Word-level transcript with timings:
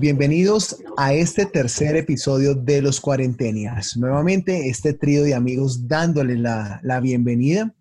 bienvenidos 0.00 0.76
a 0.96 1.12
este 1.12 1.44
tercer 1.46 1.96
episodio 1.96 2.54
de 2.54 2.82
Los 2.82 3.00
Cuarentenias. 3.00 3.96
Nuevamente, 3.96 4.68
este 4.68 4.92
trío 4.92 5.24
de 5.24 5.34
amigos 5.34 5.88
dándole 5.88 6.36
la, 6.36 7.00
bienvenida. 7.02 7.74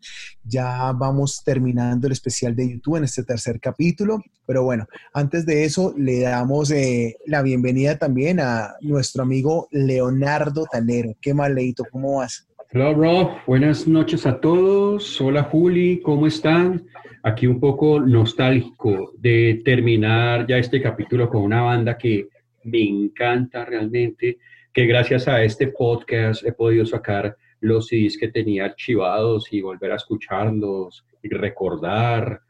Ya 0.44 0.92
vamos 0.94 1.44
terminando 1.44 2.08
el 2.08 2.14
especial 2.14 2.56
de 2.56 2.72
YouTube 2.72 2.98
en 2.98 3.04
este 3.04 3.24
tercer 3.24 3.60
capítulo, 3.60 4.20
pero 4.46 4.64
bueno, 4.64 4.88
antes 5.14 5.46
de 5.46 5.66
eso 5.66 5.94
le 5.98 6.22
damos 6.22 6.72
eh, 6.72 7.18
la 7.26 7.42
bienvenida 7.42 7.98
también 7.98 8.40
a 8.40 8.76
nuestro 8.82 9.24
amigo 9.24 9.68
Leonardo 9.72 10.66
Tanero. 10.72 11.14
¿Qué 11.22 11.34
mal, 11.34 11.54
Leito? 11.54 11.84
¿Cómo 11.92 12.18
vas? 12.18 12.47
Hola, 12.74 12.92
bro. 12.92 13.38
Buenas 13.48 13.88
noches 13.88 14.26
a 14.26 14.40
todos. 14.40 15.20
Hola, 15.22 15.44
Juli. 15.44 16.02
¿Cómo 16.02 16.28
están? 16.28 16.88
aquí 17.28 17.46
un 17.46 17.60
poco 17.60 18.00
nostálgico 18.00 19.12
de 19.18 19.62
terminar 19.66 20.48
ya 20.48 20.58
este 20.58 20.82
capítulo 20.82 21.30
con 21.30 21.42
una 21.42 21.62
banda 21.62 21.98
que 21.98 22.30
me 22.64 22.82
encanta 22.82 23.66
realmente, 23.66 24.38
que 24.74 24.86
gracias 24.86 25.28
a 25.28 25.44
este 25.44 25.68
podcast 25.68 26.46
he 26.46 26.54
podido 26.54 26.86
sacar 26.86 27.36
los 27.60 27.88
CDs 27.88 28.18
que 28.18 28.30
tenía 28.30 28.66
archivados 28.66 29.52
y 29.52 29.62
volver 29.62 29.92
a 29.92 29.96
escucharlos 29.96 31.06
y 31.22 31.30
recordar. 31.30 32.42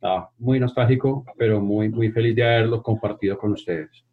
Ah, 0.00 0.28
muy 0.38 0.60
nostálgico, 0.60 1.24
pero 1.36 1.60
muy, 1.60 1.88
muy 1.88 2.10
feliz 2.10 2.34
de 2.36 2.44
haberlo 2.44 2.82
compartido 2.82 3.36
con 3.36 3.52
ustedes. 3.52 4.04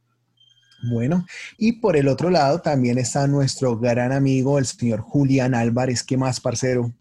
Bueno, 0.84 1.26
y 1.58 1.74
por 1.74 1.96
el 1.96 2.08
otro 2.08 2.30
lado 2.30 2.60
también 2.60 2.98
está 2.98 3.28
nuestro 3.28 3.78
gran 3.78 4.12
amigo, 4.12 4.58
el 4.58 4.66
señor 4.66 5.02
Julián 5.02 5.54
Álvarez. 5.54 6.04
¿Qué 6.04 6.18
más, 6.18 6.40
parcero? 6.40 6.92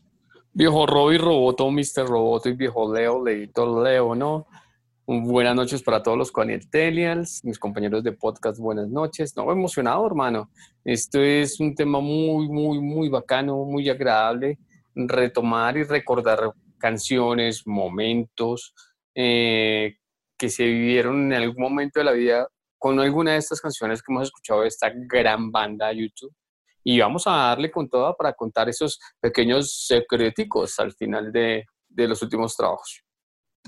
Viejo 0.53 0.87
Robbie 0.87 1.19
Roboto, 1.19 1.71
Mr. 1.71 2.07
Roboto 2.07 2.49
y 2.49 2.55
viejo 2.55 2.93
Leo, 2.93 3.25
Leito 3.25 3.83
Leo, 3.83 4.15
¿no? 4.15 4.47
Buenas 5.07 5.57
noches 5.57 5.83
para 5.83 6.03
todos 6.03 6.19
los 6.19 6.31
Quanietelians, 6.31 7.45
mis 7.45 7.59
compañeros 7.59 8.05
de 8.05 8.13
podcast, 8.13 8.59
buenas 8.61 8.89
noches. 8.89 9.35
No, 9.37 9.51
emocionado, 9.51 10.07
hermano. 10.07 10.51
Esto 10.85 11.21
es 11.21 11.59
un 11.59 11.75
tema 11.75 12.01
muy, 12.01 12.49
muy, 12.49 12.81
muy 12.81 13.09
bacano, 13.09 13.65
muy 13.65 13.89
agradable. 13.89 14.59
Retomar 14.95 15.77
y 15.77 15.85
recordar 15.85 16.53
canciones, 16.79 17.67
momentos 17.67 18.75
eh, 19.15 19.97
que 20.37 20.49
se 20.49 20.65
vivieron 20.65 21.33
en 21.33 21.43
algún 21.43 21.63
momento 21.63 22.01
de 22.01 22.05
la 22.05 22.13
vida 22.13 22.49
con 22.81 22.99
alguna 22.99 23.33
de 23.33 23.39
estas 23.39 23.61
canciones 23.61 24.03
que 24.03 24.11
hemos 24.11 24.25
escuchado 24.25 24.63
de 24.63 24.69
esta 24.69 24.91
gran 24.95 25.53
banda 25.53 25.93
YouTube 25.93 26.35
y 26.83 26.99
vamos 26.99 27.27
a 27.27 27.33
darle 27.33 27.71
con 27.71 27.89
toda 27.91 28.17
para 28.17 28.33
contar 28.33 28.71
esos 28.71 28.99
pequeños 29.21 29.87
secreticos 29.87 30.81
al 30.81 30.93
final 30.95 31.31
de, 31.31 31.67
de 31.89 32.09
los 32.09 32.23
últimos 32.23 32.57
trabajos. 32.57 33.05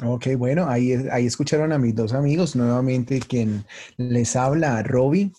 Ok, 0.00 0.28
bueno, 0.38 0.66
ahí, 0.68 0.94
ahí 1.10 1.26
escucharon 1.26 1.70
a 1.70 1.78
mis 1.78 1.94
dos 1.94 2.14
amigos, 2.14 2.56
nuevamente 2.56 3.20
quien 3.20 3.66
les 3.98 4.34
habla, 4.34 4.82
Robbie. 4.82 5.32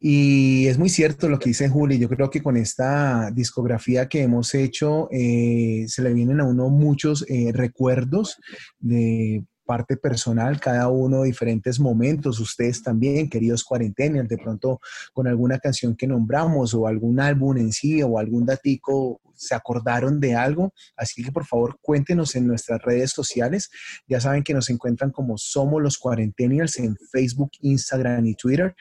Y 0.00 0.66
es 0.66 0.76
muy 0.76 0.88
cierto 0.88 1.28
lo 1.28 1.38
que 1.38 1.50
dice 1.50 1.68
Juli, 1.68 2.00
yo 2.00 2.08
creo 2.08 2.28
que 2.28 2.42
con 2.42 2.56
esta 2.56 3.30
discografía 3.30 4.08
que 4.08 4.22
hemos 4.22 4.54
hecho 4.56 5.08
eh, 5.12 5.84
se 5.86 6.02
le 6.02 6.12
vienen 6.12 6.40
a 6.40 6.44
uno 6.44 6.68
muchos 6.68 7.24
eh, 7.28 7.52
recuerdos 7.54 8.38
de 8.80 9.44
parte 9.64 9.96
personal, 9.96 10.60
cada 10.60 10.88
uno 10.88 11.22
diferentes 11.22 11.78
momentos, 11.78 12.40
ustedes 12.40 12.82
también, 12.82 13.28
queridos 13.28 13.64
cuarentenials, 13.64 14.28
de 14.28 14.38
pronto 14.38 14.80
con 15.12 15.26
alguna 15.26 15.58
canción 15.58 15.96
que 15.96 16.06
nombramos 16.06 16.74
o 16.74 16.86
algún 16.86 17.20
álbum 17.20 17.56
en 17.56 17.72
sí 17.72 18.02
o 18.02 18.18
algún 18.18 18.46
datico 18.46 19.20
se 19.42 19.54
acordaron 19.54 20.20
de 20.20 20.34
algo. 20.34 20.72
Así 20.96 21.22
que 21.22 21.32
por 21.32 21.44
favor 21.44 21.78
cuéntenos 21.80 22.34
en 22.36 22.46
nuestras 22.46 22.80
redes 22.82 23.10
sociales. 23.10 23.70
Ya 24.06 24.20
saben 24.20 24.42
que 24.42 24.54
nos 24.54 24.70
encuentran 24.70 25.10
como 25.10 25.36
Somos 25.36 25.82
los 25.82 25.98
Cuarentenials 25.98 26.78
en 26.78 26.96
Facebook, 27.10 27.50
Instagram 27.60 28.26
y 28.26 28.34
Twitter. 28.34 28.74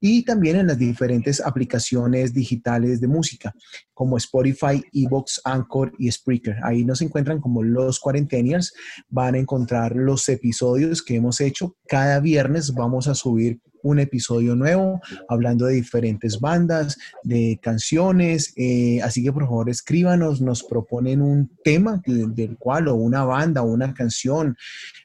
Y 0.00 0.24
también 0.24 0.56
en 0.56 0.68
las 0.68 0.78
diferentes 0.78 1.40
aplicaciones 1.40 2.32
digitales 2.32 3.00
de 3.00 3.08
música 3.08 3.54
como 3.92 4.16
Spotify, 4.16 4.82
Evox, 4.92 5.40
Anchor 5.44 5.92
y 5.98 6.10
Spreaker. 6.10 6.56
Ahí 6.62 6.84
nos 6.84 7.00
encuentran 7.02 7.40
como 7.40 7.62
los 7.62 7.98
Cuarentenials. 7.98 8.72
Van 9.08 9.34
a 9.34 9.38
encontrar 9.38 9.96
los 9.96 10.28
episodios 10.28 11.02
que 11.02 11.16
hemos 11.16 11.40
hecho. 11.40 11.76
Cada 11.88 12.20
viernes 12.20 12.74
vamos 12.74 13.08
a 13.08 13.14
subir 13.14 13.60
un 13.86 14.00
episodio 14.00 14.56
nuevo 14.56 15.00
hablando 15.28 15.66
de 15.66 15.74
diferentes 15.74 16.40
bandas, 16.40 16.98
de 17.22 17.58
canciones. 17.62 18.52
Eh, 18.56 19.00
así 19.02 19.22
que 19.22 19.32
por 19.32 19.44
favor 19.44 19.70
escríbanos, 19.70 20.40
nos 20.40 20.64
proponen 20.64 21.22
un 21.22 21.50
tema 21.62 22.02
del, 22.04 22.56
cual 22.58 22.88
o 22.88 22.94
una 22.94 23.24
banda 23.24 23.62
o 23.62 23.66
una 23.66 23.94
canción, 23.94 24.56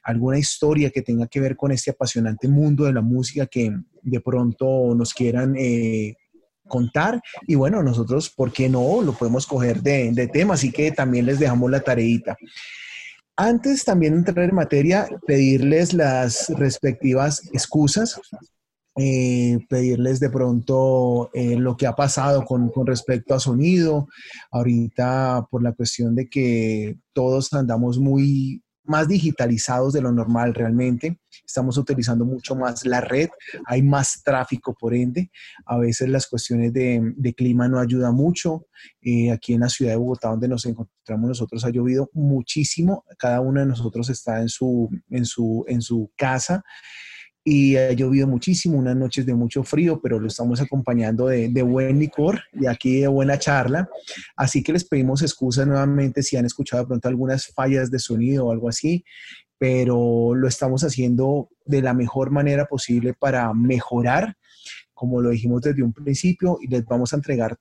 alguna 0.02 0.38
historia 0.38 0.90
que 0.90 1.02
tenga 1.02 1.28
que 1.28 1.40
ver 1.40 1.56
con 1.56 1.70
este 1.70 1.92
apasionante 1.92 2.48
mundo 2.48 2.84
de 2.84 2.92
la 2.92 3.02
música 3.02 3.46
que 3.46 3.72
de 4.02 4.20
pronto 4.20 4.94
nos 4.96 5.14
quieran 5.14 5.54
eh, 5.56 6.16
contar. 6.66 7.20
Y 7.46 7.54
bueno, 7.54 7.82
nosotros, 7.82 8.30
¿por 8.30 8.52
qué 8.52 8.68
no? 8.68 9.00
Lo 9.00 9.12
podemos 9.12 9.46
coger 9.46 9.80
de, 9.80 10.10
de 10.12 10.26
tema, 10.26 10.54
así 10.54 10.72
que 10.72 10.90
también 10.90 11.26
les 11.26 11.38
dejamos 11.38 11.70
la 11.70 11.80
tareita. 11.80 12.36
Antes 13.36 13.84
también 13.84 14.12
de 14.12 14.30
entrar 14.30 14.48
en 14.48 14.54
materia, 14.54 15.08
pedirles 15.26 15.94
las 15.94 16.48
respectivas 16.50 17.42
excusas 17.52 18.20
eh, 18.96 19.58
pedirles 19.68 20.20
de 20.20 20.30
pronto 20.30 21.30
eh, 21.32 21.56
lo 21.56 21.76
que 21.76 21.86
ha 21.86 21.94
pasado 21.94 22.44
con, 22.44 22.68
con, 22.70 22.86
respecto 22.86 23.34
a 23.34 23.40
sonido. 23.40 24.08
Ahorita 24.50 25.46
por 25.50 25.62
la 25.62 25.72
cuestión 25.72 26.14
de 26.14 26.28
que 26.28 26.98
todos 27.12 27.52
andamos 27.54 27.98
muy 27.98 28.62
más 28.84 29.08
digitalizados 29.08 29.92
de 29.92 30.00
lo 30.00 30.12
normal 30.12 30.54
realmente. 30.54 31.18
Estamos 31.46 31.78
utilizando 31.78 32.24
mucho 32.24 32.54
más 32.54 32.84
la 32.84 33.00
red, 33.00 33.28
hay 33.66 33.82
más 33.82 34.22
tráfico 34.24 34.74
por 34.78 34.94
ende. 34.94 35.30
A 35.66 35.78
veces 35.78 36.08
las 36.08 36.26
cuestiones 36.26 36.72
de, 36.72 37.00
de 37.16 37.34
clima 37.34 37.68
no 37.68 37.78
ayudan 37.78 38.14
mucho. 38.14 38.66
Eh, 39.00 39.30
aquí 39.30 39.54
en 39.54 39.60
la 39.60 39.68
ciudad 39.68 39.92
de 39.92 39.98
Bogotá, 39.98 40.28
donde 40.28 40.48
nos 40.48 40.66
encontramos 40.66 41.28
nosotros, 41.28 41.64
ha 41.64 41.70
llovido 41.70 42.10
muchísimo. 42.12 43.04
Cada 43.18 43.40
uno 43.40 43.60
de 43.60 43.66
nosotros 43.66 44.10
está 44.10 44.40
en 44.40 44.48
su, 44.48 44.90
en 45.10 45.24
su, 45.24 45.64
en 45.68 45.80
su 45.80 46.10
casa 46.16 46.64
y 47.44 47.76
ha 47.76 47.92
llovido 47.92 48.28
muchísimo, 48.28 48.78
unas 48.78 48.96
noches 48.96 49.26
de 49.26 49.34
mucho 49.34 49.64
frío, 49.64 50.00
pero 50.00 50.20
lo 50.20 50.28
estamos 50.28 50.60
acompañando 50.60 51.26
de, 51.26 51.62
buen 51.62 51.98
licor 51.98 52.40
y 52.52 52.66
aquí 52.66 53.00
de 53.00 53.08
buena 53.08 53.38
charla. 53.38 53.88
Así 54.36 54.62
que 54.62 54.72
les 54.72 54.84
pedimos 54.84 55.22
excusas 55.22 55.66
nuevamente 55.66 56.22
si 56.22 56.36
han 56.36 56.44
escuchado 56.44 56.84
de 56.84 56.88
pronto 56.88 57.08
algunas 57.08 57.48
fallas 57.48 57.90
de 57.90 57.98
sonido 57.98 58.46
o 58.46 58.52
algo 58.52 58.68
así, 58.68 59.04
pero 59.58 60.34
lo 60.34 60.46
estamos 60.46 60.84
haciendo 60.84 61.48
de 61.64 61.82
la 61.82 61.94
mejor 61.94 62.30
manera 62.30 62.66
posible 62.66 63.14
para 63.14 63.52
mejorar, 63.54 64.36
como 64.94 65.20
lo 65.20 65.30
dijimos 65.30 65.62
desde 65.62 65.82
un 65.82 65.92
principio, 65.92 66.58
y 66.60 66.68
les 66.68 66.84
vamos 66.84 67.12
a 67.12 67.16
entregar 67.16 67.56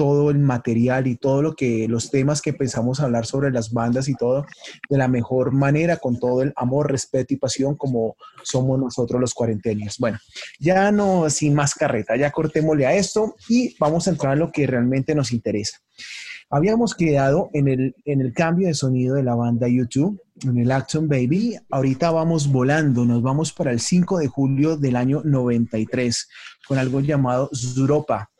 todo 0.00 0.30
el 0.30 0.38
material 0.38 1.06
y 1.06 1.16
todo 1.16 1.42
lo 1.42 1.54
que 1.54 1.86
los 1.86 2.10
temas 2.10 2.40
que 2.40 2.54
pensamos 2.54 3.00
hablar 3.00 3.26
sobre 3.26 3.50
las 3.50 3.70
bandas 3.70 4.08
y 4.08 4.14
todo 4.14 4.46
de 4.88 4.96
la 4.96 5.08
mejor 5.08 5.52
manera 5.52 5.98
con 5.98 6.18
todo 6.18 6.40
el 6.40 6.54
amor, 6.56 6.90
respeto 6.90 7.34
y 7.34 7.36
pasión 7.36 7.76
como 7.76 8.16
somos 8.42 8.78
nosotros 8.78 9.20
los 9.20 9.34
cuarentenios. 9.34 9.98
Bueno, 9.98 10.16
ya 10.58 10.90
no 10.90 11.28
sin 11.28 11.52
más 11.52 11.74
carreta, 11.74 12.16
ya 12.16 12.30
cortémosle 12.30 12.86
a 12.86 12.94
esto 12.94 13.34
y 13.46 13.76
vamos 13.78 14.06
a 14.06 14.12
entrar 14.12 14.32
a 14.32 14.36
lo 14.36 14.50
que 14.50 14.66
realmente 14.66 15.14
nos 15.14 15.32
interesa. 15.32 15.76
Habíamos 16.48 16.94
quedado 16.94 17.50
en 17.52 17.68
el, 17.68 17.94
en 18.06 18.22
el 18.22 18.32
cambio 18.32 18.68
de 18.68 18.74
sonido 18.74 19.16
de 19.16 19.22
la 19.22 19.34
banda 19.34 19.68
YouTube, 19.68 20.18
en 20.44 20.56
el 20.56 20.72
Action 20.72 21.08
Baby. 21.08 21.58
Ahorita 21.68 22.10
vamos 22.10 22.50
volando, 22.50 23.04
nos 23.04 23.20
vamos 23.20 23.52
para 23.52 23.70
el 23.70 23.80
5 23.80 24.16
de 24.16 24.28
julio 24.28 24.78
del 24.78 24.96
año 24.96 25.20
93 25.26 26.26
con 26.66 26.78
algo 26.78 27.00
llamado 27.00 27.50
Zuropa 27.54 28.30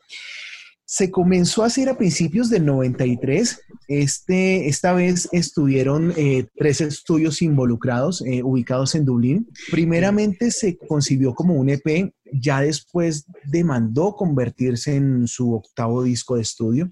se 0.91 1.09
comenzó 1.09 1.63
a 1.63 1.67
hacer 1.67 1.87
a 1.87 1.97
principios 1.97 2.49
del 2.49 2.65
93. 2.65 3.61
Este, 3.87 4.67
esta 4.67 4.91
vez 4.91 5.29
estuvieron 5.31 6.13
eh, 6.17 6.47
tres 6.57 6.81
estudios 6.81 7.41
involucrados, 7.41 8.21
eh, 8.25 8.43
ubicados 8.43 8.93
en 8.95 9.05
Dublín. 9.05 9.47
Primeramente 9.71 10.51
se 10.51 10.77
concibió 10.77 11.33
como 11.33 11.53
un 11.53 11.69
EP, 11.69 12.13
ya 12.33 12.59
después 12.59 13.25
demandó 13.45 14.17
convertirse 14.17 14.97
en 14.97 15.29
su 15.29 15.53
octavo 15.53 16.03
disco 16.03 16.35
de 16.35 16.41
estudio. 16.41 16.91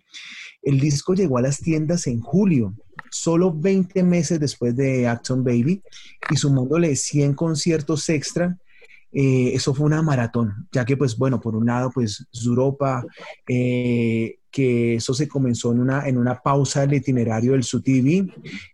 El 0.62 0.79
disco 0.79 1.13
llegó 1.13 1.38
a 1.38 1.41
las 1.41 1.59
tiendas 1.59 2.07
en 2.07 2.21
julio, 2.21 2.73
solo 3.12 3.53
20 3.53 4.01
meses 4.03 4.39
después 4.39 4.77
de 4.77 5.09
Action 5.09 5.44
Baby, 5.44 5.83
y 6.31 6.38
sumándole 6.38 6.95
100 6.95 7.33
conciertos 7.33 8.07
extra 8.07 8.57
eh, 9.11 9.51
eso 9.53 9.73
fue 9.73 9.85
una 9.85 10.01
maratón, 10.01 10.67
ya 10.71 10.85
que 10.85 10.95
pues 10.95 11.17
bueno, 11.17 11.39
por 11.39 11.56
un 11.56 11.65
lado 11.65 11.91
pues 11.94 12.27
Europa, 12.45 13.03
eh, 13.47 14.35
que 14.51 14.95
eso 14.95 15.13
se 15.13 15.27
comenzó 15.27 15.71
en 15.71 15.79
una, 15.79 16.07
en 16.07 16.17
una 16.17 16.39
pausa 16.39 16.81
del 16.81 16.95
itinerario 16.95 17.53
del 17.53 17.63
Su 17.63 17.81
TV, 17.81 18.27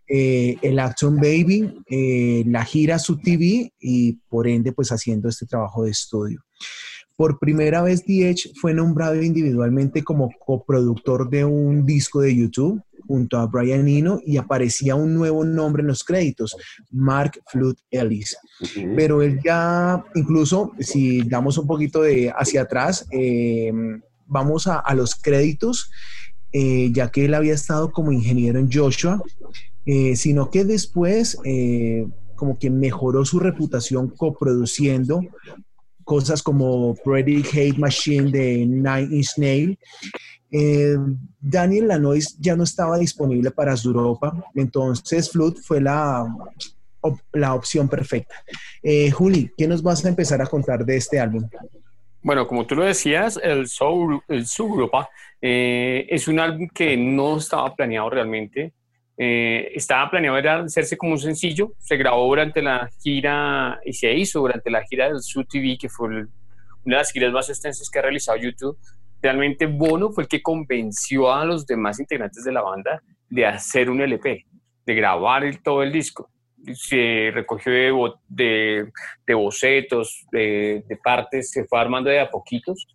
eh, 0.08 0.56
el 0.62 0.78
Action 0.78 1.16
Baby, 1.16 2.44
la 2.46 2.64
gira 2.64 2.98
Su 2.98 3.18
TV 3.18 3.72
y 3.78 4.14
por 4.28 4.48
ende 4.48 4.72
pues 4.72 4.90
haciendo 4.90 5.28
este 5.28 5.46
trabajo 5.46 5.84
de 5.84 5.90
estudio. 5.90 6.40
Por 7.16 7.38
primera 7.38 7.80
vez 7.82 8.04
DH 8.04 8.52
fue 8.60 8.74
nombrado 8.74 9.22
individualmente 9.22 10.04
como 10.04 10.30
coproductor 10.38 11.30
de 11.30 11.46
un 11.46 11.86
disco 11.86 12.20
de 12.20 12.36
YouTube 12.36 12.82
junto 13.06 13.38
a 13.38 13.46
Brian 13.46 13.88
Eno 13.88 14.20
y 14.24 14.36
aparecía 14.36 14.94
un 14.94 15.14
nuevo 15.14 15.44
nombre 15.44 15.82
en 15.82 15.88
los 15.88 16.04
créditos, 16.04 16.56
Mark 16.90 17.40
Flood 17.50 17.76
Ellis. 17.90 18.36
Pero 18.96 19.22
él 19.22 19.40
ya, 19.44 20.04
incluso 20.14 20.72
si 20.78 21.22
damos 21.22 21.58
un 21.58 21.66
poquito 21.66 22.02
de 22.02 22.32
hacia 22.36 22.62
atrás, 22.62 23.06
eh, 23.10 23.72
vamos 24.26 24.66
a, 24.66 24.82
los 24.94 25.14
créditos, 25.14 25.90
eh, 26.52 26.90
ya 26.92 27.10
que 27.10 27.26
él 27.26 27.34
había 27.34 27.54
estado 27.54 27.90
como 27.92 28.12
ingeniero 28.12 28.58
en 28.58 28.70
Joshua, 28.70 29.22
eh, 29.84 30.16
sino 30.16 30.50
que 30.50 30.64
después 30.64 31.38
como 32.34 32.58
que 32.58 32.70
mejoró 32.70 33.24
su 33.24 33.40
reputación 33.40 34.10
coproduciendo 34.10 35.22
cosas 36.06 36.40
como 36.40 36.94
Pretty 37.04 37.42
Hate 37.52 37.78
Machine 37.78 38.30
de 38.30 38.64
Nine 38.64 39.08
Inch 39.10 39.36
Nail. 39.38 39.78
Eh, 40.50 40.96
Daniel 41.40 41.88
Lanois 41.88 42.36
ya 42.38 42.56
no 42.56 42.64
estaba 42.64 42.98
disponible 42.98 43.50
para 43.50 43.74
Europa, 43.74 44.32
entonces 44.54 45.30
Flood 45.30 45.56
fue 45.56 45.80
la, 45.80 46.26
la 47.32 47.54
opción 47.54 47.88
perfecta. 47.88 48.34
Eh, 48.82 49.10
Juli, 49.10 49.50
¿qué 49.56 49.66
nos 49.66 49.82
vas 49.82 50.04
a 50.04 50.08
empezar 50.08 50.40
a 50.40 50.46
contar 50.46 50.84
de 50.84 50.96
este 50.96 51.18
álbum? 51.18 51.48
Bueno, 52.22 52.46
como 52.46 52.66
tú 52.66 52.74
lo 52.74 52.84
decías, 52.84 53.38
el 53.42 53.68
Soul, 53.68 54.20
el 54.28 54.44
Europa 54.58 55.08
eh, 55.40 56.06
es 56.08 56.26
un 56.26 56.40
álbum 56.40 56.68
que 56.68 56.96
no 56.96 57.38
estaba 57.38 57.74
planeado 57.74 58.10
realmente. 58.10 58.72
Eh, 59.18 59.70
estaba 59.74 60.10
planeado 60.10 60.36
era 60.36 60.60
hacerse 60.60 60.96
como 60.96 61.12
un 61.12 61.18
sencillo, 61.18 61.72
se 61.78 61.96
grabó 61.96 62.26
durante 62.26 62.60
la 62.60 62.90
gira 63.02 63.80
y 63.84 63.92
se 63.92 64.12
hizo 64.12 64.40
durante 64.40 64.70
la 64.70 64.84
gira 64.84 65.06
del 65.08 65.22
Su 65.22 65.44
TV, 65.44 65.78
que 65.78 65.88
fue 65.88 66.08
una 66.08 66.26
de 66.84 66.92
las 66.92 67.12
giras 67.12 67.32
más 67.32 67.48
extensas 67.48 67.88
que 67.88 67.98
ha 67.98 68.02
realizado 68.02 68.38
YouTube. 68.38 68.76
Realmente 69.22 69.66
Bono 69.66 70.10
fue 70.10 70.24
el 70.24 70.28
que 70.28 70.42
convenció 70.42 71.32
a 71.32 71.44
los 71.44 71.66
demás 71.66 71.98
integrantes 72.00 72.44
de 72.44 72.52
la 72.52 72.62
banda 72.62 73.02
de 73.28 73.46
hacer 73.46 73.90
un 73.90 74.00
LP, 74.00 74.46
de 74.84 74.94
grabar 74.94 75.42
todo 75.62 75.82
el 75.82 75.92
disco. 75.92 76.30
Se 76.74 77.30
recogió 77.32 77.72
de, 77.72 77.92
de, 78.28 78.92
de 79.26 79.34
bocetos, 79.34 80.26
de, 80.32 80.84
de, 80.88 80.96
partes, 80.96 81.50
se 81.50 81.64
fue 81.64 81.78
armando 81.78 82.10
de 82.10 82.20
a 82.20 82.30
poquitos 82.30 82.86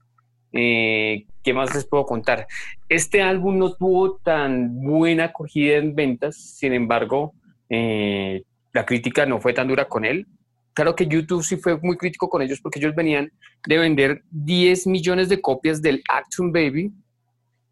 eh, 0.53 1.25
¿Qué 1.43 1.53
más 1.53 1.73
les 1.73 1.85
puedo 1.85 2.05
contar? 2.05 2.47
Este 2.89 3.21
álbum 3.21 3.57
no 3.57 3.73
tuvo 3.73 4.17
tan 4.17 4.79
buena 4.81 5.25
acogida 5.25 5.77
en 5.77 5.95
ventas, 5.95 6.35
sin 6.35 6.73
embargo, 6.73 7.33
eh, 7.69 8.43
la 8.73 8.85
crítica 8.85 9.25
no 9.25 9.39
fue 9.39 9.53
tan 9.53 9.67
dura 9.67 9.85
con 9.85 10.05
él. 10.05 10.27
Claro 10.73 10.95
que 10.95 11.05
YouTube 11.05 11.43
sí 11.43 11.57
fue 11.57 11.77
muy 11.79 11.97
crítico 11.97 12.29
con 12.29 12.41
ellos 12.41 12.59
porque 12.61 12.79
ellos 12.79 12.95
venían 12.95 13.31
de 13.67 13.77
vender 13.77 14.23
10 14.31 14.87
millones 14.87 15.29
de 15.29 15.41
copias 15.41 15.81
del 15.81 16.01
Action 16.09 16.51
Baby 16.51 16.91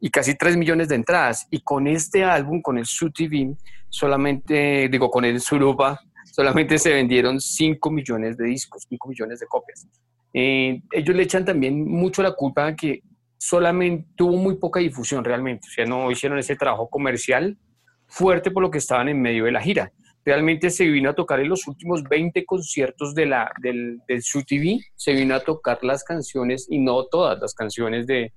y 0.01 0.09
casi 0.09 0.35
3 0.35 0.57
millones 0.57 0.89
de 0.89 0.95
entradas. 0.95 1.47
Y 1.49 1.61
con 1.61 1.87
este 1.87 2.23
álbum, 2.23 2.61
con 2.61 2.77
el 2.77 2.85
Su 2.85 3.11
TV, 3.11 3.55
solamente, 3.89 4.89
digo, 4.89 5.09
con 5.09 5.25
el 5.25 5.39
Surupa, 5.39 5.99
solamente 6.25 6.77
se 6.77 6.93
vendieron 6.93 7.39
5 7.39 7.91
millones 7.91 8.37
de 8.37 8.45
discos, 8.45 8.85
5 8.89 9.09
millones 9.09 9.39
de 9.39 9.45
copias. 9.47 9.87
Eh, 10.33 10.81
ellos 10.91 11.15
le 11.15 11.23
echan 11.23 11.45
también 11.45 11.83
mucho 11.85 12.21
la 12.21 12.33
culpa 12.33 12.67
a 12.67 12.75
que 12.75 13.01
solamente 13.37 14.07
tuvo 14.15 14.35
muy 14.37 14.55
poca 14.55 14.79
difusión 14.79 15.23
realmente, 15.23 15.67
o 15.67 15.71
sea, 15.71 15.85
no 15.85 16.11
hicieron 16.11 16.37
ese 16.37 16.55
trabajo 16.55 16.89
comercial 16.89 17.57
fuerte 18.05 18.51
por 18.51 18.61
lo 18.61 18.69
que 18.69 18.79
estaban 18.79 19.07
en 19.07 19.21
medio 19.21 19.45
de 19.45 19.51
la 19.51 19.61
gira. 19.61 19.91
Realmente 20.25 20.69
se 20.69 20.85
vino 20.85 21.09
a 21.09 21.15
tocar 21.15 21.39
en 21.39 21.49
los 21.49 21.67
últimos 21.67 22.03
20 22.03 22.45
conciertos 22.45 23.15
de 23.15 23.25
la, 23.25 23.51
del, 23.61 24.01
del 24.07 24.21
TV, 24.47 24.79
se 24.95 25.13
vino 25.13 25.35
a 25.35 25.39
tocar 25.39 25.79
las 25.83 26.03
canciones 26.03 26.67
y 26.69 26.79
no 26.79 27.05
todas 27.05 27.39
las 27.39 27.53
canciones 27.53 28.05
de, 28.05 28.31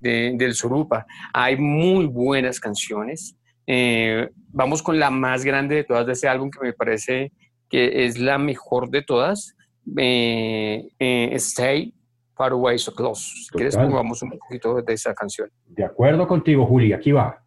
del 0.00 0.54
Surupa. 0.54 1.06
Hay 1.32 1.56
muy 1.56 2.06
buenas 2.06 2.60
canciones. 2.60 3.36
Eh, 3.66 4.28
vamos 4.48 4.82
con 4.82 4.98
la 4.98 5.10
más 5.10 5.44
grande 5.44 5.76
de 5.76 5.84
todas 5.84 6.06
de 6.06 6.12
ese 6.12 6.28
álbum 6.28 6.50
que 6.50 6.60
me 6.60 6.72
parece 6.72 7.32
que 7.70 8.04
es 8.04 8.18
la 8.18 8.36
mejor 8.36 8.90
de 8.90 9.02
todas 9.02 9.56
eh, 9.96 10.88
eh, 10.98 11.30
Stay 11.34 11.94
Far 12.34 12.52
Away 12.52 12.78
So 12.78 12.94
Close. 12.94 13.22
Si 13.44 13.50
quieres, 13.50 13.76
pongamos 13.76 14.22
un 14.22 14.30
poquito 14.30 14.82
de 14.82 14.92
esa 14.92 15.14
canción. 15.14 15.48
De 15.66 15.84
acuerdo 15.84 16.26
contigo, 16.26 16.66
Juli, 16.66 16.92
aquí 16.92 17.12
va. 17.12 17.42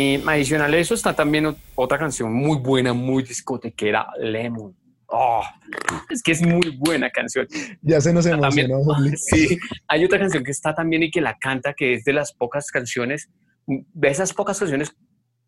Y 0.00 0.22
adicional 0.26 0.72
a 0.72 0.78
eso 0.78 0.94
está 0.94 1.14
también 1.14 1.54
otra 1.74 1.98
canción 1.98 2.32
muy 2.32 2.58
buena, 2.58 2.94
muy 2.94 3.22
discotequera, 3.22 4.08
Lemon. 4.18 4.74
Oh, 5.08 5.42
es 6.08 6.22
que 6.22 6.32
es 6.32 6.40
muy 6.40 6.70
buena 6.78 7.10
canción. 7.10 7.46
Ya 7.82 8.00
se 8.00 8.12
nos 8.12 8.24
emocionó. 8.24 8.80
sí, 9.16 9.58
hay 9.88 10.04
otra 10.04 10.18
canción 10.18 10.42
que 10.42 10.52
está 10.52 10.74
también 10.74 11.02
y 11.02 11.10
que 11.10 11.20
la 11.20 11.36
canta, 11.38 11.74
que 11.74 11.94
es 11.94 12.04
de 12.04 12.14
las 12.14 12.32
pocas 12.32 12.70
canciones, 12.70 13.28
de 13.66 14.08
esas 14.08 14.32
pocas 14.32 14.58
canciones 14.58 14.96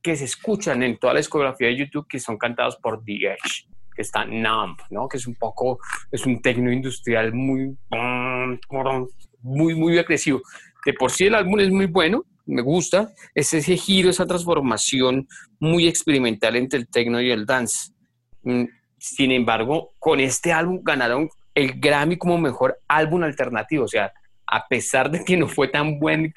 que 0.03 0.17
se 0.17 0.25
escuchan 0.25 0.83
en 0.83 0.99
toda 0.99 1.15
la 1.15 1.21
discografía 1.21 1.69
de 1.69 1.77
YouTube 1.77 2.07
que 2.07 2.19
son 2.19 2.37
cantadas 2.37 2.77
por 2.77 3.03
The 3.05 3.13
Edge, 3.13 3.69
que 3.95 4.03
está 4.03 4.27
Numb, 4.27 4.79
¿no? 4.91 5.09
Que 5.09 5.17
es 5.17 5.27
un 5.27 5.37
poco, 5.37 5.79
es 6.11 6.27
un 6.27 6.43
tecno 6.43 6.71
industrial 6.71 7.33
muy, 7.33 7.75
muy, 9.41 9.75
muy 9.75 9.99
agresivo. 9.99 10.43
De 10.85 10.93
por 10.93 11.11
sí 11.11 11.27
el 11.27 11.35
álbum 11.35 11.61
es 11.61 11.71
muy 11.71 11.87
bueno, 11.87 12.25
me 12.47 12.63
gusta, 12.63 13.13
es 13.35 13.55
ese 13.55 13.77
giro, 13.77 14.11
esa 14.11 14.27
transformación 14.27 15.29
muy 15.61 15.87
experimental 15.87 16.57
entre 16.57 16.81
el 16.81 16.89
techno 16.89 17.21
y 17.21 17.31
el 17.31 17.47
dance. 17.47 17.93
Mm, 18.43 18.65
sin 18.99 19.33
embargo, 19.33 19.95
con 19.99 20.21
este 20.21 20.53
álbum 20.53 20.81
ganaron 20.83 21.29
el 21.55 21.81
Grammy 21.81 22.17
como 22.17 22.39
mejor 22.39 22.79
álbum 22.89 23.23
alternativo, 23.23 23.85
o 23.85 23.89
sea, 23.89 24.13
a 24.47 24.67
pesar 24.69 25.11
de 25.11 25.25
que 25.25 25.37
no 25.37 25.49
fue 25.49 25.69
tan 25.69 25.99
buen, 25.99 26.33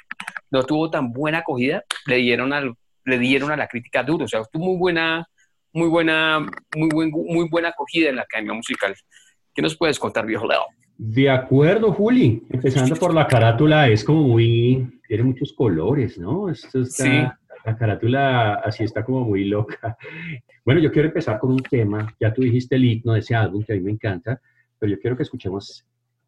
no 0.51 0.63
tuvo 0.63 0.89
tan 0.89 1.11
buena 1.11 1.39
acogida, 1.39 1.83
le 2.05 2.17
dieron 2.17 2.53
al, 2.53 2.75
le 3.03 3.19
dieron 3.19 3.51
a 3.51 3.57
la 3.57 3.67
crítica 3.67 4.03
duro, 4.03 4.25
o 4.25 4.27
sea, 4.27 4.43
tuvo 4.51 4.65
muy 4.65 4.77
buena, 4.77 5.27
muy 5.73 5.89
buena, 5.89 6.39
muy 6.75 6.89
buen, 6.93 7.11
muy 7.11 7.47
buena 7.49 7.69
acogida 7.69 8.09
en 8.09 8.17
la 8.17 8.23
academia 8.23 8.53
musical. 8.53 8.95
¿Qué 9.53 9.61
nos 9.61 9.77
puedes 9.77 9.99
contar, 9.99 10.25
viejo? 10.25 10.47
De 10.97 11.29
acuerdo, 11.29 11.91
Juli. 11.91 12.43
Empezando 12.49 12.95
por 12.95 13.13
la 13.13 13.27
carátula, 13.27 13.89
es 13.89 14.03
como 14.03 14.23
muy, 14.23 14.99
tiene 15.07 15.23
muchos 15.23 15.53
colores, 15.53 16.17
¿no? 16.17 16.49
Esto 16.49 16.85
sí. 16.85 17.23
La 17.65 17.75
carátula 17.75 18.55
así 18.55 18.83
está 18.83 19.03
como 19.03 19.25
muy 19.25 19.45
loca. 19.45 19.97
Bueno, 20.63 20.79
yo 20.79 20.91
quiero 20.91 21.07
empezar 21.07 21.39
con 21.39 21.51
un 21.51 21.63
tema. 21.63 22.13
Ya 22.19 22.33
tú 22.33 22.43
dijiste 22.43 22.75
el 22.75 22.85
himno 22.85 23.13
de 23.13 23.19
ese 23.19 23.35
álbum 23.35 23.63
que 23.63 23.73
a 23.73 23.75
mí 23.75 23.81
me 23.81 23.91
encanta, 23.91 24.39
pero 24.77 24.91
yo 24.91 24.99
quiero 24.99 25.17
que 25.17 25.23
escuchemos 25.23 25.85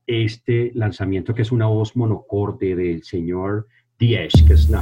este 0.08 0.72
lanzamiento 0.74 1.34
que 1.34 1.44
es 1.44 1.52
una 1.52 1.68
voz 1.68 1.96
monocorde 1.96 2.76
del 2.76 3.04
señor 3.04 3.68
Diesh, 4.00 4.46
que 4.48 4.54
es 4.54 4.70
Now. 4.70 4.82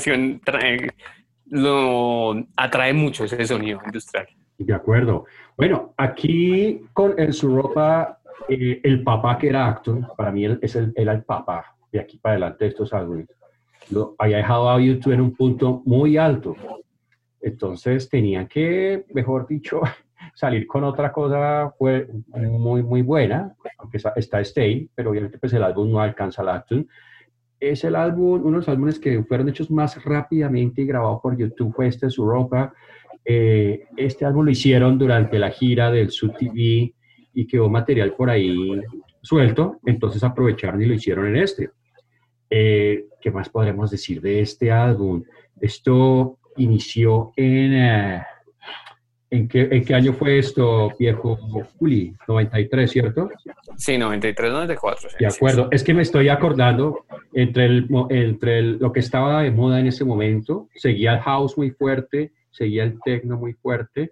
Canción 0.00 0.40
lo 1.46 2.46
atrae 2.56 2.92
mucho 2.92 3.24
ese 3.24 3.44
sonido 3.44 3.80
industrial. 3.84 4.26
De 4.58 4.74
acuerdo. 4.74 5.26
Bueno, 5.56 5.94
aquí 5.96 6.82
con 6.92 7.18
en 7.18 7.32
su 7.32 7.54
ropa, 7.54 8.20
eh, 8.48 8.80
el 8.82 9.02
papá 9.02 9.38
que 9.38 9.48
era 9.48 9.66
Acton, 9.66 10.06
para 10.16 10.30
mí 10.30 10.46
es 10.60 10.76
el, 10.76 10.92
era 10.94 11.12
el 11.12 11.24
papá 11.24 11.76
de 11.90 12.00
aquí 12.00 12.18
para 12.18 12.34
adelante 12.34 12.64
de 12.64 12.70
estos 12.70 12.92
álbumes. 12.92 13.26
Lo 13.90 14.14
había 14.18 14.36
dejado 14.36 14.70
a 14.70 14.80
YouTube 14.80 15.12
en 15.12 15.20
un 15.22 15.34
punto 15.34 15.82
muy 15.84 16.16
alto. 16.16 16.54
Entonces 17.40 18.08
tenían 18.08 18.46
que, 18.46 19.06
mejor 19.12 19.46
dicho, 19.46 19.80
salir 20.34 20.66
con 20.66 20.84
otra 20.84 21.10
cosa 21.10 21.74
fue 21.78 22.08
muy, 22.28 22.82
muy 22.82 23.02
buena, 23.02 23.54
aunque 23.78 23.98
está 24.16 24.40
Stay, 24.40 24.88
pero 24.94 25.10
obviamente 25.10 25.38
pues 25.38 25.52
el 25.54 25.64
álbum 25.64 25.90
no 25.90 26.00
alcanza 26.00 26.42
la 26.42 26.56
Acton. 26.56 26.86
Es 27.60 27.84
el 27.84 27.94
álbum, 27.94 28.40
uno 28.40 28.52
de 28.52 28.56
los 28.56 28.68
álbumes 28.68 28.98
que 28.98 29.22
fueron 29.22 29.50
hechos 29.50 29.70
más 29.70 30.02
rápidamente 30.02 30.82
y 30.82 30.86
grabados 30.86 31.20
por 31.22 31.36
YouTube 31.36 31.74
fue 31.74 31.88
este 31.88 32.08
su 32.08 32.26
ropa. 32.26 32.72
Eh, 33.24 33.84
este 33.96 34.24
álbum 34.24 34.46
lo 34.46 34.50
hicieron 34.50 34.98
durante 34.98 35.38
la 35.38 35.50
gira 35.50 35.90
del 35.90 36.10
Sud 36.10 36.32
TV 36.38 36.94
y 37.34 37.46
quedó 37.46 37.68
material 37.68 38.14
por 38.14 38.30
ahí 38.30 38.80
suelto, 39.22 39.78
entonces 39.84 40.24
aprovecharon 40.24 40.80
y 40.82 40.86
lo 40.86 40.94
hicieron 40.94 41.26
en 41.26 41.36
este. 41.36 41.70
Eh, 42.48 43.04
¿Qué 43.20 43.30
más 43.30 43.50
podremos 43.50 43.90
decir 43.90 44.20
de 44.22 44.40
este 44.40 44.72
álbum? 44.72 45.22
Esto 45.60 46.38
inició 46.56 47.32
en... 47.36 47.74
Eh, 47.74 48.22
¿En 49.32 49.46
qué, 49.46 49.68
¿En 49.70 49.84
qué, 49.84 49.94
año 49.94 50.12
fue 50.12 50.38
esto, 50.38 50.92
viejo 50.98 51.36
Juli? 51.78 52.12
93, 52.26 52.90
¿cierto? 52.90 53.30
Sí, 53.76 53.96
93, 53.96 54.50
94. 54.50 55.08
de 55.20 55.26
acuerdo. 55.26 55.68
Es 55.70 55.84
que 55.84 55.94
me 55.94 56.02
estoy 56.02 56.28
acordando 56.28 57.04
entre, 57.32 57.66
el, 57.66 57.88
entre 58.10 58.62
lo 58.62 58.92
que 58.92 58.98
estaba 58.98 59.42
de 59.42 59.52
moda 59.52 59.78
en 59.78 59.86
ese 59.86 60.04
momento. 60.04 60.68
Seguía 60.74 61.14
el 61.14 61.20
house 61.20 61.56
muy 61.56 61.70
fuerte, 61.70 62.32
seguía 62.50 62.82
el 62.82 62.98
techno 63.04 63.38
muy 63.38 63.52
fuerte. 63.52 64.10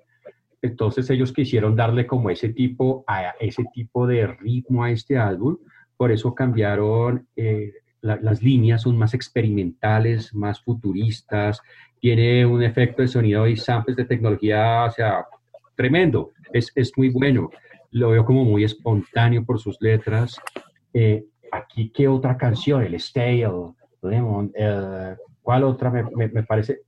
Entonces 0.62 1.10
ellos 1.10 1.32
quisieron 1.32 1.74
darle 1.74 2.06
como 2.06 2.30
ese 2.30 2.50
tipo, 2.50 3.04
a 3.08 3.34
ese 3.40 3.64
tipo 3.74 4.06
de 4.06 4.26
ritmo 4.26 4.84
a 4.84 4.92
este 4.92 5.16
álbum. 5.16 5.58
Por 5.96 6.12
eso 6.12 6.32
cambiaron 6.32 7.26
eh, 7.34 7.72
las 8.02 8.42
líneas, 8.42 8.82
son 8.82 8.96
más 8.96 9.14
experimentales, 9.14 10.32
más 10.32 10.60
futuristas, 10.60 11.60
tiene 12.00 12.46
un 12.46 12.62
efecto 12.62 13.02
de 13.02 13.08
sonido 13.08 13.46
y 13.46 13.56
samples 13.56 13.96
de 13.96 14.04
tecnología, 14.04 14.84
o 14.84 14.90
sea, 14.90 15.24
tremendo, 15.74 16.30
es, 16.52 16.70
es 16.74 16.92
muy 16.96 17.08
bueno. 17.10 17.50
Lo 17.90 18.10
veo 18.10 18.24
como 18.24 18.44
muy 18.44 18.64
espontáneo 18.64 19.44
por 19.44 19.58
sus 19.58 19.76
letras. 19.80 20.36
Eh, 20.92 21.24
aquí, 21.50 21.90
¿qué 21.94 22.08
otra 22.08 22.36
canción? 22.36 22.82
El 22.82 22.94
Stay, 22.94 23.42
el 23.42 23.72
Lemon, 24.02 24.52
¿cuál 25.42 25.64
otra 25.64 25.90
me, 25.90 26.28
me, 26.28 26.42
parece 26.42 26.80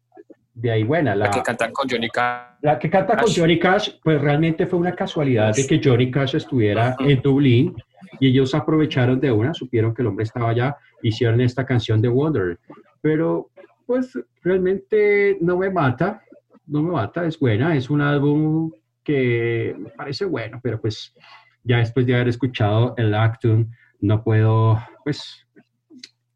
de 0.54 0.70
ahí 0.70 0.84
buena? 0.84 1.14
La, 1.14 1.30
que 1.30 1.42
canta 1.42 1.70
con 1.72 1.88
Johnny 1.88 2.08
Cash. 2.10 2.58
La 2.62 2.78
que 2.78 2.90
canta 2.90 3.16
con 3.16 3.32
Johnny 3.32 3.58
Cash, 3.58 3.90
pues 4.02 4.20
realmente 4.20 4.66
fue 4.66 4.78
una 4.78 4.94
casualidad 4.94 5.54
de 5.54 5.66
que 5.66 5.80
Johnny 5.82 6.10
Cash 6.10 6.36
estuviera 6.36 6.94
en 6.98 7.20
Dublín 7.22 7.74
y 8.18 8.28
ellos 8.28 8.54
aprovecharon 8.54 9.18
de 9.20 9.32
una, 9.32 9.54
supieron 9.54 9.94
que 9.94 10.02
el 10.02 10.08
hombre 10.08 10.24
estaba 10.24 10.50
allá, 10.50 10.76
hicieron 11.02 11.40
esta 11.40 11.64
canción 11.64 12.02
de 12.02 12.08
Wonder. 12.08 12.58
Pero 13.00 13.50
pues 13.90 14.16
realmente 14.44 15.36
no 15.40 15.58
me 15.58 15.68
mata, 15.68 16.22
no 16.68 16.80
me 16.80 16.92
mata, 16.92 17.26
es 17.26 17.36
buena, 17.36 17.74
es 17.74 17.90
un 17.90 18.00
álbum 18.00 18.70
que 19.02 19.74
me 19.76 19.90
parece 19.90 20.26
bueno, 20.26 20.60
pero 20.62 20.80
pues 20.80 21.12
ya 21.64 21.78
después 21.78 22.06
de 22.06 22.14
haber 22.14 22.28
escuchado 22.28 22.94
el 22.96 23.12
Actum, 23.12 23.68
no 23.98 24.22
puedo 24.22 24.78
pues 25.02 25.44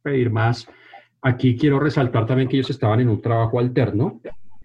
pedir 0.02 0.30
más. 0.30 0.66
Aquí 1.23 1.56
quiero 1.56 1.78
resaltar 1.78 2.26
también 2.26 2.49
que 2.49 2.56
ellos 2.56 2.70
estaban 2.70 2.99
en 2.99 3.08
un 3.08 3.23
trabajo 3.23 3.61
alterno, 3.61 4.20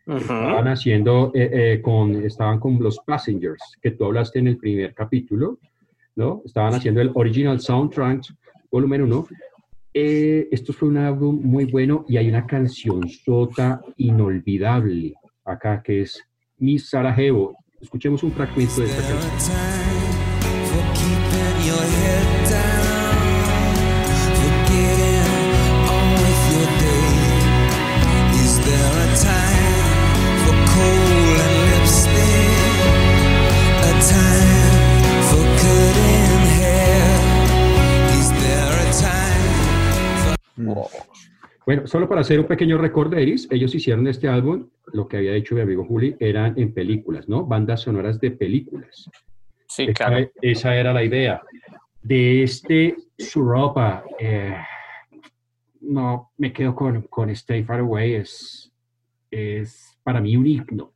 estaban 0.07 0.67
haciendo, 0.69 1.31
eh, 1.35 1.49
eh, 1.53 1.81
con, 1.83 2.15
estaban 2.25 2.59
con 2.59 2.81
los 2.81 2.97
Passengers, 3.05 3.61
que 3.79 3.91
tú 3.91 4.05
hablaste 4.05 4.39
en 4.39 4.47
el 4.47 4.57
primer 4.57 4.95
capítulo, 4.95 5.59
¿no? 6.15 6.41
Estaban 6.43 6.73
haciendo 6.73 7.01
el 7.01 7.11
Original 7.13 7.59
Soundtrack, 7.59 8.23
volumen 8.71 9.03
1, 9.03 9.27
eh, 9.93 10.47
esto 10.51 10.73
fue 10.73 10.89
un 10.89 10.97
álbum 10.97 11.39
muy 11.43 11.65
bueno 11.65 12.05
y 12.07 12.17
hay 12.17 12.29
una 12.29 12.45
canción 12.45 13.07
sota 13.09 13.81
inolvidable 13.97 15.13
acá 15.43 15.81
que 15.83 16.01
es 16.01 16.23
Miss 16.57 16.89
Sarajevo. 16.89 17.57
Escuchemos 17.81 18.23
un 18.23 18.31
fragmento 18.31 18.81
de 18.81 18.87
esta 18.87 19.01
canción. 19.01 19.98
Bueno, 41.65 41.87
solo 41.87 42.09
para 42.09 42.21
hacer 42.21 42.39
un 42.39 42.47
pequeño 42.47 42.77
recorderis, 42.77 43.47
ellos 43.51 43.73
hicieron 43.75 44.07
este 44.07 44.27
álbum, 44.27 44.69
lo 44.91 45.07
que 45.07 45.17
había 45.17 45.33
dicho 45.33 45.55
mi 45.55 45.61
amigo 45.61 45.85
Juli, 45.85 46.15
eran 46.19 46.53
en 46.57 46.73
películas, 46.73 47.29
¿no? 47.29 47.45
Bandas 47.45 47.81
sonoras 47.81 48.19
de 48.19 48.31
películas. 48.31 49.09
Sí, 49.67 49.87
claro. 49.93 50.29
Esa 50.41 50.75
era 50.75 50.93
la 50.93 51.03
idea. 51.03 51.41
De 52.01 52.43
este 52.43 52.95
Suropa, 53.17 54.03
eh, 54.17 54.55
no, 55.81 56.31
me 56.37 56.51
quedo 56.51 56.73
con, 56.75 57.03
con 57.03 57.29
Stay 57.29 57.63
Far 57.63 57.81
Away, 57.81 58.15
es, 58.15 58.71
es 59.29 59.97
para 60.03 60.21
mí 60.21 60.35
un 60.35 60.47
himno. 60.47 60.91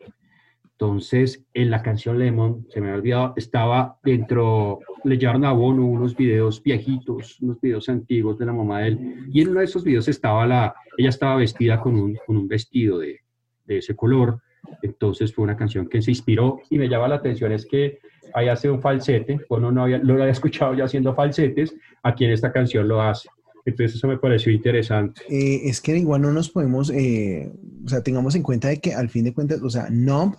Entonces, 0.72 1.46
en 1.54 1.70
la 1.70 1.82
canción 1.82 2.18
Lemon, 2.18 2.66
se 2.70 2.82
me 2.82 2.88
había 2.88 2.98
olvidado, 2.98 3.34
estaba 3.38 4.00
dentro, 4.04 4.80
le 5.04 5.18
llevaron 5.18 5.46
a 5.46 5.52
Bono 5.52 5.86
unos 5.86 6.16
videos 6.16 6.62
viejitos, 6.62 7.40
unos 7.42 7.60
videos 7.60 7.90
antiguos 7.90 8.38
de 8.38 8.46
la 8.46 8.54
mamá 8.54 8.82
de 8.82 8.88
él, 8.90 9.28
y 9.32 9.42
en 9.42 9.50
uno 9.50 9.60
de 9.60 9.66
esos 9.66 9.84
videos 9.84 10.08
estaba 10.08 10.46
la, 10.46 10.74
ella 10.98 11.10
estaba 11.10 11.36
vestida 11.36 11.80
con 11.80 11.96
un, 11.96 12.18
con 12.26 12.38
un 12.38 12.48
vestido 12.48 13.00
de, 13.00 13.20
de, 13.66 13.78
ese 13.78 13.96
color, 13.96 14.40
entonces 14.82 15.34
fue 15.34 15.44
una 15.44 15.58
canción 15.58 15.88
que 15.88 16.02
se 16.02 16.12
inspiró 16.12 16.60
y 16.70 16.78
me 16.78 16.88
llama 16.88 17.08
la 17.08 17.16
atención 17.16 17.52
es 17.52 17.66
que 17.66 18.00
ahí 18.34 18.48
hace 18.48 18.70
un 18.70 18.82
falsete, 18.82 19.42
Bono 19.50 19.72
no 19.72 19.84
había, 19.84 19.98
lo 20.00 20.14
había 20.14 20.30
escuchado 20.30 20.74
ya 20.74 20.86
haciendo 20.86 21.14
falsetes, 21.14 21.76
aquí 22.02 22.26
en 22.26 22.32
esta 22.32 22.52
canción 22.52 22.88
lo 22.88 23.02
hace. 23.02 23.30
Entonces 23.66 23.96
eso 23.96 24.08
me 24.08 24.18
pareció 24.18 24.52
interesante. 24.52 25.22
Eh, 25.30 25.62
es 25.70 25.80
que 25.80 25.98
igual 25.98 26.22
no 26.22 26.32
nos 26.32 26.50
podemos, 26.50 26.90
eh, 26.90 27.50
o 27.86 27.88
sea, 27.88 28.04
tengamos 28.04 28.36
en 28.36 28.44
cuenta 28.44 28.68
de 28.68 28.80
que 28.80 28.94
al 28.94 29.10
fin 29.10 29.24
de 29.24 29.34
cuentas, 29.34 29.62
o 29.62 29.70
sea, 29.70 29.88
no 29.90 30.36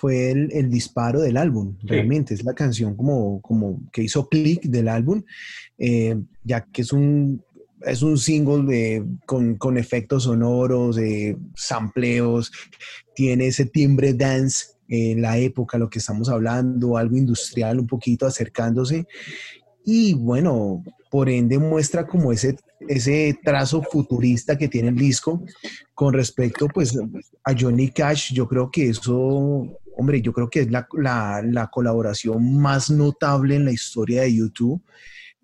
fue 0.00 0.30
el, 0.30 0.70
disparo 0.70 1.20
del 1.20 1.36
álbum, 1.36 1.76
realmente, 1.82 2.32
es 2.32 2.44
la 2.44 2.54
canción 2.54 2.94
como, 2.94 3.40
como 3.42 3.80
que 3.92 4.02
hizo 4.02 4.28
clic 4.28 4.62
del 4.62 4.88
álbum, 4.88 5.22
eh, 5.76 6.16
ya 6.44 6.64
que 6.64 6.82
es 6.82 6.92
un, 6.92 7.42
es 7.82 8.02
un 8.02 8.16
single 8.16 8.64
de, 8.72 9.04
con, 9.26 9.56
con, 9.56 9.76
efectos 9.76 10.24
sonoros, 10.24 10.96
de 10.96 11.36
sampleos, 11.56 12.52
tiene 13.14 13.48
ese 13.48 13.66
timbre 13.66 14.14
dance 14.14 14.66
en 14.88 15.20
la 15.20 15.36
época, 15.36 15.78
lo 15.78 15.90
que 15.90 15.98
estamos 15.98 16.28
hablando, 16.28 16.96
algo 16.96 17.16
industrial 17.16 17.80
un 17.80 17.88
poquito 17.88 18.24
acercándose, 18.24 19.06
y 19.84 20.14
bueno, 20.14 20.84
por 21.10 21.28
ende 21.28 21.58
muestra 21.58 22.06
como 22.06 22.30
ese, 22.30 22.56
ese 22.80 23.36
trazo 23.42 23.82
futurista 23.82 24.56
que 24.56 24.68
tiene 24.68 24.90
el 24.90 24.96
disco 24.96 25.42
con 25.94 26.12
respecto 26.14 26.68
pues 26.68 26.96
a 27.42 27.54
Johnny 27.58 27.90
Cash, 27.90 28.32
yo 28.32 28.46
creo 28.46 28.70
que 28.70 28.90
eso 28.90 29.78
hombre, 29.98 30.22
yo 30.22 30.32
creo 30.32 30.48
que 30.48 30.60
es 30.60 30.70
la, 30.70 30.86
la, 31.44 31.66
colaboración 31.66 32.60
más 32.60 32.88
notable 32.88 33.56
en 33.56 33.64
la 33.64 33.72
historia 33.72 34.22
de 34.22 34.32
YouTube, 34.32 34.80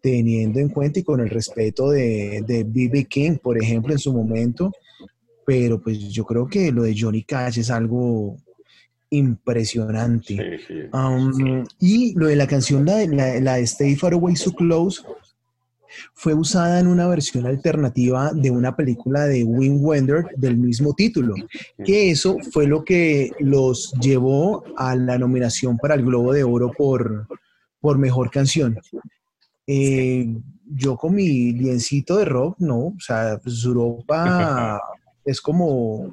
teniendo 0.00 0.61
en 0.61 0.68
cuenta 0.68 1.00
y 1.00 1.02
con 1.02 1.18
el 1.18 1.28
respeto 1.28 1.90
de, 1.90 2.44
de 2.46 2.62
B.B. 2.62 3.04
King, 3.06 3.37
por 3.42 3.61
ejemplo, 3.61 3.92
en 3.92 3.99
su 3.99 4.12
momento. 4.12 4.70
Pero 5.44 5.80
pues 5.80 5.99
yo 6.08 6.25
creo 6.25 6.46
que 6.46 6.70
lo 6.70 6.84
de 6.84 6.94
Johnny 6.96 7.25
Cash 7.25 7.58
es 7.58 7.70
algo 7.70 8.37
impresionante. 9.11 10.61
Um, 10.92 11.64
y 11.80 12.14
lo 12.14 12.28
de 12.28 12.37
la 12.37 12.46
canción, 12.46 12.84
la, 12.84 13.04
la, 13.06 13.40
la 13.40 13.56
de 13.56 13.62
Stay 13.62 13.96
Far 13.96 14.12
Away 14.12 14.37
So 14.37 14.52
Close, 14.52 15.02
fue 16.12 16.34
usada 16.34 16.80
en 16.80 16.86
una 16.86 17.06
versión 17.08 17.46
alternativa 17.46 18.32
de 18.32 18.50
una 18.50 18.76
película 18.76 19.26
de 19.26 19.44
Wim 19.44 19.84
Wender 19.84 20.26
del 20.36 20.56
mismo 20.56 20.94
título, 20.94 21.34
que 21.84 22.10
eso 22.10 22.36
fue 22.52 22.66
lo 22.66 22.84
que 22.84 23.32
los 23.40 23.92
llevó 24.00 24.64
a 24.76 24.94
la 24.96 25.18
nominación 25.18 25.76
para 25.78 25.94
el 25.94 26.04
Globo 26.04 26.32
de 26.32 26.44
Oro 26.44 26.72
por, 26.76 27.26
por 27.80 27.98
Mejor 27.98 28.30
Canción. 28.30 28.78
Eh, 29.66 30.34
yo 30.66 30.96
con 30.96 31.14
mi 31.14 31.52
liencito 31.52 32.16
de 32.16 32.24
rock, 32.24 32.56
no, 32.58 32.78
o 32.78 32.96
sea, 32.98 33.38
pues 33.42 33.62
Europa 33.64 34.80
es 35.24 35.40
como, 35.40 36.12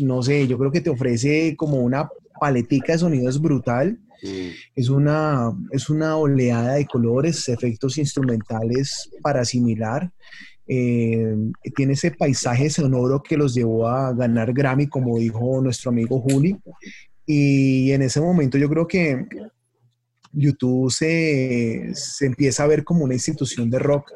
no 0.00 0.22
sé, 0.22 0.46
yo 0.46 0.58
creo 0.58 0.70
que 0.70 0.80
te 0.80 0.90
ofrece 0.90 1.54
como 1.56 1.78
una 1.78 2.08
paletica 2.40 2.92
de 2.92 2.98
sonidos 2.98 3.40
brutal 3.40 3.98
es, 4.74 4.88
una, 4.88 5.52
es 5.70 5.88
una 5.90 6.16
oleada 6.16 6.74
de 6.74 6.86
colores, 6.86 7.48
efectos 7.48 7.98
instrumentales 7.98 9.10
para 9.22 9.42
asimilar. 9.42 10.10
Eh, 10.66 11.34
tiene 11.74 11.94
ese 11.94 12.12
paisaje 12.12 12.70
sonoro 12.70 13.22
que 13.22 13.36
los 13.36 13.54
llevó 13.54 13.88
a 13.88 14.12
ganar 14.12 14.52
Grammy, 14.52 14.86
como 14.86 15.18
dijo 15.18 15.60
nuestro 15.60 15.90
amigo 15.90 16.20
Juli. 16.20 16.56
Y 17.26 17.92
en 17.92 18.02
ese 18.02 18.20
momento 18.20 18.58
yo 18.58 18.68
creo 18.68 18.86
que 18.86 19.26
YouTube 20.32 20.90
se, 20.90 21.92
empieza 22.20 22.64
a 22.64 22.66
ver 22.66 22.84
como 22.84 23.04
una 23.04 23.14
institución 23.14 23.70
de 23.70 23.78
rock. 23.78 24.12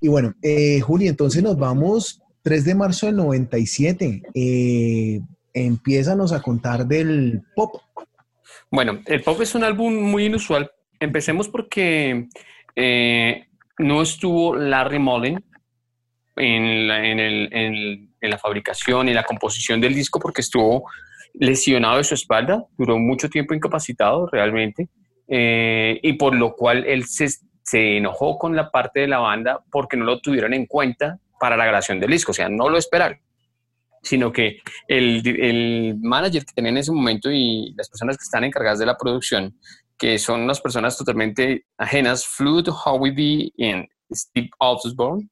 Y 0.00 0.08
bueno, 0.08 0.34
eh, 0.42 0.80
Juli, 0.80 1.08
entonces 1.08 1.42
nos 1.42 1.56
vamos 1.58 2.20
3 2.42 2.64
de 2.64 2.74
marzo 2.74 3.06
del 3.06 3.16
97. 3.16 4.22
Eh, 4.34 5.20
empiézanos 5.52 6.32
a 6.32 6.42
contar 6.42 6.86
del 6.86 7.42
pop. 7.54 7.76
Bueno, 8.70 9.00
el 9.06 9.22
pop 9.22 9.40
es 9.40 9.54
un 9.54 9.64
álbum 9.64 9.94
muy 9.94 10.26
inusual. 10.26 10.70
Empecemos 11.00 11.48
porque 11.48 12.28
eh, 12.76 13.46
no 13.78 14.02
estuvo 14.02 14.54
Larry 14.54 14.98
Mullen, 14.98 15.44
en 16.36 16.88
la, 16.88 17.04
en, 17.04 17.18
el, 17.20 17.48
en, 17.52 18.30
la 18.30 18.38
fabricación 18.38 19.08
y 19.08 19.14
la 19.14 19.24
composición 19.24 19.80
del 19.80 19.94
disco 19.94 20.20
porque 20.20 20.40
estuvo 20.40 20.88
lesionado 21.34 21.98
de 21.98 22.04
su 22.04 22.14
espalda, 22.14 22.64
duró 22.76 22.98
mucho 22.98 23.28
tiempo 23.28 23.54
incapacitado 23.54 24.26
realmente, 24.26 24.88
eh, 25.28 25.98
y 26.02 26.14
por 26.14 26.34
lo 26.34 26.54
cual 26.54 26.84
él 26.86 27.04
se, 27.04 27.28
se, 27.62 27.96
enojó 27.96 28.38
con 28.38 28.56
la 28.56 28.70
parte 28.70 29.00
de 29.00 29.08
la 29.08 29.18
banda 29.18 29.62
porque 29.70 29.96
no 29.96 30.04
lo 30.04 30.20
tuvieron 30.20 30.54
en 30.54 30.66
cuenta 30.66 31.18
para 31.38 31.56
la 31.56 31.66
grabación 31.66 32.00
del 32.00 32.10
disco, 32.10 32.32
o 32.32 32.34
sea, 32.34 32.48
no 32.48 32.68
lo 32.68 32.78
esperaron, 32.78 33.18
sino 34.02 34.32
que 34.32 34.58
el, 34.88 35.22
el 35.26 35.96
manager 36.00 36.44
que 36.44 36.54
tenía 36.54 36.70
en 36.70 36.78
ese 36.78 36.92
momento 36.92 37.30
y 37.30 37.74
las 37.76 37.88
personas 37.88 38.16
que 38.16 38.24
están 38.24 38.44
encargadas 38.44 38.78
de 38.78 38.86
la 38.86 38.96
producción, 38.96 39.54
que 39.98 40.18
son 40.18 40.40
unas 40.40 40.60
personas 40.60 40.96
totalmente 40.96 41.66
ajenas, 41.76 42.26
Flood, 42.26 42.68
Howie 42.84 43.52
y 43.56 43.74
Steve 44.10 44.50
Osborne, 44.58 45.28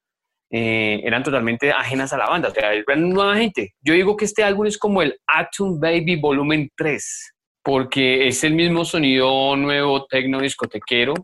eh, 0.50 1.00
eran 1.04 1.22
totalmente 1.22 1.70
ajenas 1.72 2.12
a 2.12 2.18
la 2.18 2.28
banda, 2.28 2.48
o 2.48 2.52
sea, 2.52 2.72
eran 2.72 3.10
nueva 3.10 3.36
gente. 3.36 3.74
Yo 3.82 3.94
digo 3.94 4.16
que 4.16 4.24
este 4.24 4.42
álbum 4.42 4.66
es 4.66 4.78
como 4.78 5.02
el 5.02 5.18
Atom 5.26 5.78
Baby 5.78 6.16
Volumen 6.16 6.70
3, 6.74 7.34
porque 7.62 8.28
es 8.28 8.42
el 8.44 8.54
mismo 8.54 8.84
sonido 8.84 9.56
nuevo 9.56 10.06
tecno 10.06 10.40
discotequero. 10.40 11.14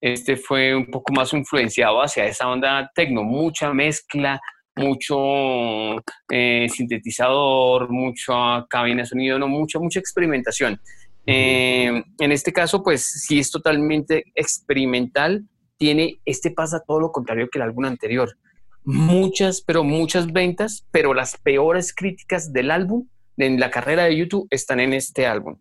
Este 0.00 0.36
fue 0.36 0.74
un 0.74 0.86
poco 0.86 1.12
más 1.12 1.32
influenciado 1.32 2.02
hacia 2.02 2.24
esa 2.26 2.48
onda 2.48 2.90
tecno, 2.92 3.22
mucha 3.22 3.72
mezcla, 3.72 4.40
mucho 4.76 6.02
eh, 6.30 6.68
sintetizador, 6.68 7.90
mucha 7.90 8.66
cabina 8.68 9.02
de 9.02 9.06
sonido, 9.06 9.38
no, 9.38 9.48
mucha, 9.48 9.78
mucha 9.78 10.00
experimentación. 10.00 10.80
Eh, 11.26 12.02
en 12.18 12.32
este 12.32 12.52
caso, 12.52 12.82
pues 12.82 13.04
sí 13.04 13.38
es 13.38 13.50
totalmente 13.50 14.24
experimental. 14.34 15.44
Tiene, 15.76 16.20
este 16.24 16.50
pasa 16.50 16.82
todo 16.86 17.00
lo 17.00 17.12
contrario 17.12 17.48
que 17.50 17.58
el 17.58 17.62
álbum 17.62 17.84
anterior 17.84 18.36
muchas, 18.84 19.62
pero 19.62 19.84
muchas 19.84 20.32
ventas, 20.32 20.86
pero 20.90 21.14
las 21.14 21.36
peores 21.36 21.94
críticas 21.94 22.52
del 22.52 22.70
álbum 22.70 23.06
en 23.36 23.58
la 23.60 23.70
carrera 23.70 24.04
de 24.04 24.16
YouTube 24.16 24.46
están 24.50 24.80
en 24.80 24.92
este 24.92 25.26
álbum. 25.26 25.56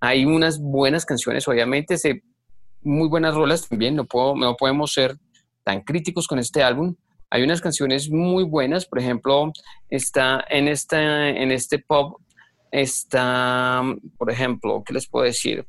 Hay 0.00 0.24
unas 0.24 0.60
buenas 0.60 1.06
canciones, 1.06 1.46
obviamente, 1.48 1.96
muy 2.82 3.08
buenas 3.08 3.34
rolas 3.34 3.68
también, 3.68 3.96
no, 3.96 4.04
puedo, 4.04 4.36
no 4.36 4.56
podemos 4.56 4.92
ser 4.92 5.16
tan 5.62 5.82
críticos 5.82 6.26
con 6.26 6.38
este 6.38 6.62
álbum. 6.62 6.94
Hay 7.34 7.42
unas 7.42 7.60
canciones 7.60 8.08
muy 8.08 8.44
buenas, 8.44 8.86
por 8.86 9.00
ejemplo, 9.00 9.52
está 9.90 10.44
en, 10.48 10.68
esta, 10.68 11.30
en 11.30 11.50
este 11.50 11.80
pop, 11.80 12.20
está, 12.70 13.82
por 14.16 14.30
ejemplo, 14.30 14.84
¿qué 14.86 14.94
les 14.94 15.08
puedo 15.08 15.24
decir? 15.24 15.66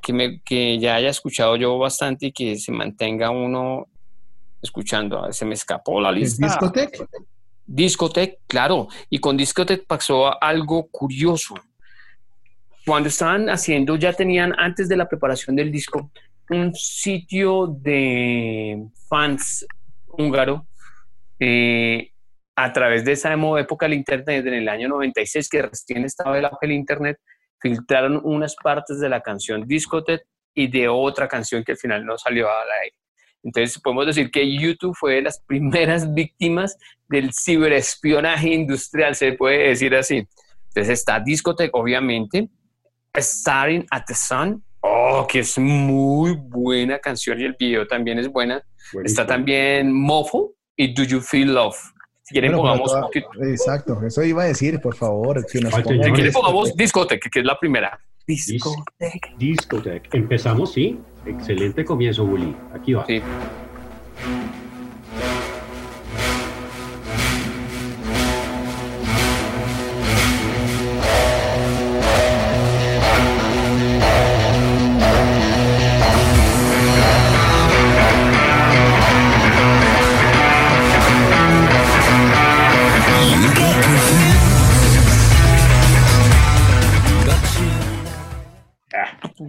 Que, 0.00 0.14
me, 0.14 0.40
que 0.40 0.78
ya 0.78 0.94
haya 0.94 1.10
escuchado 1.10 1.56
yo 1.56 1.76
bastante 1.76 2.28
y 2.28 2.32
que 2.32 2.56
se 2.56 2.72
mantenga 2.72 3.28
uno 3.28 3.88
escuchando. 4.62 5.30
Se 5.34 5.44
me 5.44 5.52
escapó 5.52 6.00
la 6.00 6.10
lista. 6.10 6.46
¿Discotec? 6.46 7.06
Discotec, 7.66 8.38
claro. 8.46 8.88
Y 9.10 9.18
con 9.18 9.36
Discotec 9.36 9.84
pasó 9.86 10.42
algo 10.42 10.86
curioso. 10.86 11.56
Cuando 12.86 13.10
estaban 13.10 13.50
haciendo, 13.50 13.96
ya 13.96 14.14
tenían 14.14 14.58
antes 14.58 14.88
de 14.88 14.96
la 14.96 15.06
preparación 15.06 15.56
del 15.56 15.70
disco, 15.70 16.10
un 16.48 16.74
sitio 16.74 17.66
de 17.66 18.82
fans 19.10 19.66
húngaro 20.08 20.66
eh, 21.44 22.12
a 22.54 22.72
través 22.72 23.04
de 23.04 23.12
esa 23.12 23.34
época 23.58 23.86
del 23.86 23.94
Internet, 23.94 24.46
en 24.46 24.54
el 24.54 24.68
año 24.68 24.88
96, 24.88 25.48
que 25.48 25.62
recién 25.62 26.04
estaba 26.04 26.38
el 26.38 26.44
auge 26.44 26.68
del 26.68 26.72
Internet, 26.72 27.18
filtraron 27.60 28.20
unas 28.22 28.54
partes 28.54 29.00
de 29.00 29.08
la 29.08 29.22
canción 29.22 29.66
Discotec 29.66 30.24
y 30.54 30.68
de 30.68 30.86
otra 30.86 31.26
canción 31.26 31.64
que 31.64 31.72
al 31.72 31.78
final 31.78 32.06
no 32.06 32.16
salió 32.16 32.48
a 32.48 32.64
la 32.64 32.74
aire. 32.84 32.96
Entonces 33.42 33.80
podemos 33.80 34.06
decir 34.06 34.30
que 34.30 34.56
YouTube 34.56 34.94
fue 34.94 35.16
de 35.16 35.22
las 35.22 35.40
primeras 35.46 36.14
víctimas 36.14 36.78
del 37.08 37.32
ciberespionaje 37.32 38.50
industrial, 38.50 39.16
se 39.16 39.32
puede 39.32 39.70
decir 39.70 39.96
así. 39.96 40.24
Entonces 40.68 41.00
está 41.00 41.18
Discotech, 41.18 41.74
obviamente, 41.74 42.48
Starting 43.18 43.84
at 43.90 44.04
the 44.06 44.14
Sun, 44.14 44.62
oh, 44.80 45.26
que 45.28 45.40
es 45.40 45.58
muy 45.58 46.36
buena 46.36 47.00
canción 47.00 47.40
y 47.40 47.44
el 47.46 47.56
video 47.58 47.84
también 47.88 48.20
es 48.20 48.28
buena. 48.28 48.62
Está 49.02 49.26
también 49.26 49.92
Mofo 49.92 50.54
y 50.76 50.94
Do 50.94 51.04
You 51.04 51.20
Feel 51.20 51.54
Love. 51.54 51.76
Si 52.22 52.34
quieren 52.34 52.52
pongamos... 52.52 52.92
Exacto, 53.42 54.00
eso 54.06 54.22
iba 54.22 54.44
a 54.44 54.46
decir, 54.46 54.80
por 54.80 54.94
favor. 54.94 55.44
Que 55.46 55.60
nos 55.60 55.74
si 55.74 55.82
quieren 55.82 56.32
pongamos 56.32 56.74
Discotech, 56.76 57.28
que 57.30 57.40
es 57.40 57.44
la 57.44 57.58
primera. 57.58 57.98
Discotech. 58.26 59.36
Discotech. 59.36 60.14
Empezamos, 60.14 60.72
sí. 60.72 61.00
Excelente 61.26 61.84
comienzo, 61.84 62.24
Bully. 62.24 62.56
Aquí 62.74 62.94
va. 62.94 63.04
Sí. 63.06 63.20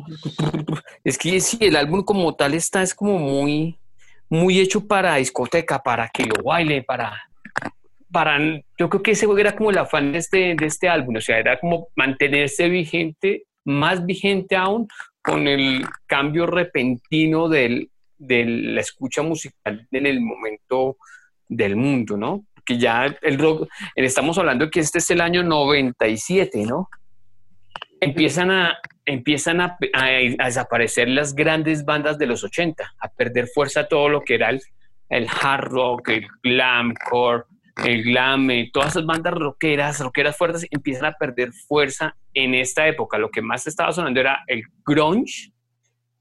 Es 1.03 1.17
que 1.17 1.39
sí, 1.39 1.57
el 1.61 1.75
álbum 1.75 2.03
como 2.03 2.33
tal 2.35 2.53
está, 2.53 2.81
es 2.81 2.93
como 2.93 3.19
muy, 3.19 3.77
muy 4.29 4.59
hecho 4.59 4.87
para 4.87 5.15
discoteca, 5.15 5.79
para 5.79 6.09
que 6.09 6.25
lo 6.25 6.43
baile, 6.43 6.83
para, 6.83 7.21
para, 8.11 8.39
yo 8.77 8.89
creo 8.89 9.03
que 9.03 9.11
ese 9.11 9.27
era 9.37 9.55
como 9.55 9.71
el 9.71 9.77
afán 9.77 10.11
de 10.11 10.19
este, 10.19 10.55
de 10.55 10.65
este 10.65 10.87
álbum, 10.87 11.17
o 11.17 11.21
sea, 11.21 11.37
era 11.37 11.59
como 11.59 11.89
mantenerse 11.95 12.69
vigente, 12.69 13.43
más 13.65 14.05
vigente 14.05 14.55
aún, 14.55 14.87
con 15.21 15.47
el 15.47 15.85
cambio 16.05 16.45
repentino 16.45 17.47
del, 17.47 17.89
de 18.17 18.45
la 18.45 18.81
escucha 18.81 19.21
musical 19.21 19.87
en 19.91 20.05
el 20.05 20.21
momento 20.21 20.97
del 21.47 21.75
mundo, 21.75 22.17
¿no? 22.17 22.45
Que 22.65 22.77
ya 22.77 23.05
el 23.21 23.39
rock, 23.39 23.69
estamos 23.95 24.37
hablando 24.37 24.69
que 24.69 24.79
este 24.79 24.99
es 24.99 25.09
el 25.09 25.21
año 25.21 25.43
97, 25.43 26.65
¿no? 26.65 26.89
Empiezan 27.99 28.51
a, 28.51 28.77
empiezan 29.05 29.61
a, 29.61 29.77
desaparecer 30.45 31.09
las 31.09 31.35
grandes 31.35 31.85
bandas 31.85 32.17
de 32.17 32.27
los 32.27 32.43
80, 32.43 32.95
a 32.99 33.07
perder 33.09 33.47
fuerza 33.47 33.87
todo 33.87 34.09
lo 34.09 34.21
que 34.21 34.35
era 34.35 34.49
el, 34.49 34.61
el 35.09 35.27
hard 35.27 35.65
rock, 35.65 36.09
el 36.09 36.27
glamcore, 36.43 37.43
el 37.83 38.03
glam, 38.03 38.49
todas 38.71 38.91
esas 38.91 39.05
bandas 39.05 39.33
rockeras, 39.33 39.99
rockeras 39.99 40.37
fuertes, 40.37 40.67
empiezan 40.69 41.05
a 41.05 41.13
perder 41.13 41.51
fuerza 41.53 42.15
en 42.33 42.53
esta 42.53 42.87
época. 42.87 43.17
Lo 43.17 43.29
que 43.29 43.41
más 43.41 43.65
estaba 43.67 43.91
sonando 43.91 44.19
era 44.19 44.43
el 44.47 44.63
grunge 44.85 45.51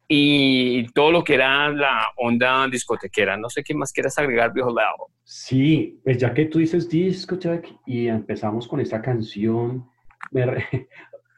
y 0.09 0.87
todo 0.93 1.13
lo 1.13 1.25
que 1.25 1.35
era 1.35 1.71
la 1.71 2.09
onda 2.17 2.67
discotequera. 2.69 3.37
No 3.37 3.49
sé 3.49 3.63
qué 3.63 3.75
más 3.75 3.93
quieras 3.93 4.19
agregar, 4.19 4.53
viejo 4.53 4.75
lado. 4.75 5.09
Sí, 5.25 6.01
pues 6.05 6.19
ya 6.19 6.33
que 6.33 6.47
tú 6.47 6.59
dices 6.59 6.89
discoteca 6.89 7.69
y 7.87 8.09
empezamos 8.09 8.67
con 8.67 8.81
esta 8.81 9.01
canción, 9.01 9.87
me, 10.31 10.47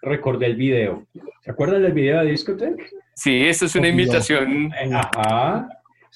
recordé 0.04 0.46
el 0.46 0.56
video. 0.56 1.06
¿Se 1.40 1.50
acuerdan 1.50 1.82
del 1.82 1.92
video 1.92 2.20
de 2.20 2.30
Discotech? 2.30 2.92
Sí, 3.14 3.46
esto 3.46 3.66
es 3.66 3.74
una 3.74 3.88
invitación. 3.88 4.72
Ajá. 4.92 5.68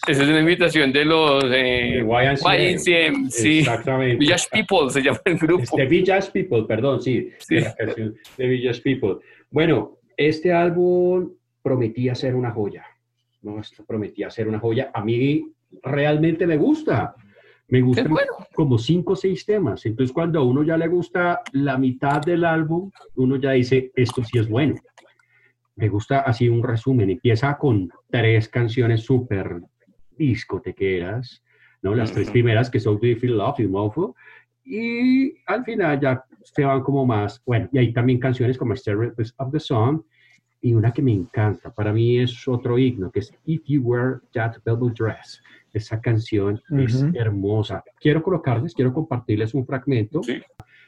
Esa 0.07 0.23
es 0.23 0.29
una 0.29 0.41
invitación 0.41 0.93
de 0.93 1.05
los 1.05 1.45
eh, 1.53 2.05
YNCM, 2.05 3.29
sí. 3.31 3.59
Exactamente. 3.59 4.17
Village 4.17 4.47
People 4.53 4.91
se 4.91 5.03
llama 5.03 5.19
el 5.25 5.39
grupo. 5.39 5.77
De 5.77 5.87
Village 5.87 6.31
People, 6.31 6.65
perdón, 6.69 7.03
sí. 7.03 7.31
sí. 7.39 7.57
De 8.37 8.47
Village 8.47 8.81
People. 8.83 9.17
Bueno, 9.51 9.99
este 10.17 10.53
álbum 10.53 11.33
prometía 11.63 12.15
ser 12.15 12.37
una 12.37 12.53
joya. 12.53 12.87
¿no? 13.43 13.61
Prometía 13.87 14.31
ser 14.31 14.47
una 14.47 14.61
joya. 14.61 14.91
A 14.95 15.05
mí 15.05 15.53
realmente 15.83 16.47
me 16.47 16.57
gusta. 16.57 17.15
Me 17.69 17.83
gustan 17.83 18.15
como 18.55 18.79
cinco 18.79 19.13
o 19.13 19.17
seis 19.17 19.45
temas. 19.45 19.85
Entonces, 19.85 20.13
cuando 20.13 20.41
a 20.41 20.45
uno 20.45 20.63
ya 20.63 20.77
le 20.77 20.89
gusta 20.89 21.43
la 21.53 21.77
mitad 21.77 22.21
del 22.23 22.45
álbum, 22.45 22.91
uno 23.17 23.37
ya 23.37 23.53
dice, 23.53 23.93
esto 23.95 24.25
sí 24.25 24.39
es 24.39 24.49
bueno. 24.49 24.75
Me 25.77 25.89
gusta 25.89 26.21
así 26.21 26.49
un 26.49 26.63
resumen. 26.63 27.11
Empieza 27.11 27.57
con 27.59 27.91
tres 28.11 28.49
canciones 28.49 29.03
súper 29.03 29.61
discotequeras, 30.17 31.43
¿no? 31.83 31.95
Las 31.95 32.13
tres 32.13 32.31
primeras 32.31 32.71
que 32.71 32.81
son 32.81 32.99
Do 32.99 33.07
You 33.07 33.17
Feel 33.17 33.37
Love 33.37 33.61
y 33.61 33.67
Mofo. 33.67 34.17
Y 34.65 35.35
al 35.47 35.65
final 35.65 36.01
ya 36.01 36.25
se 36.43 36.65
van 36.65 36.83
como 36.83 37.07
más, 37.07 37.43
bueno, 37.45 37.69
y 37.73 37.79
hay 37.79 37.93
también 37.93 38.19
canciones 38.19 38.57
como 38.57 38.75
Stereo 38.75 39.13
of 39.37 39.53
the 39.53 39.61
Sun 39.61 40.05
y 40.61 40.75
una 40.75 40.93
que 40.93 41.03
me 41.03 41.13
encanta, 41.13 41.73
para 41.73 41.93
mí 41.93 42.19
es 42.19 42.49
otro 42.49 42.79
himno, 42.79 43.11
que 43.11 43.21
es 43.21 43.33
If 43.45 43.63
You 43.67 43.83
Wear 43.83 44.21
That 44.33 44.57
Velvet 44.65 44.95
Dress. 44.97 45.41
Esa 45.73 46.01
canción 46.01 46.61
es 46.71 47.05
hermosa. 47.15 47.85
Quiero 48.01 48.23
colocarles, 48.23 48.75
quiero 48.75 48.93
compartirles 48.93 49.55
un 49.55 49.67
fragmento. 49.67 50.21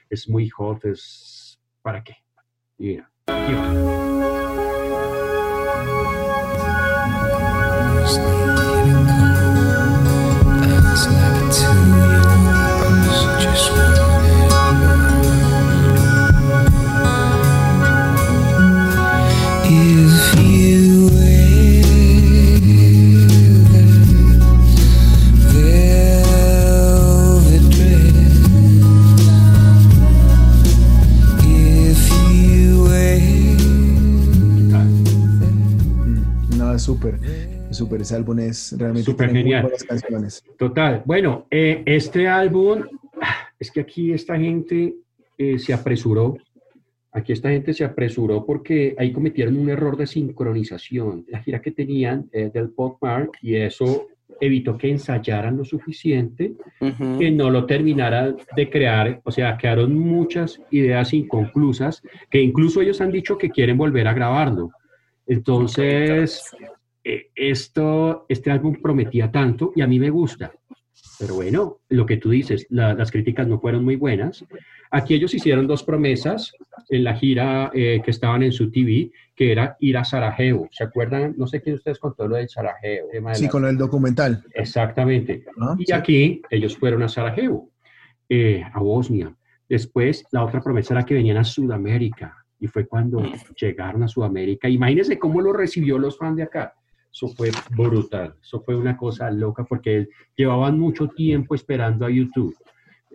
Es 0.09 0.29
muy 0.29 0.49
hot, 0.49 0.85
es... 0.87 1.61
¿Para 1.83 2.03
qué? 2.03 2.17
Mira, 2.79 3.11
aquí 3.27 3.53
va. 3.53 4.11
Súper, 36.81 37.19
súper. 37.71 38.01
Ese 38.01 38.15
álbum 38.15 38.39
es 38.41 38.75
realmente 38.79 39.11
Súper 39.11 39.33
muy 39.33 39.43
buenas 39.43 39.85
canciones. 39.85 40.45
Total. 40.59 41.03
Bueno, 41.05 41.47
eh, 41.51 41.83
este 41.87 42.27
álbum, 42.27 42.83
es 43.59 43.71
que 43.71 43.81
aquí 43.81 44.13
esta 44.13 44.39
gente 44.39 44.95
eh, 45.39 45.59
se 45.59 45.73
apresuró. 45.73 46.37
Aquí 47.13 47.33
esta 47.33 47.51
gente 47.51 47.75
se 47.75 47.85
apresuró 47.85 48.47
porque 48.47 48.95
ahí 48.97 49.13
cometieron 49.13 49.57
un 49.57 49.69
error 49.69 49.97
de 49.97 50.07
sincronización. 50.07 51.27
La 51.29 51.43
gira 51.43 51.61
que 51.61 51.73
tenían 51.73 52.29
eh, 52.33 52.51
del 52.53 52.71
Pop 52.71 52.99
Mark 53.03 53.33
y 53.43 53.57
eso 53.57 54.07
evitó 54.41 54.79
que 54.79 54.91
ensayaran 54.91 55.57
lo 55.57 55.65
suficiente, 55.65 56.55
que 57.19 57.31
no 57.31 57.51
lo 57.51 57.67
terminaran 57.67 58.37
de 58.57 58.71
crear. 58.71 59.21
O 59.25 59.31
sea, 59.31 59.59
quedaron 59.59 59.99
muchas 59.99 60.61
ideas 60.71 61.13
inconclusas 61.13 62.03
que 62.31 62.41
incluso 62.41 62.81
ellos 62.81 63.01
han 63.01 63.11
dicho 63.13 63.37
que 63.37 63.51
quieren 63.51 63.77
volver 63.77 64.09
a 64.09 64.15
grabarlo. 64.15 64.71
Entonces, 65.31 66.43
eh, 67.05 67.31
esto, 67.35 68.27
este 68.29 68.51
álbum 68.51 68.77
prometía 68.83 69.31
tanto 69.31 69.73
y 69.77 69.81
a 69.81 69.87
mí 69.87 69.99
me 69.99 70.11
gusta. 70.11 70.53
Pero 71.19 71.35
bueno, 71.35 71.79
lo 71.89 72.07
que 72.07 72.17
tú 72.17 72.31
dices, 72.31 72.67
la- 72.71 72.95
las 72.95 73.11
críticas 73.11 73.47
no 73.47 73.61
fueron 73.61 73.85
muy 73.85 73.97
buenas. 73.97 74.45
Aquí 74.91 75.15
ellos 75.15 75.33
hicieron 75.35 75.67
dos 75.67 75.83
promesas 75.85 76.53
en 76.89 77.05
la 77.05 77.15
gira 77.15 77.71
eh, 77.75 78.01
que 78.05 78.11
estaban 78.11 78.43
en 78.43 78.53
su 78.53 78.71
TV, 78.71 79.13
que 79.37 79.53
era 79.53 79.77
ir 79.81 79.97
a 79.99 80.05
Sarajevo. 80.05 80.69
¿Se 80.73 80.83
acuerdan? 80.85 81.35
No 81.37 81.47
sé 81.47 81.61
quién 81.63 81.75
de 81.75 81.79
ustedes 81.79 81.99
contó 81.99 82.27
lo 82.27 82.37
de 82.37 82.49
Sarajevo. 82.49 83.07
el 83.09 83.13
tema 83.13 83.31
de 83.31 83.37
Sí, 83.37 83.45
la- 83.45 83.51
con 83.51 83.65
el 83.67 83.77
documental. 83.77 84.43
Exactamente. 84.55 85.45
¿no? 85.57 85.75
Y 85.79 85.85
Sí. 85.87 85.93
aquí 85.93 86.43
ellos 86.51 86.77
fueron 86.77 87.03
a 87.03 87.09
Sarajevo, 87.09 87.71
eh, 88.29 88.63
a 88.73 88.81
Bosnia. 88.81 89.35
Después, 89.69 90.25
la 90.33 90.45
otra 90.45 90.61
promesa 90.61 90.95
era 90.95 91.05
que 91.05 91.15
venían 91.15 91.37
a 91.37 91.45
Sudamérica. 91.45 92.40
Y 92.61 92.67
fue 92.67 92.87
cuando 92.87 93.23
llegaron 93.59 94.03
a 94.03 94.09
Sudamérica. 94.09 94.69
Imagínense 94.69 95.19
cómo 95.19 95.41
lo 95.41 95.53
recibió 95.53 95.99
los 95.99 96.17
fans 96.19 96.37
de 96.37 96.43
acá. 96.45 96.75
Eso 97.13 97.27
fue 97.29 97.51
brutal. 97.71 98.35
Eso 98.41 98.61
fue 98.61 98.77
una 98.77 98.97
cosa 98.97 99.31
loca 99.31 99.65
porque 99.65 100.09
llevaban 100.37 100.79
mucho 100.79 101.09
tiempo 101.09 101.55
esperando 101.55 102.05
a 102.07 102.11
YouTube. 102.11 102.55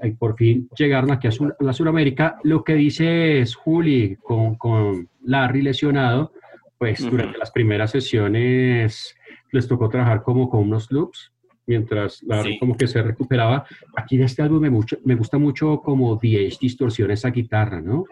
Y 0.04 0.12
por 0.12 0.36
fin 0.36 0.68
llegaron 0.78 1.12
aquí 1.12 1.28
a, 1.28 1.32
Su- 1.32 1.46
a 1.46 1.56
la 1.64 1.72
Sudamérica. 1.74 2.38
Lo 2.44 2.64
que 2.64 2.74
dice 2.74 3.40
es 3.40 3.56
Juli 3.56 4.18
con, 4.22 4.56
con 4.56 5.08
Larry 5.24 5.62
lesionado, 5.62 6.34
pues 6.78 7.00
Ujú. 7.02 7.12
durante 7.12 7.38
las 7.38 7.52
primeras 7.52 7.92
sesiones 7.92 9.16
les 9.52 9.68
tocó 9.68 9.88
trabajar 9.88 10.24
como 10.24 10.50
con 10.50 10.62
unos 10.62 10.92
loops, 10.92 11.32
mientras 11.66 12.22
Larry 12.24 12.54
Sí. 12.54 12.60
como 12.60 12.76
que 12.76 12.88
se 12.88 13.02
recuperaba. 13.02 13.66
Aquí 13.96 14.18
en 14.18 14.24
este 14.24 14.42
álbum 14.42 14.60
me, 14.62 14.70
mucho, 14.70 14.98
me 15.06 15.16
gusta 15.16 15.38
mucho 15.38 15.80
como 15.82 16.18
The 16.18 16.48
Edge 16.48 16.58
distorsiona 16.60 17.14
esa 17.14 17.30
guitarra, 17.30 17.80
¿no? 17.80 18.04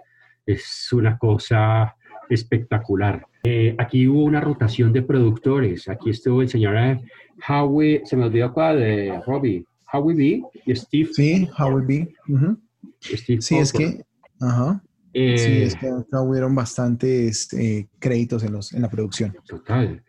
Es 0.45 0.89
una 0.91 1.17
cosa 1.17 1.95
espectacular. 2.29 3.25
Eh, 3.43 3.75
aquí 3.77 4.07
hubo 4.07 4.23
una 4.23 4.41
rotación 4.41 4.93
de 4.93 5.01
productores. 5.01 5.87
Aquí 5.89 6.09
estuvo 6.09 6.41
el 6.41 6.49
señor 6.49 6.77
eh, 6.77 7.01
Howie, 7.47 8.01
se 8.05 8.15
me 8.15 8.25
olvidó 8.25 8.53
cuál, 8.53 8.79
de 8.79 9.21
Robbie, 9.25 9.65
Howie 9.91 10.15
B 10.15 10.41
y 10.65 10.75
Steve. 10.75 11.09
Sí, 11.13 11.49
How 11.57 11.79
It 11.79 11.85
Be. 11.85 12.15
Ujú. 12.27 12.57
Steve 13.01 13.41
Sí, 13.41 13.57
es 13.57 13.73
que, 13.73 14.03
ajá. 14.39 14.81
Eh, 15.13 15.37
Sí, 15.37 15.61
es 15.61 15.75
que 15.75 15.87
hubieron 16.17 16.55
bastantes 16.55 17.53
eh, 17.53 17.87
créditos 17.99 18.43
en, 18.43 18.53
los, 18.53 18.73
en 18.73 18.81
la 18.81 18.89
producción. 18.89 19.35
Total. 19.45 20.03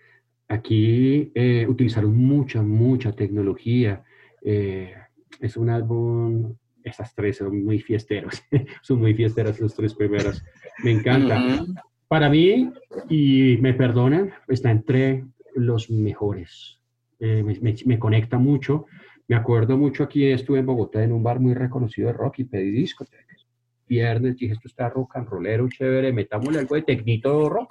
Aquí 0.49 1.33
eh, 1.35 1.67
utilizaron 1.69 2.17
mucha, 2.17 2.63
mucha 2.63 3.13
tecnología. 3.13 4.03
Eh, 4.43 4.95
es 5.41 5.57
un 5.57 5.71
álbum, 5.71 6.55
estas 6.85 7.15
tres 7.15 7.39
son 7.39 7.65
muy 7.65 7.81
fiesteros. 7.81 8.43
son 8.83 9.01
muy 9.01 9.15
fiesteras 9.15 9.59
las 9.61 9.75
tres 9.75 9.95
primeras. 9.95 10.45
Me 10.83 10.93
encanta. 10.93 11.43
Para 12.09 12.29
mí, 12.29 12.71
y 13.09 13.57
me 13.61 13.75
perdonan, 13.75 14.31
está 14.49 14.71
entre 14.71 15.25
los 15.55 15.91
mejores. 15.91 16.79
Eh, 17.19 17.43
me, 17.43 17.59
me- 17.61 17.75
me 17.87 17.99
conecta 17.99 18.39
mucho. 18.39 18.87
Me 19.27 19.35
acuerdo 19.37 19.79
mucho 19.79 20.05
aquí, 20.05 20.27
estuve 20.31 20.59
en 20.59 20.67
Bogotá 20.67 21.03
en 21.03 21.13
un 21.13 21.23
bar 21.23 21.41
muy 21.41 21.55
reconocido 21.55 22.09
de 22.09 22.13
rock 22.13 22.41
y 22.41 22.45
pedí 22.45 22.71
discotecas. 22.71 23.47
Viernes 23.89 24.37
dije, 24.37 24.53
esto 24.55 24.69
está 24.69 24.89
rock 24.89 25.17
and 25.17 25.29
rollero, 25.29 25.69
chévere, 25.69 26.13
metámosle 26.13 26.59
algo 26.59 26.75
de 26.75 26.83
tecnito 26.83 27.49
rock. 27.49 27.71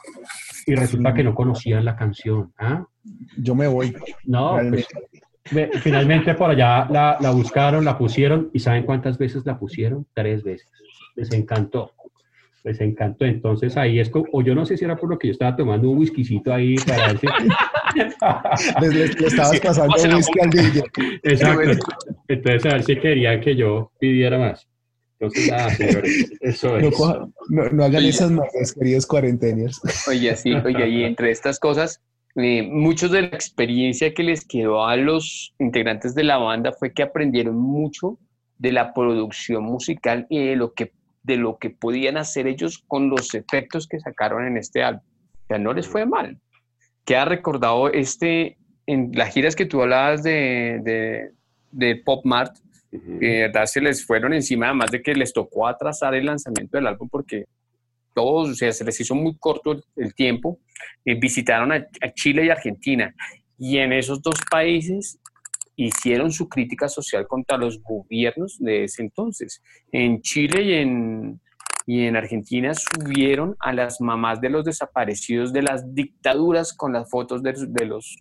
Y 0.65 0.75
resulta 0.75 1.13
que 1.13 1.23
no 1.23 1.35
conocían 1.35 1.85
la 1.85 1.95
canción. 1.95 2.53
¿ah? 2.57 2.85
Yo 3.37 3.53
me 3.55 3.67
voy. 3.67 3.93
No, 4.25 4.57
pues, 4.69 4.87
finalmente 5.45 6.33
por 6.35 6.49
allá 6.51 6.87
la, 6.89 7.17
la 7.19 7.31
buscaron, 7.31 7.83
la 7.85 7.97
pusieron. 7.97 8.49
¿Y 8.53 8.59
saben 8.59 8.83
cuántas 8.83 9.17
veces 9.17 9.45
la 9.45 9.57
pusieron? 9.57 10.05
Tres 10.13 10.43
veces. 10.43 10.69
Les 11.15 11.31
encantó. 11.33 11.91
Les 12.63 12.79
encantó. 12.79 13.25
Entonces 13.25 13.75
ahí 13.77 13.99
es 13.99 14.09
como, 14.09 14.25
o 14.31 14.41
yo 14.41 14.55
no 14.55 14.65
sé 14.65 14.77
si 14.77 14.85
era 14.85 14.95
por 14.95 15.09
lo 15.09 15.19
que 15.19 15.27
yo 15.27 15.31
estaba 15.33 15.55
tomando 15.55 15.89
un 15.89 15.97
whiskycito 15.99 16.53
ahí 16.53 16.75
para 16.87 17.07
ver 17.07 17.19
si... 17.19 17.27
Le, 18.81 18.87
le- 18.89 19.07
le 19.07 19.27
estabas 19.27 19.59
pasando 19.59 20.15
whisky 20.17 20.39
al 20.41 20.49
DJ. 20.49 20.83
Exacto. 21.23 21.93
Entonces 22.27 22.65
a 22.65 22.75
ver 22.75 22.83
si 22.83 22.95
querían 22.95 23.39
que 23.39 23.55
yo 23.55 23.91
pidiera 23.99 24.39
más. 24.39 24.67
Entonces, 25.19 25.51
nada, 25.51 25.69
señores, 25.69 26.31
eso 26.41 26.79
No, 26.79 26.87
es. 26.87 26.95
coja- 26.95 27.27
no- 27.49 27.69
no 27.69 27.83
hagan 27.83 27.97
Oye. 27.97 28.09
esas 28.09 28.31
marcas, 28.31 28.73
queridos 28.73 29.05
cuarenteniers. 29.05 29.79
Oye, 30.07 30.35
sí, 30.35 30.53
oye, 30.53 30.89
y 30.89 31.03
entre 31.03 31.29
estas 31.29 31.59
cosas, 31.59 32.01
eh, 32.35 32.63
muchos 32.63 33.11
de 33.11 33.21
la 33.21 33.27
experiencia 33.27 34.13
que 34.13 34.23
les 34.23 34.45
quedó 34.45 34.85
a 34.85 34.95
los 34.95 35.53
integrantes 35.59 36.15
de 36.15 36.23
la 36.23 36.37
banda 36.37 36.71
fue 36.71 36.91
que 36.91 37.03
aprendieron 37.03 37.55
mucho 37.55 38.17
de 38.57 38.71
la 38.71 38.93
producción 38.93 39.63
musical 39.63 40.25
y 40.29 40.39
de 40.47 40.55
lo 40.55 40.73
que, 40.73 40.93
de 41.21 41.37
lo 41.37 41.57
que 41.57 41.69
podían 41.69 42.17
hacer 42.17 42.47
ellos 42.47 42.83
con 42.87 43.09
los 43.09 43.35
efectos 43.35 43.87
que 43.87 43.99
sacaron 43.99 44.47
en 44.47 44.57
este 44.57 44.81
álbum. 44.81 45.03
O 45.43 45.47
sea, 45.47 45.59
no 45.59 45.73
les 45.73 45.87
fue 45.87 46.05
mal. 46.05 46.39
Queda 47.05 47.25
recordado 47.25 47.91
este, 47.91 48.57
en 48.87 49.11
las 49.13 49.33
giras 49.33 49.55
que 49.55 49.65
tú 49.65 49.81
hablabas 49.81 50.23
de, 50.23 50.79
de, 50.83 51.31
de 51.71 51.95
Pop 51.97 52.25
Mart, 52.25 52.55
que 52.89 53.25
de 53.25 53.39
verdad 53.41 53.65
se 53.65 53.81
les 53.81 54.05
fueron 54.05 54.33
encima, 54.33 54.67
además 54.67 54.91
de 54.91 55.01
que 55.01 55.13
les 55.13 55.33
tocó 55.33 55.67
atrasar 55.67 56.13
el 56.15 56.27
lanzamiento 56.27 56.77
del 56.77 56.87
álbum 56.87 57.09
porque 57.09 57.45
todos, 58.13 58.49
o 58.49 58.55
sea, 58.55 58.71
se 58.71 58.83
les 58.83 58.99
hizo 58.99 59.15
muy 59.15 59.37
corto 59.37 59.75
el, 59.95 60.13
tiempo. 60.15 60.59
Eh, 61.05 61.15
visitaron 61.15 61.71
a, 61.71 61.85
Chile 62.13 62.45
y 62.45 62.49
Argentina 62.49 63.13
y 63.57 63.77
en 63.77 63.93
esos 63.93 64.21
dos 64.21 64.35
países 64.49 65.19
hicieron 65.75 66.31
su 66.31 66.47
crítica 66.47 66.87
social 66.87 67.27
contra 67.27 67.57
los 67.57 67.81
gobiernos 67.81 68.57
de 68.59 68.85
ese 68.85 69.01
entonces. 69.01 69.61
En 69.91 70.21
Chile 70.21 70.63
y 70.63 70.73
en, 70.73 71.41
y 71.85 72.05
en 72.05 72.15
Argentina 72.15 72.73
subieron 72.73 73.55
a 73.59 73.73
las 73.73 73.99
mamás 73.99 74.39
de 74.39 74.49
los 74.49 74.63
desaparecidos 74.63 75.51
de 75.51 75.63
las 75.63 75.93
dictaduras 75.93 76.73
con 76.73 76.93
las 76.93 77.09
fotos 77.09 77.41
de, 77.41 77.53
los 77.85 78.15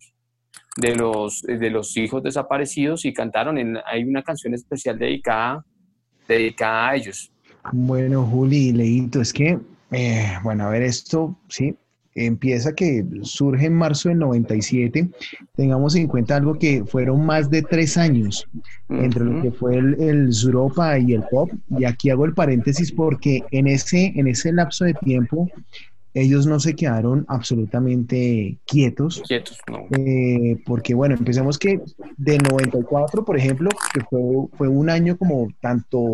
de 0.76 0.96
los, 0.96 1.42
de 1.42 1.70
los 1.70 1.96
hijos 1.96 2.22
desaparecidos 2.22 3.05
y 3.05 3.12
cantaron. 3.12 3.59
Hay 3.87 4.05
una 4.05 4.22
canción 4.22 4.55
especial 4.55 4.98
dedicada, 4.98 5.64
dedicada 6.26 6.88
a 6.88 6.96
ellos. 6.96 7.31
Bueno, 7.70 8.24
Juli, 8.26 8.72
Leito, 8.72 9.20
es 9.20 9.33
que, 9.33 9.59
eh, 9.92 10.33
bueno, 10.42 10.64
a 10.64 10.70
ver, 10.70 10.83
esto, 10.83 11.38
sí, 11.48 11.76
empieza 12.14 12.74
que 12.74 13.05
surge 13.22 13.66
en 13.66 13.74
marzo 13.74 14.09
del 14.09 14.18
97. 14.18 15.09
Tengamos 15.55 15.94
en 15.94 16.07
cuenta 16.07 16.37
algo 16.37 16.59
que 16.59 16.85
fueron 16.85 17.24
más 17.24 17.50
de 17.50 17.62
tres 17.62 17.96
años 17.96 18.46
entre 18.88 19.24
lo 19.24 19.42
que 19.42 19.50
fue 19.50 19.76
el, 19.76 20.00
el 20.00 20.33
Zuropa 20.33 20.98
y 20.98 21.14
el 21.14 21.22
pop. 21.31 21.50
Y 21.70 21.85
aquí 21.85 22.11
hago 22.11 22.24
el 22.24 22.35
paréntesis 22.35 22.92
porque 22.92 23.42
en 23.50 23.66
ese, 23.66 24.12
en 24.16 24.28
ese 24.28 24.52
lapso 24.52 24.85
de 24.85 24.94
tiempo 24.94 25.48
ellos 26.14 26.46
no 26.46 26.61
se 26.61 26.74
quedaron 26.74 27.24
absolutamente 27.28 28.59
quietos. 28.66 29.22
Quietos, 29.26 29.59
no. 29.70 29.87
Eh, 29.98 30.59
porque 30.66 30.94
bueno, 30.94 31.14
empecemos 31.14 31.59
que 31.59 31.81
de 32.18 32.38
94, 32.38 33.24
por 33.24 33.38
ejemplo, 33.38 33.70
que 33.94 34.02
fue, 34.02 34.20
fue 34.52 34.68
un 34.68 34.90
año 34.90 35.16
como 35.16 35.48
tanto 35.61 36.05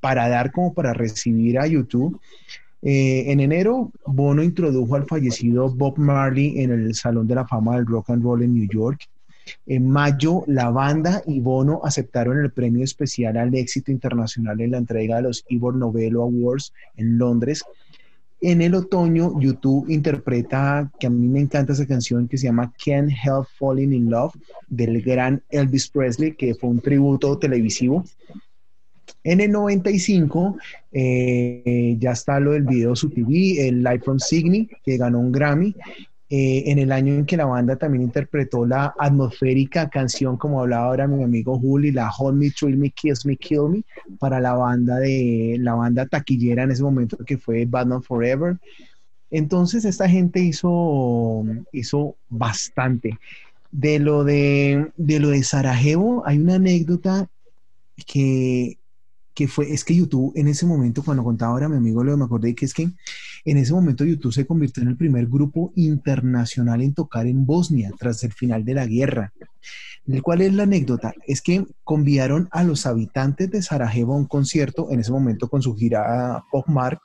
para 0.00 0.28
dar 0.28 0.50
como 0.50 0.74
para 0.74 0.92
recibir 0.92 1.60
a 1.60 1.66
YouTube. 1.66 2.20
Eh, 2.82 3.30
en 3.30 3.38
enero, 3.38 3.92
Bono 4.06 4.42
introdujo 4.42 4.96
al 4.96 5.06
fallecido 5.06 5.72
Bob 5.72 5.98
Marley 5.98 6.60
en 6.60 6.72
el 6.72 6.94
Salón 6.94 7.28
de 7.28 7.36
la 7.36 7.46
Fama 7.46 7.76
del 7.76 7.86
Rock 7.86 8.10
and 8.10 8.24
Roll 8.24 8.42
en 8.42 8.54
New 8.54 8.68
York. 8.68 9.08
En 9.66 9.88
mayo, 9.88 10.42
la 10.46 10.70
banda 10.70 11.22
y 11.26 11.40
Bono 11.40 11.80
aceptaron 11.84 12.40
el 12.40 12.52
premio 12.52 12.84
especial 12.84 13.36
al 13.36 13.54
éxito 13.54 13.90
internacional 13.90 14.60
en 14.60 14.72
la 14.72 14.78
entrega 14.78 15.16
de 15.16 15.22
los 15.22 15.44
Ivor 15.48 15.76
Novello 15.76 16.22
Awards 16.22 16.72
en 16.96 17.18
Londres. 17.18 17.64
En 18.40 18.60
el 18.60 18.74
otoño, 18.74 19.40
YouTube 19.40 19.88
interpreta, 19.88 20.90
que 20.98 21.06
a 21.06 21.10
mí 21.10 21.28
me 21.28 21.38
encanta 21.38 21.74
esa 21.74 21.86
canción 21.86 22.26
que 22.26 22.36
se 22.36 22.46
llama 22.46 22.72
Can't 22.84 23.10
Help 23.10 23.46
Falling 23.56 23.92
in 23.92 24.10
Love, 24.10 24.34
del 24.68 25.00
gran 25.00 25.40
Elvis 25.50 25.88
Presley, 25.88 26.34
que 26.34 26.54
fue 26.56 26.70
un 26.70 26.80
tributo 26.80 27.38
televisivo. 27.38 28.04
En 29.24 29.40
el 29.40 29.52
95 29.52 30.56
eh, 30.92 31.96
ya 31.98 32.12
está 32.12 32.40
lo 32.40 32.52
del 32.52 32.64
video 32.64 32.96
Su 32.96 33.10
TV, 33.10 33.68
el 33.68 33.82
Live 33.82 34.00
from 34.00 34.18
Sydney, 34.18 34.68
que 34.84 34.96
ganó 34.96 35.20
un 35.20 35.32
Grammy. 35.32 35.74
Eh, 36.34 36.70
en 36.70 36.78
el 36.78 36.92
año 36.92 37.12
en 37.12 37.26
que 37.26 37.36
la 37.36 37.44
banda 37.44 37.76
también 37.76 38.04
interpretó 38.04 38.64
la 38.64 38.94
atmosférica 38.98 39.90
canción, 39.90 40.38
como 40.38 40.62
hablaba 40.62 40.86
ahora 40.86 41.06
mi 41.06 41.22
amigo 41.22 41.58
Juli, 41.58 41.90
la 41.90 42.10
Hold 42.10 42.38
Me, 42.38 42.50
Thrill 42.50 42.78
Me, 42.78 42.88
Kiss 42.88 43.26
Me, 43.26 43.36
Kill 43.36 43.68
Me, 43.68 43.82
para 44.18 44.40
la 44.40 44.54
banda 44.54 44.96
de 44.96 45.58
la 45.60 45.74
banda 45.74 46.06
taquillera 46.06 46.62
en 46.62 46.70
ese 46.70 46.82
momento 46.82 47.18
que 47.18 47.36
fue 47.36 47.66
Batman 47.66 48.02
Forever. 48.02 48.56
Entonces 49.30 49.84
esta 49.84 50.08
gente 50.08 50.40
hizo, 50.40 51.44
hizo 51.70 52.16
bastante. 52.30 53.18
De 53.70 53.98
lo 53.98 54.24
de, 54.24 54.90
de 54.96 55.20
lo 55.20 55.28
de 55.28 55.42
Sarajevo 55.42 56.22
hay 56.24 56.38
una 56.38 56.54
anécdota 56.54 57.28
que, 58.06 58.78
que 59.34 59.48
fue, 59.48 59.72
es 59.72 59.84
que 59.84 59.94
YouTube 59.94 60.32
en 60.34 60.48
ese 60.48 60.66
momento, 60.66 61.02
cuando 61.02 61.24
contaba 61.24 61.52
ahora 61.52 61.68
mi 61.68 61.76
amigo 61.76 62.04
Leo, 62.04 62.16
me 62.16 62.24
acordé 62.24 62.54
que 62.54 62.66
es 62.66 62.74
que 62.74 62.88
en 63.44 63.56
ese 63.56 63.72
momento 63.72 64.04
YouTube 64.04 64.32
se 64.32 64.46
convirtió 64.46 64.82
en 64.82 64.90
el 64.90 64.96
primer 64.96 65.26
grupo 65.26 65.72
internacional 65.76 66.82
en 66.82 66.94
tocar 66.94 67.26
en 67.26 67.44
Bosnia 67.46 67.90
tras 67.98 68.22
el 68.24 68.32
final 68.32 68.64
de 68.64 68.74
la 68.74 68.86
guerra. 68.86 69.32
¿Cuál 70.22 70.42
es 70.42 70.52
la 70.52 70.64
anécdota? 70.64 71.14
Es 71.26 71.40
que 71.40 71.64
convidaron 71.84 72.48
a 72.50 72.64
los 72.64 72.86
habitantes 72.86 73.50
de 73.50 73.62
Sarajevo 73.62 74.14
a 74.14 74.16
un 74.16 74.26
concierto, 74.26 74.90
en 74.90 75.00
ese 75.00 75.12
momento 75.12 75.48
con 75.48 75.62
su 75.62 75.76
gira 75.76 76.42
Pop 76.50 76.66
Mark, 76.68 77.00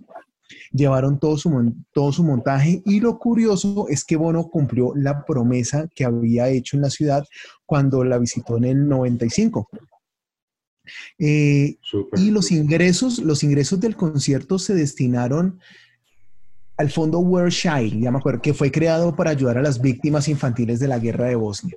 llevaron 0.72 1.20
todo 1.20 1.38
su, 1.38 1.74
todo 1.94 2.12
su 2.12 2.24
montaje 2.24 2.82
y 2.86 3.00
lo 3.00 3.20
curioso 3.20 3.88
es 3.90 4.04
que 4.04 4.16
Bono 4.16 4.48
cumplió 4.48 4.94
la 4.96 5.26
promesa 5.26 5.88
que 5.94 6.06
había 6.06 6.50
hecho 6.50 6.76
en 6.76 6.84
la 6.84 6.90
ciudad 6.90 7.26
cuando 7.66 8.04
la 8.04 8.18
visitó 8.18 8.58
en 8.58 8.66
el 8.66 8.88
95. 8.88 9.70
Eh, 11.20 11.78
y 12.16 12.32
los 12.32 12.52
ingresos, 12.52 13.20
los 13.20 13.44
ingresos 13.44 13.80
del 13.80 13.96
concierto 13.96 14.60
se 14.60 14.74
destinaron 14.74 15.60
al 16.78 16.92
fondo 16.92 17.20
World 17.20 17.52
Child, 17.52 18.04
ya 18.04 18.12
me 18.12 18.20
acuerdo, 18.20 18.40
que 18.40 18.54
fue 18.54 18.72
creado 18.72 19.16
para 19.16 19.32
ayudar 19.32 19.58
a 19.58 19.64
las 19.64 19.82
víctimas 19.82 20.28
infantiles 20.28 20.80
de 20.80 20.88
la 20.88 21.00
guerra 21.00 21.26
de 21.26 21.36
Bosnia. 21.36 21.76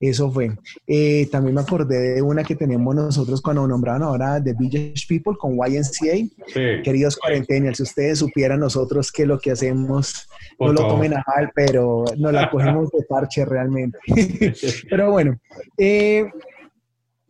Eso 0.00 0.32
fue. 0.32 0.56
Eh, 0.86 1.28
también 1.30 1.54
me 1.54 1.60
acordé 1.60 2.14
de 2.14 2.22
una 2.22 2.42
que 2.42 2.56
tenemos 2.56 2.94
nosotros 2.94 3.42
cuando 3.42 3.68
nombraron 3.68 4.02
ahora 4.02 4.42
The 4.42 4.54
Village 4.54 5.04
People 5.06 5.34
con 5.38 5.54
YNCA. 5.54 6.82
Queridos 6.82 7.16
cuarentenials, 7.16 7.76
si 7.76 7.82
ustedes 7.82 8.20
supieran 8.20 8.60
nosotros 8.60 9.12
que 9.12 9.26
lo 9.26 9.38
que 9.38 9.50
hacemos, 9.50 10.26
no 10.58 10.72
lo 10.72 10.88
tomen 10.88 11.14
a 11.14 11.24
mal, 11.26 11.52
pero 11.54 12.06
no 12.16 12.32
la 12.32 12.50
cogemos 12.50 12.90
de 12.90 13.04
parche 13.06 13.44
realmente. 13.44 13.98
pero 14.88 15.10
bueno, 15.10 15.38
eh, 15.76 16.26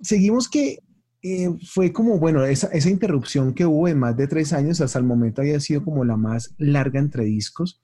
seguimos 0.00 0.48
que 0.48 0.78
eh, 1.22 1.48
fue 1.66 1.92
como, 1.92 2.18
bueno, 2.18 2.44
esa, 2.44 2.68
esa, 2.68 2.90
interrupción 2.90 3.52
que 3.52 3.66
hubo 3.66 3.88
de 3.88 3.94
más 3.94 4.16
de 4.16 4.28
tres 4.28 4.52
años, 4.52 4.80
hasta 4.80 4.98
el 4.98 5.04
momento 5.04 5.42
había 5.42 5.58
sido 5.58 5.84
como 5.84 6.04
la 6.04 6.16
más 6.16 6.54
larga 6.58 7.00
entre 7.00 7.24
discos, 7.24 7.80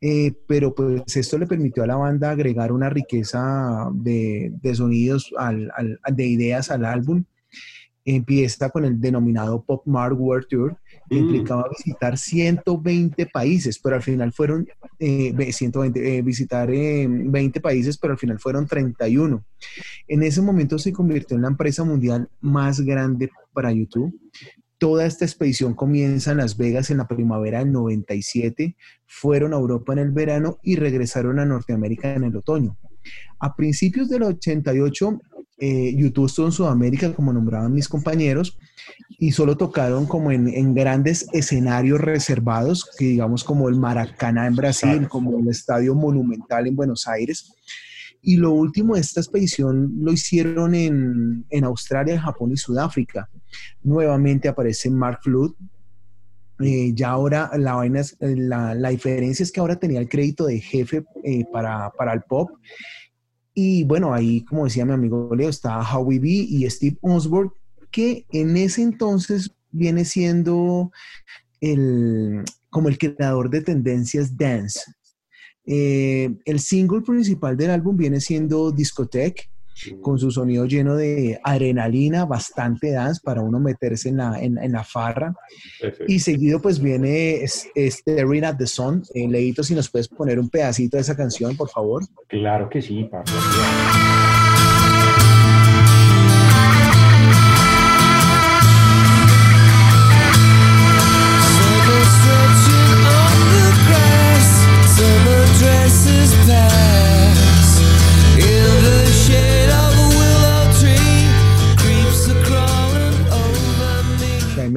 eh, 0.00 0.32
pero 0.46 0.74
pues 0.74 1.14
esto 1.14 1.36
le 1.36 1.46
permitió 1.46 1.82
a 1.82 1.86
la 1.86 1.96
banda 1.96 2.30
agregar 2.30 2.72
una 2.72 2.88
riqueza 2.88 3.90
de, 3.92 4.52
de 4.62 4.74
sonidos, 4.74 5.30
al, 5.36 5.70
al, 5.76 5.98
de 6.14 6.26
ideas 6.26 6.70
al 6.70 6.86
álbum. 6.86 7.24
Empieza 8.06 8.70
con 8.70 8.86
el 8.86 8.98
denominado 8.98 9.62
Pop 9.62 9.86
Mart 9.86 10.16
World 10.18 10.46
Tour, 10.48 10.78
mm. 11.16 11.18
implicaba 11.18 11.68
visitar 11.68 12.16
120 12.16 13.26
países, 13.26 13.78
pero 13.78 13.96
al 13.96 14.02
final 14.02 14.32
fueron, 14.32 14.66
eh, 14.98 15.52
120, 15.52 16.18
eh, 16.18 16.22
visitar 16.22 16.68
20 16.68 17.58
eh, 17.58 17.62
países, 17.62 17.98
pero 17.98 18.12
al 18.12 18.18
final 18.18 18.38
fueron 18.38 18.66
31. 18.66 19.44
En 20.08 20.22
ese 20.22 20.40
momento 20.42 20.78
se 20.78 20.92
convirtió 20.92 21.36
en 21.36 21.42
la 21.42 21.48
empresa 21.48 21.84
mundial 21.84 22.28
más 22.40 22.80
grande 22.80 23.30
para 23.52 23.72
YouTube. 23.72 24.18
Toda 24.78 25.04
esta 25.04 25.26
expedición 25.26 25.74
comienza 25.74 26.30
en 26.30 26.38
Las 26.38 26.56
Vegas 26.56 26.90
en 26.90 26.98
la 26.98 27.06
primavera 27.06 27.58
del 27.58 27.70
97, 27.70 28.76
fueron 29.06 29.52
a 29.52 29.56
Europa 29.56 29.92
en 29.92 29.98
el 29.98 30.10
verano 30.10 30.58
y 30.62 30.76
regresaron 30.76 31.38
a 31.38 31.44
Norteamérica 31.44 32.14
en 32.14 32.24
el 32.24 32.36
otoño. 32.36 32.78
A 33.38 33.56
principios 33.56 34.08
del 34.08 34.22
88 34.22 35.20
eh, 35.60 35.94
YouTube 35.94 36.26
estuvo 36.26 36.46
en 36.46 36.52
Sudamérica, 36.52 37.12
como 37.12 37.32
nombraban 37.32 37.74
mis 37.74 37.88
compañeros, 37.88 38.58
y 39.18 39.32
solo 39.32 39.58
tocaron 39.58 40.06
como 40.06 40.32
en, 40.32 40.74
grandes 40.74 41.26
escenarios 41.34 42.00
reservados, 42.00 42.88
que 42.98 43.04
digamos 43.04 43.44
como 43.44 43.68
el 43.68 43.76
Maracaná 43.76 44.46
en 44.46 44.56
Brasil, 44.56 45.06
como 45.08 45.38
el 45.38 45.48
Estadio 45.48 45.94
Monumental 45.94 46.66
en 46.66 46.76
Buenos 46.76 47.06
Aires. 47.06 47.52
Y 48.22 48.36
lo 48.36 48.52
último 48.52 48.94
de 48.94 49.02
esta 49.02 49.20
expedición 49.20 49.92
lo 49.98 50.12
hicieron 50.12 50.74
en, 50.74 51.64
Australia, 51.64 52.20
Japón 52.20 52.52
y 52.52 52.56
Sudáfrica. 52.56 53.28
Nuevamente 53.82 54.48
aparece 54.48 54.88
Mark 54.90 55.20
Flood. 55.22 55.52
Eh, 56.62 56.92
ya 56.94 57.10
ahora 57.10 57.50
la, 57.56 57.74
vaina 57.74 58.02
la, 58.20 58.74
la, 58.74 58.88
diferencia 58.90 59.42
es 59.42 59.50
que 59.50 59.60
ahora 59.60 59.76
tenía 59.76 59.98
el 59.98 60.10
crédito 60.10 60.44
de 60.44 60.60
jefe 60.60 61.04
eh, 61.24 61.44
para, 61.50 61.90
para 61.96 62.12
el 62.12 62.20
pop 62.20 62.50
y 63.54 63.84
bueno, 63.84 64.14
ahí, 64.14 64.44
como 64.44 64.64
decía 64.64 64.84
mi 64.84 64.92
amigo 64.92 65.34
Leo, 65.34 65.48
está 65.48 65.80
Howie 65.80 66.18
B 66.18 66.28
y 66.28 66.70
Steve 66.70 66.96
Osborne, 67.00 67.50
que 67.90 68.24
en 68.30 68.56
ese 68.56 68.82
entonces 68.82 69.50
viene 69.72 70.04
siendo 70.04 70.92
el, 71.60 72.44
como 72.70 72.88
el 72.88 72.98
creador 72.98 73.50
de 73.50 73.62
tendencias 73.62 74.36
dance. 74.36 74.80
Eh, 75.66 76.34
el 76.44 76.60
single 76.60 77.02
principal 77.02 77.56
del 77.56 77.70
álbum 77.70 77.96
viene 77.96 78.20
siendo 78.20 78.70
Discotech, 78.72 79.49
con 80.00 80.18
su 80.18 80.30
sonido 80.30 80.66
lleno 80.66 80.96
de 80.96 81.40
adrenalina, 81.42 82.24
bastante 82.24 82.92
dance 82.92 83.20
para 83.24 83.42
uno 83.42 83.58
meterse 83.58 84.10
en 84.10 84.18
la, 84.18 84.40
en, 84.40 84.72
la 84.72 84.84
farra. 84.84 85.34
Y 86.06 86.20
seguido 86.20 86.60
pues 86.60 86.80
viene 86.80 87.42
este 87.42 88.20
at 88.44 88.56
the 88.56 88.66
Sun. 88.66 89.02
Eh, 89.14 89.28
Leito, 89.28 89.62
si 89.62 89.74
nos 89.74 89.90
puedes 89.90 90.08
poner 90.08 90.38
un 90.38 90.48
pedacito 90.48 90.96
de 90.96 91.02
esa 91.02 91.16
canción, 91.16 91.56
por 91.56 91.68
favor. 91.68 92.04
Claro 92.28 92.68
que 92.68 92.82
sí, 92.82 93.04
Pablo. 93.10 93.32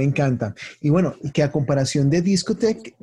Encanta. 0.04 0.54
Y 0.82 0.90
bueno, 0.90 1.16
que 1.34 1.44
a 1.44 1.52
comparación 1.52 2.10
de 2.10 2.22
Discotech, 2.22 2.96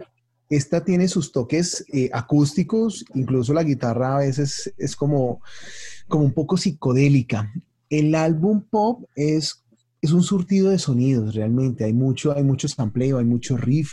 esta 0.48 0.84
tiene 0.84 1.08
sus 1.08 1.32
toques 1.32 1.84
eh, 1.92 2.10
acústicos, 2.12 3.04
incluso 3.14 3.54
la 3.54 3.62
guitarra 3.62 4.16
a 4.16 4.20
veces 4.20 4.72
es 4.76 4.96
como, 4.96 5.40
como 6.08 6.24
un 6.24 6.32
poco 6.32 6.56
psicodélica. 6.56 7.52
El 7.88 8.14
álbum 8.14 8.62
pop 8.68 9.04
es, 9.14 9.64
es 10.00 10.12
un 10.12 10.22
surtido 10.22 10.70
de 10.70 10.78
sonidos, 10.78 11.34
realmente. 11.34 11.84
Hay 11.84 11.92
mucho, 11.92 12.36
hay 12.36 12.42
mucho 12.42 12.66
sampleo, 12.68 13.18
hay 13.18 13.24
mucho 13.24 13.56
riff, 13.56 13.92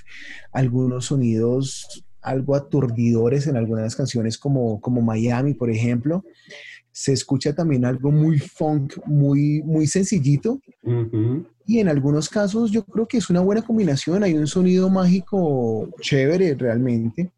algunos 0.51 1.05
sonidos 1.05 2.03
algo 2.27 2.55
aturdidores 2.55 3.47
en 3.47 3.55
algunas 3.55 3.95
canciones 3.95 4.37
como, 4.37 4.81
como 4.81 5.01
Miami, 5.01 5.53
por 5.53 5.69
ejemplo. 5.69 6.23
Se 6.91 7.13
escucha 7.13 7.53
también 7.53 7.85
algo 7.85 8.11
muy 8.11 8.39
funk, 8.39 8.97
muy, 9.05 9.61
muy 9.63 9.87
sencillito, 9.87 10.59
y 11.67 11.79
en 11.79 11.89
algunos 11.89 12.29
casos 12.29 12.71
yo 12.71 12.83
creo 12.85 13.07
que 13.07 13.17
es 13.17 13.29
una 13.29 13.41
buena 13.41 13.61
combinación, 13.61 14.23
hay 14.23 14.33
un 14.33 14.47
sonido 14.47 14.89
mágico 14.89 15.89
chévere 16.01 16.55
realmente. 16.55 17.29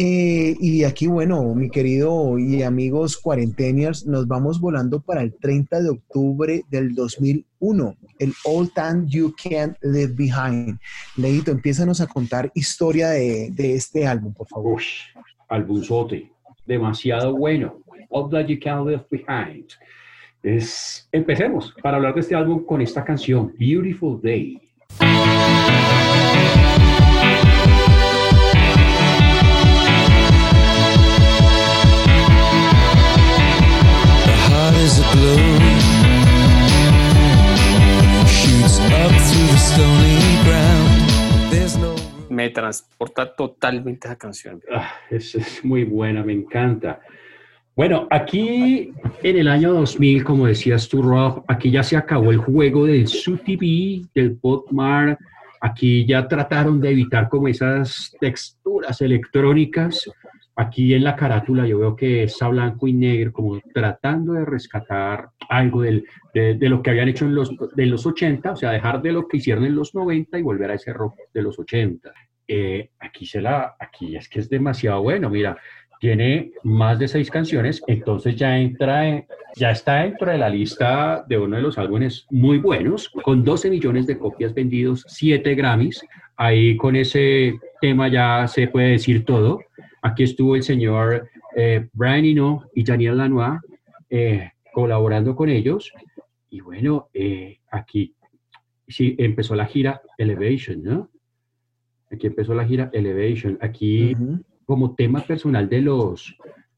Eh, 0.00 0.56
y 0.60 0.84
aquí, 0.84 1.08
bueno, 1.08 1.54
mi 1.54 1.70
querido 1.70 2.38
y 2.38 2.62
amigos 2.62 3.16
cuarentenials, 3.16 4.06
nos 4.06 4.28
vamos 4.28 4.60
volando 4.60 5.00
para 5.00 5.22
el 5.22 5.34
30 5.34 5.82
de 5.82 5.90
octubre 5.90 6.62
del 6.70 6.94
2001, 6.94 7.96
el 8.18 8.32
All 8.44 8.70
Time 8.72 9.04
You 9.06 9.34
Can't 9.42 9.76
Leave 9.82 10.14
Behind. 10.14 10.78
Leito, 11.16 11.50
empiezanos 11.50 12.00
a 12.00 12.06
contar 12.06 12.50
historia 12.54 13.10
de, 13.10 13.50
de 13.50 13.74
este 13.74 14.06
álbum, 14.06 14.32
por 14.32 14.46
favor. 14.46 14.80
albumzote, 15.48 16.30
demasiado 16.64 17.36
bueno. 17.36 17.82
All 18.10 18.30
That 18.30 18.46
You 18.46 18.58
Can't 18.62 18.86
Leave 18.86 19.04
Behind. 19.10 19.66
Es, 20.42 21.08
empecemos 21.10 21.74
para 21.82 21.96
hablar 21.96 22.14
de 22.14 22.20
este 22.20 22.34
álbum 22.34 22.64
con 22.64 22.80
esta 22.80 23.04
canción, 23.04 23.52
Beautiful 23.58 24.20
Day. 24.22 24.60
Me 42.30 42.50
transporta 42.50 43.34
totalmente 43.34 44.06
esa 44.06 44.16
canción. 44.16 44.62
Ah, 44.72 44.92
es, 45.10 45.34
es 45.34 45.64
muy 45.64 45.82
buena, 45.82 46.22
me 46.22 46.32
encanta. 46.32 47.00
Bueno, 47.78 48.08
aquí 48.10 48.92
en 49.22 49.36
el 49.38 49.46
año 49.46 49.72
2000, 49.72 50.24
como 50.24 50.48
decías 50.48 50.88
tú, 50.88 51.00
Rob, 51.00 51.44
aquí 51.46 51.70
ya 51.70 51.84
se 51.84 51.96
acabó 51.96 52.32
el 52.32 52.38
juego 52.38 52.86
del 52.86 53.06
SUTV, 53.06 54.08
del 54.12 54.30
Botmar. 54.30 55.16
Aquí 55.60 56.04
ya 56.04 56.26
trataron 56.26 56.80
de 56.80 56.90
evitar 56.90 57.28
como 57.28 57.46
esas 57.46 58.16
texturas 58.20 59.00
electrónicas. 59.00 60.10
Aquí 60.56 60.92
en 60.92 61.04
la 61.04 61.14
carátula 61.14 61.68
yo 61.68 61.78
veo 61.78 61.94
que 61.94 62.24
está 62.24 62.48
blanco 62.48 62.88
y 62.88 62.94
negro, 62.94 63.32
como 63.32 63.60
tratando 63.72 64.32
de 64.32 64.44
rescatar 64.44 65.28
algo 65.48 65.82
de, 65.82 66.02
lo 66.34 66.82
que 66.82 66.90
habían 66.90 67.10
hecho 67.10 67.26
en 67.26 67.36
los, 67.36 67.52
de 67.76 67.86
los 67.86 68.04
80, 68.04 68.50
o 68.50 68.56
sea, 68.56 68.72
dejar 68.72 69.00
de 69.02 69.12
lo 69.12 69.28
que 69.28 69.36
hicieron 69.36 69.64
en 69.64 69.76
los 69.76 69.94
90 69.94 70.36
y 70.36 70.42
volver 70.42 70.72
a 70.72 70.74
ese 70.74 70.92
rock 70.92 71.14
de 71.32 71.42
los 71.42 71.56
80. 71.56 72.12
eh, 72.48 72.90
aquí 72.98 73.24
se 73.24 73.40
la, 73.40 73.76
aquí 73.78 74.16
es 74.16 74.28
que 74.28 74.40
es 74.40 74.48
demasiado 74.48 75.02
bueno, 75.02 75.30
mira, 75.30 75.56
tiene 76.00 76.52
más 76.62 76.98
de 76.98 77.08
seis 77.08 77.30
canciones, 77.30 77.82
entonces 77.86 78.36
ya 78.36 78.58
entra, 78.58 79.24
ya 79.56 79.70
está 79.70 80.02
dentro 80.02 80.30
de 80.30 80.38
la 80.38 80.48
lista 80.48 81.24
de 81.28 81.38
uno 81.38 81.56
de 81.56 81.62
los 81.62 81.78
álbumes 81.78 82.26
muy 82.30 82.58
buenos, 82.58 83.08
con 83.08 83.44
12 83.44 83.70
millones 83.70 84.06
de 84.06 84.18
copias 84.18 84.54
vendidos, 84.54 85.04
7 85.08 85.54
Grammys, 85.54 86.04
ahí 86.36 86.76
con 86.76 86.96
ese 86.96 87.58
tema 87.80 88.08
ya 88.08 88.46
se 88.46 88.68
puede 88.68 88.90
decir 88.90 89.24
todo. 89.24 89.60
Aquí 90.02 90.22
estuvo 90.22 90.54
el 90.54 90.62
señor 90.62 91.28
eh, 91.56 91.88
Brian 91.92 92.24
Eno 92.24 92.64
y 92.74 92.84
Daniel 92.84 93.18
Lanois 93.18 93.60
eh, 94.10 94.52
colaborando 94.72 95.34
con 95.34 95.48
ellos, 95.48 95.92
y 96.50 96.60
bueno, 96.60 97.08
eh, 97.12 97.58
aquí 97.70 98.14
sí 98.86 99.14
empezó 99.18 99.54
la 99.54 99.66
gira 99.66 100.00
Elevation, 100.16 100.82
¿no? 100.82 101.10
Aquí 102.10 102.26
empezó 102.26 102.54
la 102.54 102.64
gira 102.64 102.90
Elevation. 102.92 103.58
Aquí, 103.60 104.16
como 104.68 104.94
tema 104.94 105.22
personal 105.22 105.66
de 105.66 105.80
los 105.80 106.36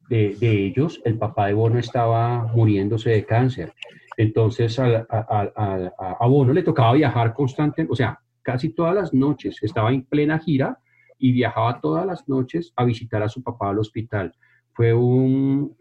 de, 0.09 0.37
ellos, 0.41 1.03
el 1.05 1.19
papá 1.19 1.49
de 1.49 1.55
Bono 1.55 1.81
estaba 1.81 2.45
muriéndose 2.55 3.11
de 3.11 3.25
cáncer. 3.25 3.73
Entonces, 4.17 4.79
a, 4.79 5.07
a, 5.09 6.27
Bono 6.29 6.53
le 6.53 6.63
tocaba 6.63 6.93
viajar 6.93 7.35
constantemente, 7.35 7.93
o 7.93 7.97
sea, 7.97 8.21
casi 8.43 8.69
todas 8.69 8.95
las 8.95 9.13
noches. 9.13 9.59
Estaba 9.61 9.91
en 9.91 10.05
plena 10.05 10.39
gira 10.39 10.79
y 11.19 11.33
viajaba 11.33 11.81
todas 11.81 12.07
las 12.07 12.29
noches 12.29 12.73
a 12.77 12.85
visitar 12.85 13.25
a 13.25 13.29
su 13.29 13.43
papá 13.43 13.71
al 13.71 13.81
hospital. 13.81 14.33
Fue 14.73 14.95
un 14.95 15.77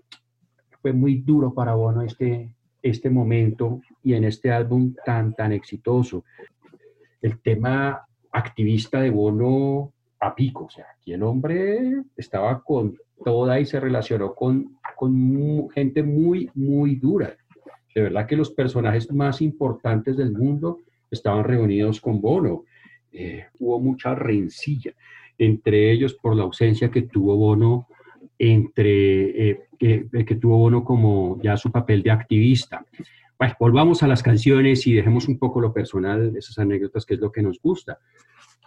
fue 0.81 0.93
muy 0.93 1.17
duro 1.17 1.53
para 1.53 1.75
Bono 1.75 2.01
este, 2.01 2.51
este 2.81 3.11
momento 3.11 3.81
y 4.01 4.15
en 4.15 4.23
este 4.23 4.51
álbum 4.51 4.95
tan, 5.05 5.35
tan 5.35 5.51
exitoso. 5.51 6.23
El 7.21 7.39
tema 7.39 8.03
activista 8.31 8.99
de 8.99 9.11
Bono 9.11 9.93
a 10.19 10.35
pico, 10.35 10.65
o 10.65 10.69
sea, 10.69 10.85
aquí 10.95 11.13
el 11.13 11.23
hombre 11.23 12.03
estaba 12.17 12.61
con 12.61 12.97
toda 13.23 13.59
y 13.59 13.65
se 13.65 13.79
relacionó 13.79 14.33
con, 14.33 14.77
con 14.95 15.69
gente 15.69 16.03
muy, 16.03 16.49
muy 16.55 16.95
dura. 16.95 17.35
De 17.95 18.01
verdad 18.01 18.27
que 18.27 18.35
los 18.35 18.51
personajes 18.51 19.11
más 19.11 19.41
importantes 19.41 20.17
del 20.17 20.31
mundo 20.31 20.79
estaban 21.09 21.43
reunidos 21.43 21.99
con 21.99 22.21
Bono. 22.21 22.63
Eh, 23.11 23.45
hubo 23.59 23.79
mucha 23.79 24.13
rencilla 24.13 24.93
entre 25.37 25.91
ellos 25.91 26.13
por 26.13 26.35
la 26.35 26.43
ausencia 26.43 26.91
que 26.91 27.03
tuvo 27.03 27.35
Bono 27.35 27.87
entre 28.37 29.49
eh, 29.49 29.59
que, 29.79 30.37
tuvo 30.39 30.57
Bono 30.57 30.83
como 30.83 31.39
ya 31.41 31.57
su 31.57 31.71
papel 31.71 32.03
de 32.03 32.11
activista. 32.11 32.85
Pues 33.37 33.53
volvamos 33.57 34.03
a 34.03 34.07
las 34.07 34.21
canciones 34.21 34.85
y 34.85 34.93
dejemos 34.93 35.27
un 35.29 35.39
poco 35.39 35.61
lo 35.61 35.73
personal, 35.73 36.35
esas 36.35 36.59
anécdotas, 36.59 37.05
que 37.05 37.13
es 37.13 37.21
lo 37.21 37.31
que 37.31 37.41
nos 37.41 37.59
gusta. 37.61 37.97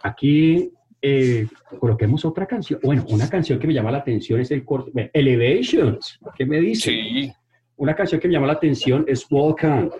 Aquí 0.01 0.71
eh, 1.05 1.45
coloquemos 1.79 2.23
otra 2.23 2.45
canción. 2.45 2.79
Bueno, 2.81 3.05
una 3.09 3.29
canción 3.29 3.59
que 3.59 3.67
me 3.67 3.73
llama 3.73 3.91
la 3.91 3.97
atención 3.97 4.39
es 4.39 4.51
el 4.51 4.63
corto, 4.63 4.89
Elevations. 5.11 6.17
¿Qué 6.37 6.45
me 6.45 6.61
dice? 6.61 6.91
Sí. 6.91 7.33
Una 7.75 7.93
canción 7.93 8.21
que 8.21 8.29
me 8.29 8.33
llama 8.33 8.47
la 8.47 8.53
atención 8.53 9.03
es 9.05 9.27
Volcan. 9.27 9.91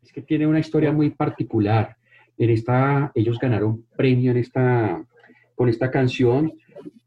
Es 0.00 0.12
que 0.12 0.22
tiene 0.22 0.46
una 0.46 0.60
historia 0.60 0.92
muy 0.92 1.10
particular. 1.10 1.96
En 2.38 2.50
esta, 2.50 3.10
ellos 3.16 3.40
ganaron 3.40 3.84
premio 3.96 4.30
en 4.30 4.36
esta, 4.36 5.04
con 5.56 5.68
esta 5.68 5.90
canción 5.90 6.52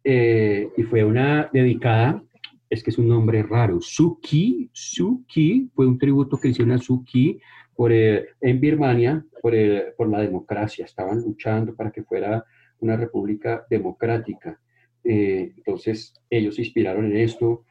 eh, 0.04 0.68
y 0.76 0.84
fue 0.84 1.06
una 1.06 1.50
dedicada 1.54 2.22
es 2.70 2.84
que 2.84 2.90
es 2.90 2.98
un 2.98 3.08
nombre 3.08 3.42
raro. 3.44 3.80
Suki, 3.80 4.70
Suki 4.74 5.70
fue 5.74 5.88
un 5.88 5.98
tributo 5.98 6.38
que 6.38 6.50
hicieron 6.50 6.74
a 6.74 6.78
Suki 6.78 7.40
por, 7.74 7.92
eh, 7.92 8.26
en 8.42 8.60
Birmania 8.60 9.24
por, 9.42 9.56
eh, 9.56 9.94
por, 9.96 10.10
la 10.10 10.20
democracia. 10.20 10.84
Estaban 10.84 11.22
luchando 11.22 11.74
para 11.74 11.92
que 11.92 12.04
fuera 12.04 12.44
una 12.80 12.98
república 12.98 13.66
democrática. 13.70 14.60
Eh, 15.04 15.54
entonces, 15.58 16.14
ellos 16.30 16.56
se 16.56 16.64
inspiraron 16.64 17.06
en 17.06 17.18
esto, 17.18 17.66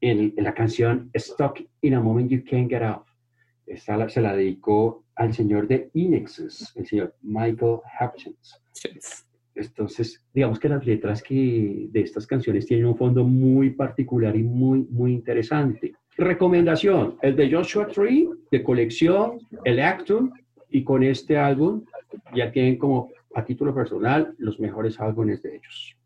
en, 0.00 0.34
la 0.36 0.54
canción 0.54 1.10
Stuck 1.16 1.60
in 1.82 1.94
a 1.94 2.00
Moment 2.00 2.30
You 2.30 2.42
Can't 2.48 2.68
Get 2.68 2.82
Out. 2.82 3.06
Esta 3.66 4.08
se 4.08 4.20
la 4.20 4.34
dedicó 4.36 5.04
al 5.14 5.32
señor 5.32 5.66
de 5.66 5.90
Inexus, 5.94 6.72
el 6.76 6.86
señor 6.86 7.14
Michael 7.22 7.78
Hutchins. 8.00 8.60
Entonces, 9.54 10.22
digamos 10.34 10.60
que 10.60 10.68
las 10.68 10.84
letras 10.84 11.22
que 11.22 11.88
de 11.90 12.00
estas 12.00 12.26
canciones 12.26 12.66
tienen 12.66 12.86
un 12.86 12.96
fondo 12.96 13.24
muy 13.24 13.70
particular 13.70 14.36
y 14.36 14.42
muy, 14.42 14.86
muy 14.90 15.14
interesante. 15.14 15.94
Recomendación, 16.18 17.16
el 17.22 17.36
de 17.36 17.50
Joshua 17.50 17.88
Tree, 17.88 18.28
de 18.50 18.62
colección, 18.62 19.38
el 19.64 19.80
Actum, 19.80 20.30
y 20.68 20.84
con 20.84 21.02
este 21.02 21.38
álbum 21.38 21.84
ya 22.34 22.50
tienen 22.52 22.76
como 22.76 23.10
a 23.36 23.44
título 23.44 23.74
personal 23.74 24.34
los 24.38 24.58
mejores 24.58 24.98
álbumes 24.98 25.42
de 25.42 25.56
ellos. 25.56 25.96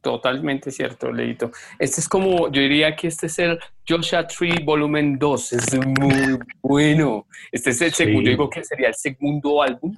Totalmente 0.00 0.70
cierto, 0.70 1.12
Leito. 1.12 1.50
Este 1.78 2.00
es 2.00 2.08
como, 2.08 2.50
yo 2.50 2.60
diría 2.60 2.94
que 2.94 3.08
este 3.08 3.26
es 3.26 3.38
el 3.38 3.58
Joshua 3.88 4.26
Tree 4.26 4.62
Volumen 4.64 5.18
2, 5.18 5.52
es 5.52 5.86
muy 5.86 6.38
bueno. 6.62 7.26
Este 7.50 7.70
es 7.70 7.80
el 7.80 7.92
segundo, 7.92 8.22
yo 8.22 8.30
digo 8.30 8.50
que 8.50 8.64
sería 8.64 8.88
el 8.88 8.94
segundo 8.94 9.62
álbum 9.62 9.96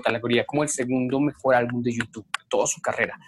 categoría 0.00 0.44
como 0.44 0.62
el 0.62 0.68
segundo 0.68 1.20
mejor 1.20 1.54
álbum 1.54 1.82
de 1.82 1.92
YouTube, 1.92 2.26
toda 2.48 2.66
su 2.66 2.80
carrera. 2.80 3.18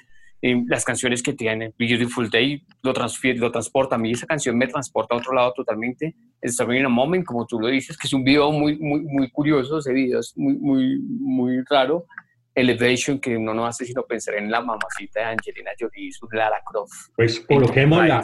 Las 0.41 0.85
canciones 0.85 1.23
que 1.23 1.33
tiene, 1.33 1.73
Beautiful 1.79 2.31
Day, 2.31 2.63
lo, 2.83 2.93
lo 2.93 3.51
transporta. 3.51 3.97
A 3.97 3.99
mí 3.99 4.13
esa 4.13 4.27
canción 4.27 4.57
me 4.57 4.67
transporta 4.67 5.15
a 5.15 5.19
otro 5.19 5.35
lado 5.35 5.53
totalmente. 5.53 6.15
Starving 6.45 6.81
in 6.81 6.87
a 6.87 6.89
Moment, 6.89 7.25
como 7.25 7.47
tú 7.47 7.59
lo 7.59 7.69
dices, 7.69 7.97
que 7.97 8.07
es 8.07 8.13
un 8.13 8.23
video 8.23 8.53
muy, 8.53 8.79
muy, 8.79 9.01
muy 9.01 9.31
curioso. 9.31 9.79
Ese 9.79 9.93
video 9.93 10.21
es 10.21 10.33
muy, 10.37 10.57
muy, 10.57 10.99
muy 11.01 11.63
raro. 11.69 12.07
Elevation, 12.55 13.21
que 13.21 13.37
uno 13.37 13.55
no 13.55 13.67
hace 13.67 13.85
sino 13.85 14.03
pensar 14.03 14.35
en 14.35 14.51
la 14.51 14.61
mamacita 14.61 15.21
de 15.21 15.27
Angelina 15.27 15.71
Jolie, 15.79 16.11
su 16.11 16.27
Lara 16.33 16.61
Croft. 16.65 16.93
Pues 17.15 17.41
coloquémosla, 17.41 18.23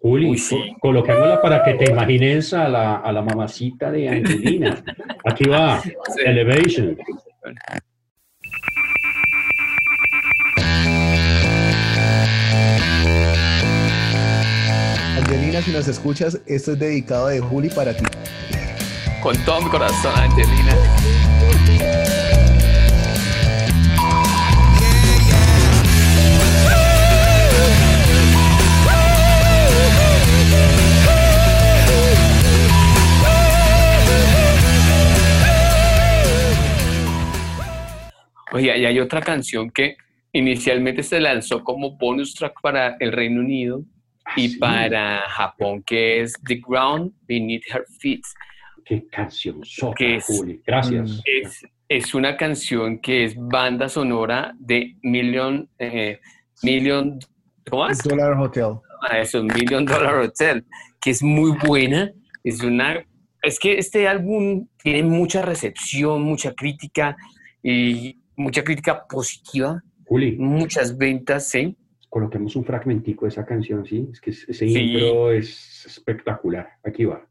Juli, 0.00 0.36
coloquémosla 0.80 1.40
para 1.40 1.62
que 1.62 1.74
te 1.74 1.90
imagines 1.90 2.52
a 2.54 2.68
la, 2.68 2.96
a 2.96 3.12
la 3.12 3.22
mamacita 3.22 3.90
de 3.90 4.08
Angelina. 4.08 4.82
Aquí 5.24 5.44
va, 5.44 5.80
Elevation. 6.24 6.98
Angelina, 15.28 15.60
si 15.60 15.72
nos 15.72 15.86
escuchas, 15.86 16.40
esto 16.46 16.72
es 16.72 16.78
dedicado 16.78 17.28
de 17.28 17.38
Juli 17.38 17.68
para 17.68 17.94
ti. 17.94 18.02
Con 19.22 19.36
todo 19.44 19.60
mi 19.60 19.68
corazón, 19.68 20.10
Angelina. 20.16 20.74
Oye, 38.50 38.78
y 38.78 38.86
hay 38.86 38.98
otra 38.98 39.20
canción 39.20 39.70
que 39.70 39.98
inicialmente 40.32 41.02
se 41.02 41.20
lanzó 41.20 41.62
como 41.62 41.98
bonus 41.98 42.34
track 42.34 42.62
para 42.62 42.96
el 42.98 43.12
Reino 43.12 43.40
Unido 43.42 43.84
y 44.36 44.54
ah, 44.54 44.56
para 44.60 45.20
Japón, 45.28 45.82
que 45.82 46.20
es 46.20 46.34
The 46.46 46.60
Ground 46.66 47.12
Beneath 47.26 47.64
Her 47.72 47.84
Feet. 47.98 48.22
Qué 48.84 49.06
canción, 49.08 49.60
que 49.96 50.16
es, 50.16 50.26
Gracias. 50.66 51.22
Es, 51.88 52.14
una 52.14 52.36
canción 52.36 52.98
que 53.00 53.24
es 53.24 53.34
banda 53.36 53.88
sonora 53.88 54.54
de 54.58 54.96
Million, 55.02 55.68
eh, 55.78 56.18
Million, 56.62 57.18
¿cómo 57.68 57.86
es? 57.86 57.98
Dollar 58.02 58.32
Hotel. 58.38 58.76
Ah, 59.02 59.18
eso, 59.18 59.42
Million 59.42 59.84
Dollar 59.84 60.16
Hotel, 60.16 60.64
que 61.00 61.10
es 61.10 61.22
muy 61.22 61.52
buena. 61.66 62.10
Es 62.42 62.62
una, 62.62 63.04
es 63.42 63.58
que 63.58 63.78
este 63.78 64.08
álbum 64.08 64.66
tiene 64.82 65.02
mucha 65.02 65.42
recepción, 65.42 66.22
mucha 66.22 66.54
crítica 66.54 67.16
y 67.62 68.18
mucha 68.36 68.64
crítica 68.64 69.06
positiva. 69.06 69.82
Juli. 70.06 70.36
Muchas 70.38 70.96
ventas, 70.96 71.50
sí. 71.50 71.76
Coloquemos 72.18 72.56
un 72.56 72.64
fragmentico 72.64 73.26
de 73.26 73.28
esa 73.28 73.46
canción, 73.46 73.86
¿sí? 73.86 74.08
Es 74.12 74.20
que 74.20 74.30
ese 74.30 74.66
intro 74.66 75.30
es 75.30 75.86
espectacular. 75.86 76.68
Aquí 76.82 77.04
va. 77.04 77.24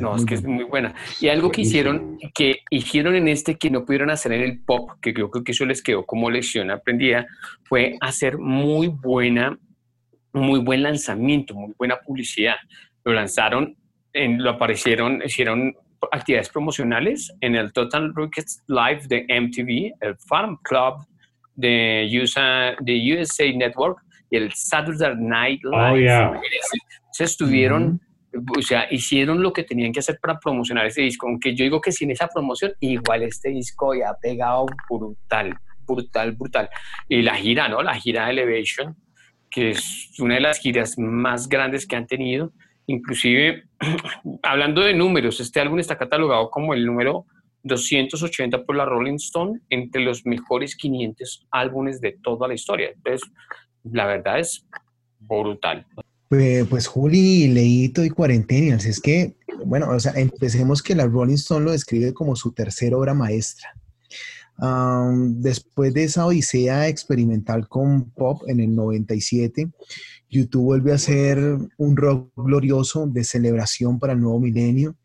No, 0.00 0.16
es 0.16 0.24
que 0.24 0.34
es 0.34 0.44
muy 0.44 0.64
buena. 0.64 0.94
Y 1.20 1.28
algo 1.28 1.50
que 1.50 1.60
hicieron, 1.60 2.18
que 2.34 2.60
hicieron 2.70 3.14
en 3.16 3.28
este 3.28 3.56
que 3.56 3.70
no 3.70 3.84
pudieron 3.84 4.10
hacer 4.10 4.32
en 4.32 4.40
el 4.42 4.60
pop, 4.64 4.90
que 5.02 5.12
creo 5.12 5.30
que 5.30 5.52
eso 5.52 5.66
les 5.66 5.82
quedó 5.82 6.06
como 6.06 6.30
lección 6.30 6.70
aprendida, 6.70 7.26
fue 7.64 7.96
hacer 8.00 8.38
muy 8.38 8.88
buena, 8.88 9.58
muy 10.32 10.60
buen 10.60 10.82
lanzamiento, 10.82 11.54
muy 11.54 11.74
buena 11.78 11.96
publicidad. 12.00 12.56
Lo 13.04 13.12
lanzaron, 13.12 13.76
en, 14.14 14.42
lo 14.42 14.50
aparecieron, 14.50 15.22
hicieron 15.24 15.74
actividades 16.12 16.48
promocionales 16.48 17.30
en 17.40 17.54
el 17.54 17.72
Total 17.72 18.12
Rockets 18.14 18.62
Live 18.68 19.02
de 19.08 19.26
MTV, 19.28 19.92
el 20.00 20.16
Farm 20.28 20.58
Club 20.62 21.04
de 21.56 22.08
USA, 22.22 22.74
de 22.80 23.16
USA 23.18 23.52
Network 23.52 23.98
y 24.30 24.36
el 24.36 24.50
Saturday 24.54 25.14
Night 25.18 25.60
Oh, 25.66 25.94
Live. 25.94 26.02
yeah. 26.02 26.32
Se 27.12 27.24
estuvieron, 27.24 28.00
o 28.34 28.62
sea, 28.62 28.86
hicieron 28.90 29.42
lo 29.42 29.52
que 29.52 29.64
tenían 29.64 29.92
que 29.92 30.00
hacer 30.00 30.18
para 30.20 30.38
promocionar 30.38 30.86
ese 30.86 31.02
disco. 31.02 31.26
Aunque 31.26 31.54
yo 31.54 31.64
digo 31.64 31.80
que 31.80 31.92
sin 31.92 32.10
esa 32.10 32.28
promoción, 32.28 32.72
igual 32.80 33.22
este 33.22 33.50
disco 33.50 33.94
ya 33.94 34.10
ha 34.10 34.16
pegado 34.16 34.66
brutal, 34.88 35.56
brutal, 35.86 36.32
brutal. 36.32 36.68
Y 37.08 37.22
la 37.22 37.34
gira, 37.34 37.68
¿no? 37.68 37.82
La 37.82 37.94
gira 37.94 38.26
de 38.26 38.32
Elevation, 38.32 38.96
que 39.50 39.70
es 39.70 40.10
una 40.18 40.34
de 40.34 40.40
las 40.40 40.58
giras 40.58 40.98
más 40.98 41.48
grandes 41.48 41.86
que 41.86 41.96
han 41.96 42.06
tenido. 42.06 42.52
Inclusive, 42.86 43.64
hablando 44.42 44.82
de 44.82 44.94
números, 44.94 45.40
este 45.40 45.60
álbum 45.60 45.78
está 45.78 45.96
catalogado 45.96 46.50
como 46.50 46.74
el 46.74 46.84
número 46.84 47.26
280 47.62 48.64
por 48.64 48.76
la 48.76 48.84
Rolling 48.84 49.14
Stone 49.14 49.60
entre 49.70 50.02
los 50.02 50.26
mejores 50.26 50.76
500 50.76 51.46
álbumes 51.50 52.00
de 52.00 52.18
toda 52.22 52.46
la 52.46 52.54
historia. 52.54 52.90
Entonces, 52.94 53.28
la 53.84 54.06
verdad 54.06 54.38
es 54.38 54.66
brutal. 55.18 55.86
Pues, 56.34 56.66
pues 56.66 56.86
Juli, 56.88 57.46
Leito 57.46 58.04
y 58.04 58.10
Cuarentenials, 58.10 58.86
es 58.86 58.98
que, 58.98 59.36
bueno, 59.64 59.90
o 59.90 60.00
sea, 60.00 60.14
empecemos 60.16 60.82
que 60.82 60.96
la 60.96 61.06
Rolling 61.06 61.34
Stone 61.34 61.64
lo 61.64 61.70
describe 61.70 62.12
como 62.12 62.34
su 62.34 62.50
tercera 62.50 62.96
obra 62.96 63.14
maestra. 63.14 63.68
Después 65.16 65.94
de 65.94 66.02
esa 66.02 66.26
odisea 66.26 66.88
experimental 66.88 67.68
con 67.68 68.10
pop 68.10 68.42
en 68.48 68.58
el 68.58 68.74
97, 68.74 69.70
YouTube 70.28 70.64
vuelve 70.64 70.92
a 70.92 70.98
ser 70.98 71.38
un 71.78 71.96
rock 71.96 72.32
glorioso 72.34 73.06
de 73.06 73.22
celebración 73.22 74.00
para 74.00 74.14
el 74.14 74.20
nuevo 74.20 74.40
milenio. 74.40 74.96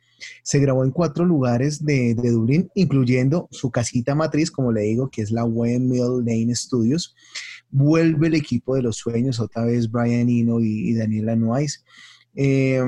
Se 0.41 0.57
grabó 0.57 0.83
en 0.83 0.89
cuatro 0.89 1.25
lugares 1.25 1.85
de, 1.85 2.15
de 2.15 2.31
Dublín, 2.31 2.71
incluyendo 2.73 3.47
su 3.51 3.69
casita 3.69 4.15
matriz, 4.15 4.49
como 4.49 4.71
le 4.71 4.81
digo, 4.81 5.11
que 5.11 5.21
es 5.21 5.29
la 5.29 5.45
Windmill 5.45 6.25
Lane 6.25 6.55
Studios. 6.55 7.15
Vuelve 7.71 8.27
el 8.27 8.35
equipo 8.35 8.75
de 8.75 8.81
los 8.81 8.97
sueños, 8.97 9.39
otra 9.39 9.63
vez 9.65 9.91
Brian 9.91 10.29
Eno 10.29 10.59
y, 10.59 10.89
y 10.89 10.93
Daniela. 10.95 11.37
Eh, 12.35 12.81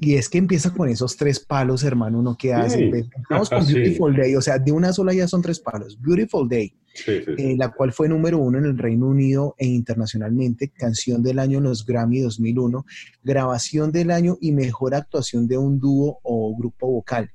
y 0.00 0.14
es 0.14 0.28
que 0.28 0.38
empieza 0.38 0.72
con 0.72 0.88
esos 0.88 1.16
tres 1.16 1.40
palos, 1.40 1.82
hermano, 1.82 2.20
uno 2.20 2.36
que 2.38 2.54
hace. 2.54 2.78
Sí. 2.78 2.84
Empezamos 2.84 3.50
con 3.50 3.64
Sí. 3.66 3.74
Beautiful 3.74 4.16
Day, 4.16 4.34
o 4.36 4.40
sea, 4.40 4.58
de 4.58 4.70
una 4.70 4.92
sola 4.92 5.12
ya 5.12 5.26
son 5.26 5.42
tres 5.42 5.58
palos. 5.58 6.00
Beautiful 6.00 6.48
Day, 6.48 6.72
sí. 6.94 7.12
eh, 7.36 7.56
la 7.58 7.70
cual 7.70 7.92
fue 7.92 8.08
número 8.08 8.38
uno 8.38 8.58
en 8.58 8.64
el 8.64 8.78
Reino 8.78 9.08
Unido 9.08 9.56
e 9.58 9.66
internacionalmente, 9.66 10.70
canción 10.70 11.22
del 11.22 11.40
año 11.40 11.58
en 11.58 11.64
los 11.64 11.84
Grammy 11.84 12.20
2001, 12.20 12.84
grabación 13.24 13.90
del 13.90 14.12
año 14.12 14.38
y 14.40 14.52
mejor 14.52 14.94
actuación 14.94 15.48
de 15.48 15.58
un 15.58 15.80
dúo 15.80 16.20
o 16.22 16.56
grupo 16.56 16.86
vocal. 16.86 17.32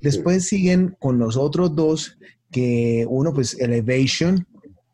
Después 0.00 0.46
siguen 0.46 0.96
con 0.98 1.18
los 1.18 1.36
otros 1.36 1.76
dos, 1.76 2.18
que 2.50 3.04
uno 3.10 3.34
pues 3.34 3.58
Elevation, 3.60 4.46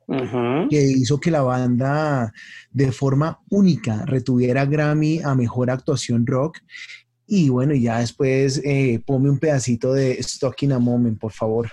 Que 0.07 0.83
hizo 0.83 1.19
que 1.19 1.31
la 1.31 1.43
banda 1.43 2.33
de 2.71 2.93
forma 2.93 3.41
única 3.51 4.05
retuviera 4.07 4.67
Grammy 4.67 5.21
a 5.23 5.35
mejor 5.35 5.71
actuación 5.71 6.27
rock. 6.27 6.59
Y 7.27 7.49
bueno, 7.49 7.75
y 7.75 7.83
ya 7.83 8.01
después 8.01 8.61
eh, 8.65 9.03
ponme 9.05 9.31
un 9.31 9.39
pedacito 9.39 9.95
de 9.95 10.23
Stuck 10.23 10.63
in 10.63 10.73
a 10.73 10.79
Moment, 10.79 11.19
por 11.19 11.33
favor. 11.33 11.71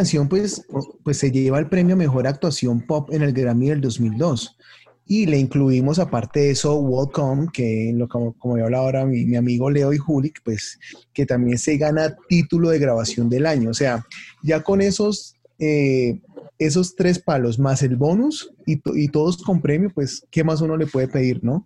Canción 0.00 0.28
pues, 0.28 0.64
pues 1.04 1.18
se 1.18 1.30
lleva 1.30 1.58
el 1.58 1.68
premio 1.68 1.94
Mejor 1.94 2.26
Actuación 2.26 2.80
Pop 2.86 3.10
en 3.12 3.20
el 3.22 3.32
Grammy 3.34 3.68
del 3.68 3.82
2002. 3.82 4.56
Y 5.04 5.26
le 5.26 5.38
incluimos 5.38 5.98
aparte 5.98 6.40
de 6.40 6.50
eso 6.52 6.78
Welcome, 6.78 7.48
que 7.52 7.92
lo, 7.94 8.08
como, 8.08 8.32
como 8.38 8.56
yo 8.56 8.64
hablaba 8.64 8.84
ahora 8.84 9.04
mi, 9.06 9.24
mi 9.26 9.36
amigo 9.36 9.68
Leo 9.70 9.92
y 9.92 9.98
Juli, 9.98 10.32
pues 10.44 10.78
que 11.12 11.26
también 11.26 11.58
se 11.58 11.76
gana 11.76 12.16
título 12.28 12.70
de 12.70 12.78
grabación 12.78 13.28
del 13.28 13.44
año. 13.44 13.70
O 13.70 13.74
sea, 13.74 14.06
ya 14.42 14.62
con 14.62 14.80
esos, 14.80 15.34
eh, 15.58 16.20
esos 16.58 16.94
tres 16.96 17.18
palos 17.18 17.58
más 17.58 17.82
el 17.82 17.96
bonus 17.96 18.52
y, 18.66 18.76
to- 18.76 18.96
y 18.96 19.08
todos 19.08 19.36
con 19.42 19.60
premio, 19.60 19.90
pues 19.94 20.24
¿qué 20.30 20.44
más 20.44 20.60
uno 20.62 20.76
le 20.78 20.86
puede 20.86 21.08
pedir, 21.08 21.42
no? 21.42 21.64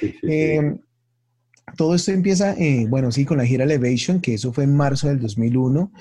Sí, 0.00 0.08
sí, 0.08 0.12
sí. 0.22 0.28
Eh, 0.28 0.74
todo 1.76 1.94
esto 1.94 2.12
empieza, 2.12 2.54
eh, 2.58 2.86
bueno, 2.88 3.10
sí, 3.12 3.24
con 3.24 3.38
la 3.38 3.46
gira 3.46 3.64
Elevation, 3.64 4.20
que 4.20 4.34
eso 4.34 4.52
fue 4.52 4.64
en 4.64 4.76
marzo 4.76 5.08
del 5.08 5.20
2001. 5.20 5.92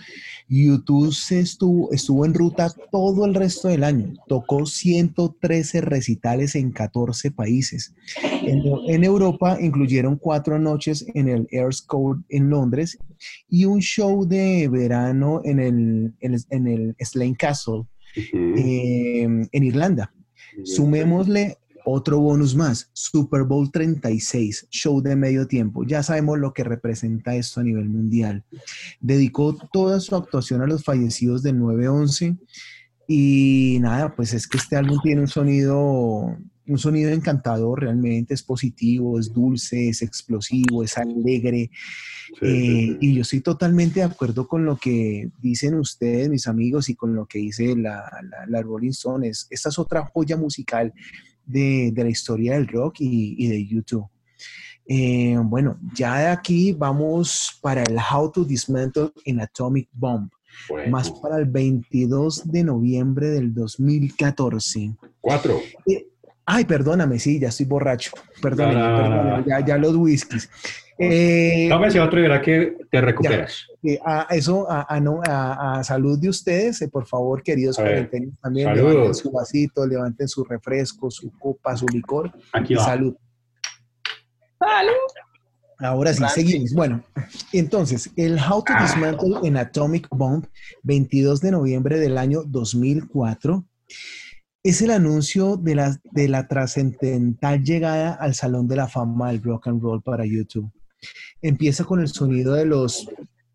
YouTube 0.49 1.13
se 1.13 1.39
estuvo, 1.39 1.91
estuvo 1.91 2.25
en 2.25 2.33
ruta 2.33 2.73
todo 2.91 3.25
el 3.25 3.35
resto 3.35 3.67
del 3.67 3.83
año. 3.83 4.13
Tocó 4.27 4.65
113 4.65 5.81
recitales 5.81 6.55
en 6.55 6.71
14 6.71 7.31
países. 7.31 7.93
En, 8.41 8.63
en 8.87 9.03
Europa 9.03 9.57
incluyeron 9.61 10.17
cuatro 10.17 10.57
noches 10.57 11.05
en 11.13 11.29
el 11.29 11.47
Airs 11.51 11.81
Code 11.83 12.23
en 12.29 12.49
Londres 12.49 12.97
y 13.47 13.65
un 13.65 13.79
show 13.79 14.27
de 14.27 14.67
verano 14.69 15.41
en 15.43 15.59
el, 15.59 16.13
en 16.19 16.33
el, 16.33 16.41
en 16.49 16.67
el 16.67 16.95
Slane 16.99 17.35
Castle 17.35 17.83
eh, 18.15 19.21
en 19.51 19.63
Irlanda. 19.63 20.11
Sumémosle 20.63 21.57
otro 21.91 22.19
bonus 22.19 22.55
más, 22.55 22.89
Super 22.93 23.43
Bowl 23.43 23.71
36, 23.71 24.67
show 24.69 25.01
de 25.01 25.15
medio 25.15 25.47
tiempo. 25.47 25.83
Ya 25.85 26.03
sabemos 26.03 26.39
lo 26.39 26.53
que 26.53 26.63
representa 26.63 27.35
esto 27.35 27.59
a 27.59 27.63
nivel 27.63 27.89
mundial. 27.89 28.43
Dedicó 28.99 29.55
toda 29.71 29.99
su 29.99 30.15
actuación 30.15 30.61
a 30.61 30.67
los 30.67 30.83
fallecidos 30.83 31.43
del 31.43 31.57
9-11 31.59 32.37
y 33.07 33.77
nada, 33.81 34.15
pues 34.15 34.33
es 34.33 34.47
que 34.47 34.57
este 34.57 34.75
álbum 34.75 34.99
tiene 35.01 35.21
un 35.21 35.27
sonido, 35.27 36.37
un 36.67 36.77
sonido 36.77 37.09
encantador, 37.09 37.81
realmente 37.81 38.35
es 38.35 38.43
positivo, 38.43 39.19
es 39.19 39.33
dulce, 39.33 39.89
es 39.89 40.01
explosivo, 40.03 40.83
es 40.83 40.97
alegre. 40.97 41.71
Sí, 42.39 42.45
Eh, 42.45 42.47
sí, 42.51 42.87
sí. 42.91 42.97
y 43.01 43.15
yo 43.15 43.21
estoy 43.23 43.41
totalmente 43.41 44.01
de 44.01 44.05
acuerdo 44.05 44.47
con 44.47 44.63
lo 44.63 44.77
que 44.77 45.31
dicen 45.41 45.73
ustedes, 45.73 46.29
mis 46.29 46.45
amigos, 46.45 46.87
y 46.89 46.93
con 46.95 47.15
lo 47.15 47.25
que 47.25 47.39
dice 47.39 47.75
la, 47.75 48.03
la, 48.29 48.45
la 48.47 48.61
Rolling 48.61 48.91
Stones. 48.91 49.47
Esta 49.49 49.69
es 49.69 49.79
otra 49.79 50.05
joya 50.05 50.37
musical 50.37 50.93
de, 51.49 51.91
de 51.93 52.03
la 52.03 52.09
historia 52.09 52.53
del 52.53 52.67
rock 52.67 52.97
y, 52.99 53.35
y 53.37 53.47
de 53.47 53.65
YouTube. 53.65 54.07
Eh, 54.91 55.37
bueno, 55.43 55.77
ya 55.93 56.17
de 56.17 56.27
aquí 56.27 56.73
vamos 56.73 57.59
para 57.61 57.83
el 57.83 57.95
How 57.97 58.31
to 58.31 58.43
Dismantle 58.43 59.11
an 59.27 59.39
Atomic 59.39 59.87
Bomb, 59.93 60.31
Bueno, 60.67 60.89
más 60.89 61.11
para 61.11 61.37
el 61.37 61.45
22 61.45 62.51
de 62.51 62.63
noviembre 62.63 63.29
del 63.29 63.53
2014. 63.53 64.95
Cuatro. 65.21 65.59
Ay, 66.43 66.65
perdóname, 66.65 67.19
sí, 67.19 67.39
ya 67.39 67.49
estoy 67.49 67.67
borracho. 67.67 68.11
Perdóname, 68.41 68.97
perdóname, 68.97 69.43
ya, 69.47 69.63
ya 69.63 69.77
los 69.77 69.95
whiskies. 69.95 70.49
Eh, 71.01 71.67
Tómese 71.69 71.99
otro 72.01 72.19
y 72.19 72.23
verá 72.23 72.41
que 72.41 72.75
te 72.91 72.99
recuperas. 72.99 73.65
Eh, 73.83 73.97
a 74.05 74.27
eso, 74.31 74.69
a, 74.69 74.85
a 74.93 74.99
no- 74.99 75.21
a- 75.25 75.79
a 75.79 75.83
salud 75.85 76.19
de 76.19 76.27
ustedes, 76.29 76.81
eh, 76.81 76.89
por 76.89 77.05
favor, 77.07 77.41
queridos 77.41 77.77
cuarentenos, 77.77 78.33
también 78.41 78.67
salud. 78.67 78.89
levanten 78.91 79.13
su 79.15 79.31
vasito, 79.31 79.87
levanten 79.87 80.27
su 80.27 80.43
refresco, 80.43 81.09
su 81.09 81.31
copa, 81.39 81.77
su 81.77 81.85
licor. 81.87 82.31
Aquí 82.51 82.75
va. 82.75 82.83
salud. 82.83 83.15
Ahora 85.81 86.11
sí, 86.13 86.19
Gracias. 86.19 86.45
seguimos. 86.45 86.73
Bueno, 86.73 87.03
entonces, 87.53 88.11
el 88.17 88.37
How 88.37 88.63
to 88.65 88.73
Dismantle 88.81 89.47
an 89.47 89.55
Atomic 89.55 90.07
Bomb, 90.11 90.43
22 90.83 91.39
de 91.39 91.51
noviembre 91.51 91.99
del 91.99 92.17
año 92.17 92.43
2004, 92.43 93.65
es 94.61 94.81
el 94.81 94.91
anuncio 94.91 95.55
de 95.55 95.75
la, 95.75 95.97
de 96.11 96.27
la 96.27 96.49
trascendental 96.49 97.63
llegada 97.63 98.13
al 98.15 98.35
Salón 98.35 98.67
de 98.67 98.75
la 98.75 98.89
Fama 98.89 99.31
del 99.31 99.41
Rock 99.41 99.67
and 99.69 99.81
Roll 99.81 100.01
para 100.01 100.25
YouTube. 100.25 100.69
Empieza 101.41 101.83
con 101.83 101.99
el 102.01 102.07
sonido 102.09 102.53
de 102.53 102.65
los 102.65 103.07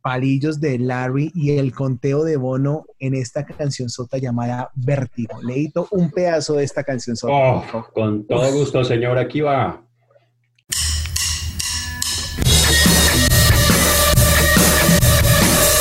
palillos 0.04 0.60
de 0.60 0.78
Larry 0.78 1.32
y 1.34 1.52
el 1.52 1.72
conteo 1.72 2.24
de 2.24 2.36
Bono 2.36 2.84
en 2.98 3.14
esta 3.14 3.46
canción 3.46 3.88
sota 3.88 4.18
llamada 4.18 4.70
Vértigo. 4.74 5.40
Leíto 5.42 5.88
un 5.92 6.10
pedazo 6.10 6.54
de 6.54 6.64
esta 6.64 6.84
canción 6.84 7.16
sota. 7.16 7.32
Oh, 7.32 7.86
con 7.94 8.26
todo 8.26 8.52
gusto, 8.52 8.84
señor, 8.84 9.16
aquí 9.16 9.40
va. 9.40 9.82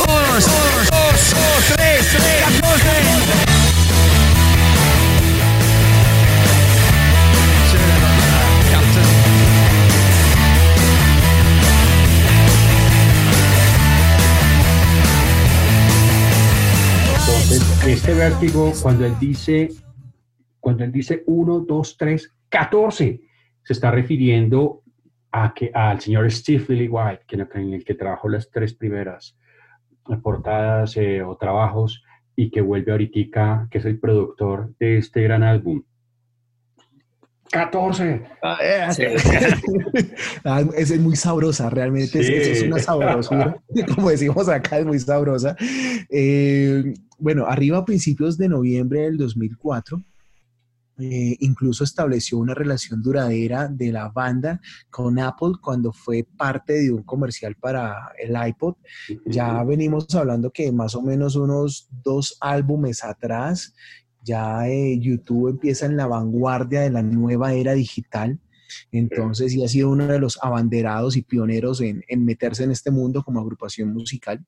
Dos, 0.08 0.46
dos, 0.46 0.90
dos, 0.90 1.76
tres, 1.76 2.08
tres, 2.18 3.43
Este 17.94 18.16
vértigo, 18.16 18.74
cuando 18.82 19.06
él 19.06 19.14
dice, 19.20 19.70
cuando 20.60 20.84
él 20.84 20.92
dice 20.92 21.22
1, 21.28 21.60
2, 21.60 21.98
3, 21.98 22.36
14, 22.50 23.22
se 23.62 23.74
está 23.74 23.92
refiriendo 23.92 24.82
a 25.32 25.54
que, 25.54 25.70
al 25.72 26.02
señor 26.02 26.30
Steve 26.32 26.66
Lillywhite, 26.70 27.24
que, 27.28 27.36
en 27.36 27.74
el 27.74 27.86
que 27.86 27.94
trabajó 27.94 28.30
las 28.30 28.50
tres 28.50 28.74
primeras 28.74 29.38
portadas 30.24 30.98
eh, 30.98 31.22
o 31.22 31.38
trabajos 31.38 32.04
y 32.36 32.50
que 32.50 32.62
vuelve 32.62 32.94
ahorita, 32.94 33.68
que 33.70 33.78
es 33.78 33.86
el 33.86 34.00
productor 34.00 34.74
de 34.80 34.98
este 34.98 35.22
gran 35.22 35.44
álbum. 35.44 35.84
14. 37.54 38.22
Ah, 38.42 38.58
es 40.76 41.00
muy 41.00 41.16
sabrosa, 41.16 41.70
realmente 41.70 42.20
es, 42.20 42.64
una 42.64 42.80
sabrosura. 42.80 43.62
Como 43.96 44.10
decimos 44.10 44.50
acá, 44.50 44.80
es 44.80 44.86
muy 44.88 45.00
sabrosa. 45.00 45.56
Eh, 46.10 46.96
bueno, 47.20 47.46
arriba 47.46 47.78
a 47.78 47.86
principios 47.86 48.40
de 48.40 48.50
noviembre 48.50 49.02
del 49.02 49.18
2004, 49.18 50.02
eh, 50.98 51.38
incluso 51.42 51.84
estableció 51.84 52.40
una 52.40 52.56
relación 52.56 53.04
duradera 53.04 53.68
de 53.68 53.92
la 53.92 54.10
banda 54.10 54.60
con 54.90 55.20
Apple 55.20 55.52
cuando 55.62 55.94
fue 55.94 56.26
parte 56.36 56.74
de 56.74 56.92
un 56.92 57.04
comercial 57.04 57.56
para 57.56 58.14
el 58.18 58.36
iPod. 58.48 58.78
Ya 59.26 59.64
venimos 59.64 60.08
hablando 60.16 60.50
que 60.50 60.72
más 60.72 60.96
o 60.96 61.04
menos 61.04 61.36
unos 61.36 61.88
dos 62.04 62.36
álbumes 62.42 63.04
atrás 63.04 63.76
ya 64.24 64.68
eh, 64.68 64.98
YouTube 65.00 65.50
empieza 65.50 65.86
en 65.86 65.98
la 65.98 66.08
vanguardia 66.08 66.82
de 66.82 66.90
la 66.90 67.02
nueva 67.02 67.54
era 67.54 67.74
digital. 67.74 68.40
Entonces, 68.92 69.54
y 69.54 69.64
ha 69.64 69.68
sido 69.68 69.90
uno 69.90 70.08
de 70.08 70.20
los 70.20 70.40
abanderados 70.42 71.16
y 71.16 71.22
pioneros 71.22 71.82
en, 71.82 72.04
meterse 72.18 72.64
en 72.64 72.72
este 72.72 72.92
mundo 72.92 73.24
como 73.24 73.40
agrupación 73.40 73.94
musical. 73.94 74.44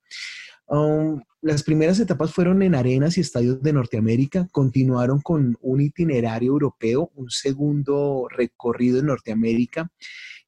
Um, 0.67 1.21
las 1.41 1.61
primeras 1.61 1.99
etapas 1.99 2.31
fueron 2.31 2.63
en 2.63 2.73
arenas 2.73 3.17
y 3.17 3.21
estadios 3.21 3.61
de 3.61 3.73
Norteamérica, 3.73 4.47
continuaron 4.51 5.21
con 5.21 5.55
un 5.61 5.81
itinerario 5.81 6.53
europeo, 6.53 7.11
un 7.13 7.29
segundo 7.29 8.27
recorrido 8.29 8.99
en 8.99 9.05
Norteamérica 9.07 9.91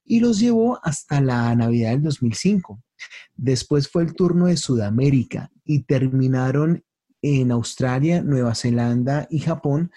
y 0.04 0.20
los 0.20 0.40
llevó 0.40 0.80
hasta 0.82 1.20
la 1.20 1.54
Navidad 1.54 1.90
del 1.90 2.02
2005. 2.02 2.82
Después 3.36 3.88
fue 3.88 4.02
el 4.02 4.14
turno 4.14 4.46
de 4.46 4.56
Sudamérica 4.56 5.52
y 5.64 5.84
terminaron 5.84 6.82
en 7.22 7.50
Australia, 7.50 8.22
Nueva 8.22 8.54
Zelanda 8.54 9.26
y 9.30 9.40
Japón 9.40 9.90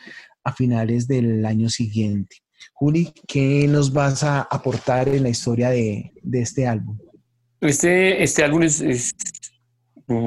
a 0.44 0.54
finales 0.54 1.08
del 1.08 1.46
año 1.46 1.70
siguiente. 1.70 2.38
Juli, 2.74 3.14
¿qué 3.28 3.68
nos 3.68 3.94
vas 3.94 4.24
a 4.24 4.42
aportar 4.42 5.10
en 5.10 5.24
la 5.24 5.30
historia 5.30 5.70
de, 5.70 6.12
este 6.34 6.68
álbum? 6.68 6.98
Este, 7.60 8.24
este 8.24 8.44
álbum 8.44 8.64
es, 8.64 8.82
es 8.82 9.14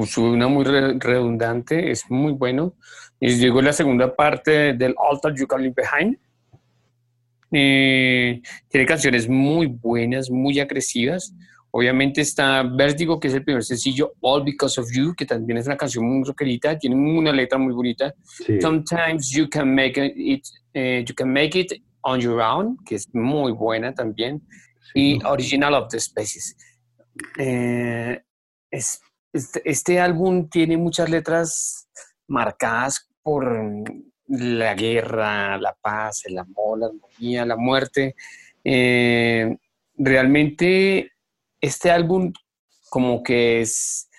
suena 0.05 0.47
muy 0.47 0.63
redundante, 0.63 1.91
es 1.91 2.09
muy 2.09 2.33
bueno. 2.33 2.75
Y 3.19 3.35
llegó 3.35 3.61
la 3.61 3.73
segunda 3.73 4.15
parte 4.15 4.73
del 4.73 4.95
Altar 4.97 5.33
You 5.35 5.47
Can 5.47 5.61
Leave 5.61 5.75
Behind. 5.75 6.17
Eh, 7.51 8.41
tiene 8.69 8.85
canciones 8.85 9.29
muy 9.29 9.67
buenas, 9.67 10.29
muy 10.29 10.59
agresivas. 10.59 11.33
Obviamente 11.77 12.21
está 12.21 12.63
Vertigo, 12.63 13.19
que 13.19 13.27
es 13.27 13.33
el 13.33 13.43
primer 13.43 13.61
sencillo, 13.61 14.13
All 14.21 14.45
Because 14.45 14.79
of 14.79 14.87
You, 14.93 15.13
que 15.13 15.25
también 15.25 15.57
es 15.57 15.65
una 15.65 15.75
canción 15.75 16.05
muy 16.05 16.23
rockerita, 16.23 16.79
tiene 16.79 16.95
una 16.95 17.33
letra 17.33 17.57
muy 17.57 17.73
bonita. 17.73 18.13
Sometimes 18.61 19.29
You 19.31 19.49
Can 19.49 19.75
Make 19.75 20.13
It, 20.15 20.45
eh, 20.73 21.03
You 21.05 21.13
Can 21.13 21.33
Make 21.33 21.59
It 21.59 21.73
on 22.03 22.21
Your 22.21 22.39
Own, 22.39 22.77
que 22.85 22.95
es 22.95 23.13
muy 23.13 23.51
buena 23.51 23.93
también. 23.93 24.41
Y 24.93 25.21
Original 25.25 25.73
of 25.73 25.89
the 25.89 25.99
Species. 25.99 26.55
Eh, 27.37 28.21
es, 28.71 29.01
este, 29.33 29.61
este, 29.69 29.99
álbum 29.99 30.47
tiene 30.47 30.77
muchas 30.77 31.09
letras 31.09 31.89
marcadas 32.27 33.09
por 33.21 33.53
la 34.27 34.75
guerra, 34.75 35.57
la 35.57 35.75
paz, 35.81 36.23
el 36.25 36.37
amor, 36.37 36.79
la 36.79 36.85
armonía, 36.85 37.45
la 37.45 37.57
muerte. 37.57 38.15
Eh, 38.63 39.57
realmente 39.97 41.11
este 41.65 41.91
álbum 41.91 42.31
como 42.89 43.23
que 43.23 43.61
es, 43.61 44.09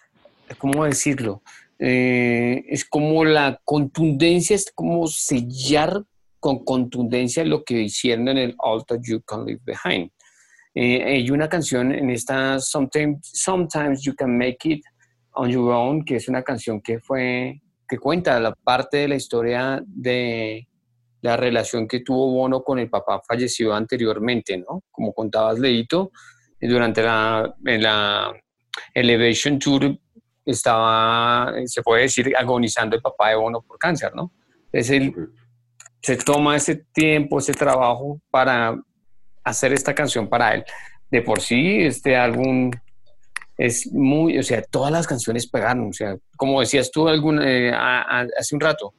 ¿cómo 0.58 0.84
decirlo? 0.84 1.42
Eh, 1.78 2.64
es 2.68 2.84
como 2.84 3.24
la 3.24 3.60
contundencia, 3.64 4.56
es 4.56 4.70
como 4.74 5.06
sellar 5.06 6.02
con 6.40 6.64
contundencia 6.64 7.44
lo 7.44 7.64
que 7.64 7.82
hicieron 7.82 8.28
en 8.28 8.38
el 8.38 8.56
Altar 8.58 8.98
You 9.02 9.22
Can 9.22 9.46
Leave 9.46 9.60
Behind. 9.64 10.10
Eh, 10.74 11.02
hay 11.04 11.30
una 11.30 11.48
canción 11.48 11.92
en 11.92 12.10
esta 12.10 12.58
Sometimes, 12.60 13.20
Sometimes 13.32 14.02
You 14.02 14.14
Can 14.14 14.36
Make 14.36 14.58
It 14.64 14.84
on 15.32 15.50
Your 15.50 15.72
Own, 15.72 16.04
que 16.04 16.16
es 16.16 16.28
una 16.28 16.42
canción 16.42 16.80
que 16.80 16.98
fue, 17.00 17.62
que 17.88 17.98
cuenta 17.98 18.38
la 18.40 18.54
parte 18.54 18.98
de 18.98 19.08
la 19.08 19.14
historia 19.14 19.82
de 19.86 20.68
la 21.22 21.36
relación 21.36 21.88
que 21.88 22.00
tuvo 22.00 22.30
Bono 22.30 22.62
con 22.62 22.78
el 22.78 22.90
papá 22.90 23.22
fallecido 23.26 23.74
anteriormente, 23.74 24.58
¿no? 24.58 24.82
Como 24.90 25.12
contabas, 25.12 25.58
Leito, 25.58 26.10
durante 26.60 27.02
la, 27.02 27.54
la 27.62 28.32
Elevation 28.94 29.58
Tour 29.58 29.98
estaba, 30.44 31.52
se 31.64 31.82
puede 31.82 32.02
decir, 32.02 32.32
agonizando 32.36 32.96
el 32.96 33.02
papá 33.02 33.30
de 33.30 33.36
Bono 33.36 33.62
por 33.62 33.78
cáncer, 33.78 34.14
¿no? 34.14 34.32
Es 34.72 34.90
el, 34.90 35.12
se 36.00 36.16
toma 36.16 36.56
ese 36.56 36.76
tiempo, 36.92 37.38
ese 37.38 37.52
trabajo 37.52 38.20
para 38.30 38.78
hacer 39.42 39.72
esta 39.72 39.94
canción 39.94 40.28
para 40.28 40.54
él. 40.54 40.64
De 41.10 41.22
por 41.22 41.40
sí, 41.40 41.80
este 41.80 42.16
álbum 42.16 42.70
es 43.56 43.90
muy, 43.92 44.38
o 44.38 44.42
sea, 44.42 44.62
todas 44.62 44.92
las 44.92 45.06
canciones 45.06 45.48
pegaron, 45.48 45.88
o 45.88 45.92
sea, 45.92 46.16
como 46.36 46.60
decías 46.60 46.90
tú 46.90 47.08
alguna, 47.08 47.42
eh, 47.50 47.72
hace 47.72 48.54
un 48.54 48.60
rato, 48.60 48.94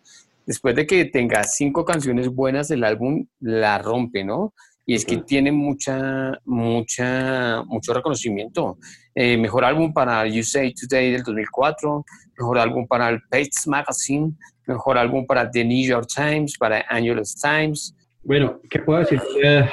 después 0.46 0.76
de 0.76 0.88
que 0.88 1.06
tenga 1.06 1.44
cinco 1.44 1.86
canciones 1.86 2.30
buenas, 2.30 2.72
el 2.72 2.84
álbum 2.84 3.26
la 3.40 3.78
rompe, 3.78 4.24
¿no? 4.24 4.54
Y 4.90 4.96
es 4.96 5.06
que 5.06 5.18
tiene 5.18 5.52
mucha, 5.52 6.40
mucha, 6.46 7.62
mucho 7.64 7.94
reconocimiento. 7.94 8.78
Eh, 9.14 9.38
mejor 9.38 9.66
álbum 9.66 9.92
para 9.92 10.26
You 10.26 10.44
Say 10.44 10.74
Today 10.74 11.12
del 11.12 11.24
2004, 11.24 12.06
mejor 12.38 12.58
álbum 12.58 12.88
para 12.88 13.10
el 13.10 13.20
Pates 13.30 13.68
Magazine, 13.68 14.32
mejor 14.66 14.98
álbum 14.98 15.26
para 15.28 15.52
The 15.52 15.66
New 15.66 15.86
York 15.86 16.08
Times, 16.16 16.58
para 16.58 16.86
Angeles 16.90 17.36
Times. 17.36 17.94
Bueno, 18.24 18.62
¿qué 18.70 18.80
puedo 18.80 19.00
decir? 19.00 19.22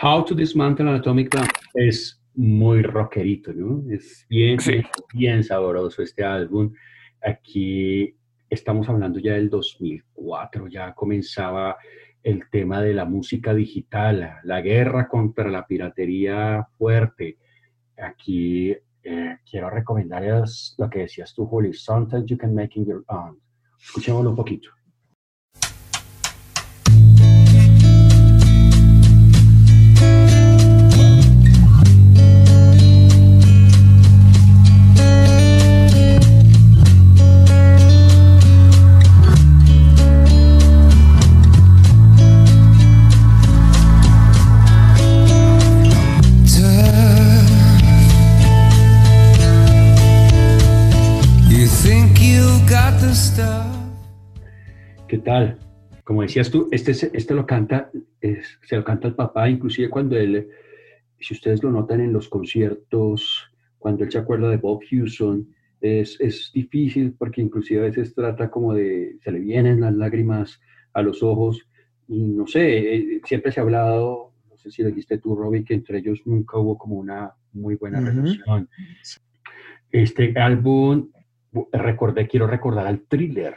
How 0.03 0.25
to 0.25 0.35
Dismantle 0.35 0.89
an 0.89 0.97
Atomic 0.97 1.33
Bomb 1.33 1.49
es 1.75 2.21
muy 2.35 2.83
rockerito, 2.83 3.53
¿no? 3.53 3.85
Es 3.93 4.27
bien, 4.29 4.59
bien 5.15 5.45
sabroso 5.45 6.03
este 6.03 6.25
álbum. 6.25 6.73
Aquí 7.23 8.17
estamos 8.51 8.89
hablando 8.89 9.21
ya 9.21 9.35
del 9.35 9.49
2004, 9.49 10.67
ya 10.67 10.93
comenzaba 10.93 11.77
el 12.25 12.49
tema 12.51 12.81
de 12.81 12.95
la 12.95 13.05
música 13.05 13.53
digital, 13.55 14.39
la 14.45 14.61
guerra 14.63 15.07
contra 15.09 15.51
la 15.51 15.67
piratería 15.67 16.67
fuerte. 16.79 17.37
Aquí 17.99 18.75
eh, 19.03 19.37
quiero 19.49 19.69
recomendarles 19.69 20.75
lo 20.79 20.89
que 20.89 21.01
decías 21.01 21.35
tú, 21.35 21.47
Juli, 21.47 21.75
Sometimes 21.75 22.25
You 22.27 22.39
Can 22.39 22.55
Make 22.55 22.81
It 22.81 22.89
Your 22.89 23.05
Own. 23.09 23.39
Escuchémoslo 23.79 24.31
un 24.31 24.37
poquito. 24.37 24.71
¿Qué 55.25 55.31
tal? 55.31 55.59
Como 56.05 56.21
decías 56.21 56.51
tú, 56.51 56.69
este, 56.71 56.91
este 56.91 57.35
lo 57.35 57.47
canta, 57.47 57.91
se 58.21 58.77
lo 58.77 58.85
canta 58.85 59.09
el 59.09 59.15
papá, 59.15 59.49
inclusive 59.49 59.89
cuando 59.89 60.19
él, 60.19 60.51
si 61.19 61.33
ustedes 61.33 61.63
lo 61.63 61.71
notan 61.71 62.03
en 62.03 62.13
los 62.13 62.29
conciertos, 62.29 63.51
cuando 63.79 64.05
él 64.05 64.13
se 64.13 64.19
acuerda 64.19 64.51
de 64.51 64.59
Bob 64.59 64.83
Hewson, 64.83 65.49
es, 65.81 66.21
es 66.21 66.51
difícil 66.53 67.15
porque 67.19 67.41
inclusive 67.41 67.81
a 67.81 67.85
veces 67.85 68.15
trata 68.15 68.51
como 68.51 68.75
de, 68.75 69.17
se 69.23 69.33
le 69.33 69.39
vienen 69.39 69.81
las 69.81 69.95
lágrimas 69.95 70.61
a 70.93 71.01
los 71.01 71.23
ojos 71.23 71.67
y 72.07 72.23
no 72.25 72.47
sé, 72.47 72.95
eh, 72.95 73.21
siempre 73.25 73.51
se 73.51 73.61
ha 73.61 73.63
hablado, 73.63 74.35
no 74.51 74.59
sé 74.59 74.71
si 74.71 74.83
lo 74.83 74.91
dijiste 74.91 75.17
tú, 75.17 75.35
Robbie, 75.35 75.65
que 75.65 75.73
entre 75.73 76.01
ellos 76.01 76.21
nunca 76.27 76.59
hubo 76.59 76.77
como 76.77 76.97
una 76.97 77.33
muy 77.55 77.77
buena 77.77 77.99
relación. 77.99 78.69
Este 79.91 80.35
álbum, 80.39 81.09
recordé, 81.73 82.29
quiero 82.29 82.47
recordar 82.47 82.87
al 82.87 83.01
thriller, 83.09 83.55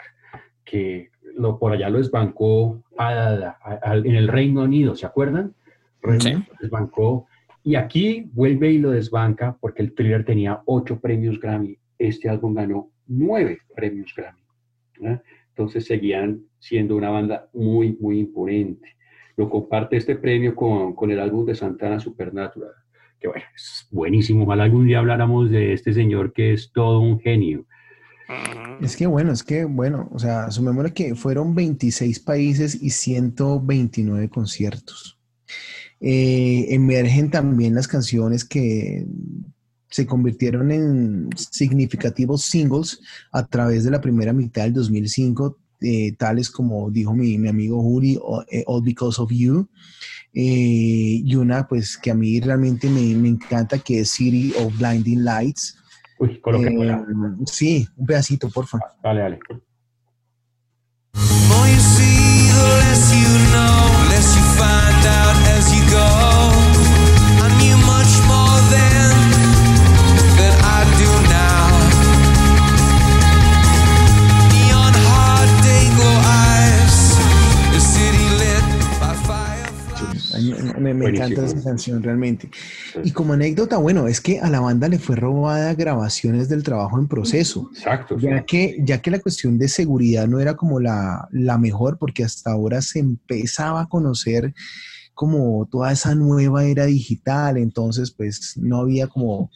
que 0.63 1.11
lo, 1.37 1.59
por 1.59 1.71
allá 1.71 1.89
lo 1.89 1.99
desbancó 1.99 2.83
en 2.99 4.15
el 4.15 4.27
Reino 4.27 4.63
Unido, 4.63 4.95
¿se 4.95 5.05
acuerdan? 5.05 5.53
Sí. 6.19 6.33
Desbancó. 6.61 7.27
Y 7.63 7.75
aquí 7.75 8.29
vuelve 8.33 8.71
y 8.71 8.77
lo 8.77 8.91
desbanca 8.91 9.57
porque 9.59 9.81
el 9.81 9.93
thriller 9.93 10.23
tenía 10.23 10.61
ocho 10.65 10.99
premios 10.99 11.39
Grammy. 11.39 11.77
Este 11.97 12.29
álbum 12.29 12.53
ganó 12.53 12.89
nueve 13.07 13.59
premios 13.75 14.13
Grammy. 14.15 15.19
entonces 15.49 15.85
seguían 15.85 16.41
siendo 16.59 16.95
una 16.95 17.09
banda 17.09 17.49
muy, 17.53 17.97
muy 17.99 18.19
imponente. 18.19 18.95
Lo 19.35 19.49
comparte 19.49 19.97
este 19.97 20.15
premio 20.15 20.55
con, 20.55 20.95
con 20.95 21.11
el 21.11 21.19
álbum 21.19 21.45
de 21.45 21.55
Santana 21.55 21.99
Supernatural, 21.99 22.71
que 23.19 23.27
bueno, 23.27 23.43
es 23.53 23.87
buenísimo. 23.91 24.45
Ojalá 24.45 24.63
algún 24.63 24.87
día 24.87 24.99
habláramos 24.99 25.51
de 25.51 25.73
este 25.73 25.93
señor 25.93 26.33
que 26.33 26.53
es 26.53 26.71
todo 26.71 26.99
un 26.99 27.19
genio. 27.19 27.65
Es 28.81 28.95
que 28.97 29.07
bueno, 29.07 29.31
es 29.31 29.43
que 29.43 29.65
bueno, 29.65 30.09
o 30.11 30.19
sea, 30.19 30.51
sumémosle 30.51 30.93
que 30.93 31.15
fueron 31.15 31.55
26 31.55 32.19
países 32.19 32.77
y 32.81 32.89
129 32.89 34.29
conciertos. 34.29 35.17
Eh, 35.99 36.67
emergen 36.69 37.31
también 37.31 37.73
las 37.73 37.87
canciones 37.87 38.45
que 38.45 39.05
se 39.89 40.05
convirtieron 40.05 40.71
en 40.71 41.29
significativos 41.35 42.43
singles 42.43 42.99
a 43.31 43.45
través 43.45 43.83
de 43.83 43.91
la 43.91 44.01
primera 44.01 44.33
mitad 44.33 44.63
del 44.63 44.73
2005, 44.73 45.57
eh, 45.81 46.13
tales 46.17 46.49
como 46.49 46.89
dijo 46.91 47.13
mi, 47.13 47.35
amigo 47.47 47.81
Juri, 47.81 48.19
eh, 48.51 48.63
All 48.67 48.83
Because 48.83 49.21
of 49.21 49.31
You, 49.31 49.67
eh, 50.33 51.21
y 51.23 51.35
una 51.35 51.67
pues 51.67 51.97
que 51.97 52.11
a 52.11 52.15
mí 52.15 52.39
realmente 52.39 52.89
me, 52.89 53.11
encanta, 53.11 53.79
que 53.79 54.01
es 54.01 54.11
City 54.11 54.53
of 54.59 54.77
Blinding 54.77 55.23
Lights. 55.23 55.77
Uy, 56.19 56.41
Sí, 57.45 57.87
un 57.95 58.05
pedacito, 58.05 58.49
por 58.49 58.65
favor. 58.65 58.87
Dale, 59.03 59.21
dale. 59.21 59.39
Me, 80.93 81.09
encanta 81.09 81.45
esa 81.45 81.63
canción 81.63 82.01
realmente. 82.03 82.49
Y 83.03 83.11
como 83.11 83.33
anécdota, 83.33 83.77
bueno, 83.77 84.07
es 84.07 84.21
que 84.21 84.39
a 84.39 84.49
la 84.49 84.59
banda 84.59 84.87
le 84.87 84.99
fue 84.99 85.15
robada 85.15 85.73
grabaciones 85.73 86.49
del 86.49 86.63
trabajo 86.63 86.99
en 86.99 87.07
proceso. 87.07 87.69
Exacto. 87.73 88.17
Ya, 88.17 88.43
que, 88.43 88.77
ya 88.83 89.01
que 89.01 89.11
la 89.11 89.19
cuestión 89.19 89.57
de 89.57 89.67
seguridad 89.67 90.27
no 90.27 90.39
era 90.39 90.55
como 90.55 90.79
la, 90.79 91.27
la 91.31 91.57
mejor, 91.57 91.97
porque 91.97 92.23
hasta 92.23 92.51
ahora 92.51 92.81
se 92.81 92.99
empezaba 92.99 93.81
a 93.81 93.87
conocer 93.87 94.53
como 95.13 95.67
toda 95.71 95.91
esa 95.91 96.13
nueva 96.13 96.65
era 96.65 96.85
digital, 96.85 97.57
entonces 97.57 98.11
pues 98.11 98.53
no 98.55 98.77
había 98.81 99.07
como 99.07 99.49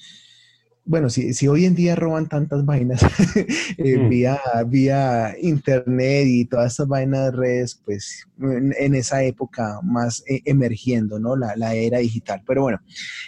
bueno, 0.84 1.10
si, 1.10 1.34
si, 1.34 1.48
hoy 1.48 1.66
en 1.66 1.76
día 1.76 1.96
roban 1.96 2.28
tantas 2.28 2.66
vainas 2.66 3.02
eh, 3.78 3.98
mm. 3.98 4.10
vía, 4.10 4.40
vía 4.68 5.36
internet 5.42 6.26
y 6.28 6.46
todas 6.46 6.72
estas 6.74 6.88
vainas 6.88 7.26
de 7.26 7.32
redes, 7.32 7.82
pues 7.86 8.26
en, 8.40 8.96
esa 8.96 9.24
época 9.24 9.80
más 9.84 10.24
eh, 10.28 10.42
emergiendo, 10.46 11.20
¿no? 11.20 11.36
La, 11.36 11.56
la, 11.56 11.76
era 11.76 12.00
digital. 12.00 12.42
Pero 12.48 12.64
bueno, 12.64 12.80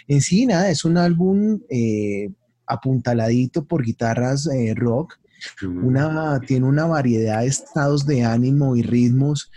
en 0.08 0.20
sí, 0.20 0.46
nada, 0.46 0.68
es 0.68 0.84
un 0.84 0.98
álbum 0.98 1.60
eh, 1.70 2.30
apuntaladito 2.66 3.64
por 3.64 3.84
guitarras 3.84 4.48
rock. 4.74 5.18
Una, 5.62 6.40
tiene 6.40 6.66
una 6.66 6.86
variedad 6.86 7.42
de 7.42 7.48
estados 7.48 8.06
de 8.06 8.24
ánimo 8.24 8.76
y 8.76 8.82
ritmos. 8.82 9.50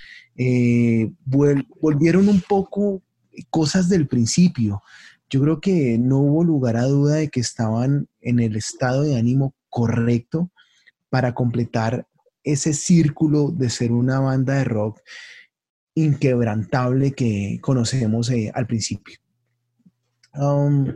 volvieron 1.26 2.28
un 2.28 2.42
poco 2.42 3.02
cosas 3.50 3.88
del 3.88 4.08
principio 4.08 4.82
yo 5.30 5.42
creo 5.42 5.60
que 5.60 5.98
no 5.98 6.20
hubo 6.20 6.44
lugar 6.44 6.78
a 6.78 6.84
duda 6.84 7.16
de 7.16 7.30
que 7.30 7.40
estaban 7.40 8.08
en 8.22 8.40
el 8.40 8.56
estado 8.56 9.04
de 9.04 9.18
ánimo 9.18 9.54
correcto 9.70 10.52
para 11.10 11.34
completar 11.34 12.08
ese 12.44 12.74
círculo 12.74 13.52
de 13.52 13.70
ser 13.70 13.92
una 13.92 14.20
banda 14.20 14.56
de 14.56 14.64
rock 14.64 15.02
inquebrantable 15.96 17.12
que 17.12 17.60
conocemos 17.62 18.30
eh, 18.30 18.52
al 18.54 18.68
principio. 18.68 19.18
Um, 20.34 20.94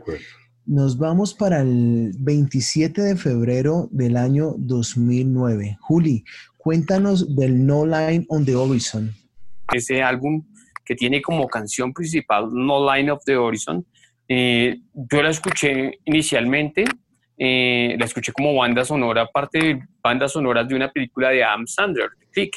nos 0.64 0.96
vamos 0.96 1.34
para 1.34 1.60
el 1.60 2.12
27 2.18 3.02
de 3.02 3.16
febrero 3.16 3.88
del 3.90 4.16
año 4.16 4.54
2009. 4.58 5.76
Juli, 5.80 6.24
cuéntanos 6.56 7.34
del 7.34 7.66
No 7.66 7.84
Line 7.84 8.24
on 8.28 8.44
the 8.44 8.54
Horizon. 8.54 9.12
Ese 9.72 10.02
álbum 10.02 10.46
que 10.84 10.94
tiene 10.94 11.20
como 11.20 11.48
canción 11.48 11.92
principal 11.92 12.48
No 12.52 12.94
Line 12.94 13.10
of 13.10 13.24
the 13.24 13.36
Horizon, 13.36 13.84
eh, 14.34 14.78
yo 14.94 15.22
la 15.22 15.28
escuché 15.28 15.98
inicialmente, 16.06 16.86
eh, 17.36 17.94
la 17.98 18.06
escuché 18.06 18.32
como 18.32 18.54
banda 18.54 18.82
sonora, 18.82 19.26
parte 19.26 19.58
de 19.58 19.82
bandas 20.02 20.32
sonoras 20.32 20.66
de 20.66 20.74
una 20.74 20.90
película 20.90 21.28
de 21.28 21.44
Adam 21.44 21.66
Sandler, 21.66 22.08
Click. 22.30 22.56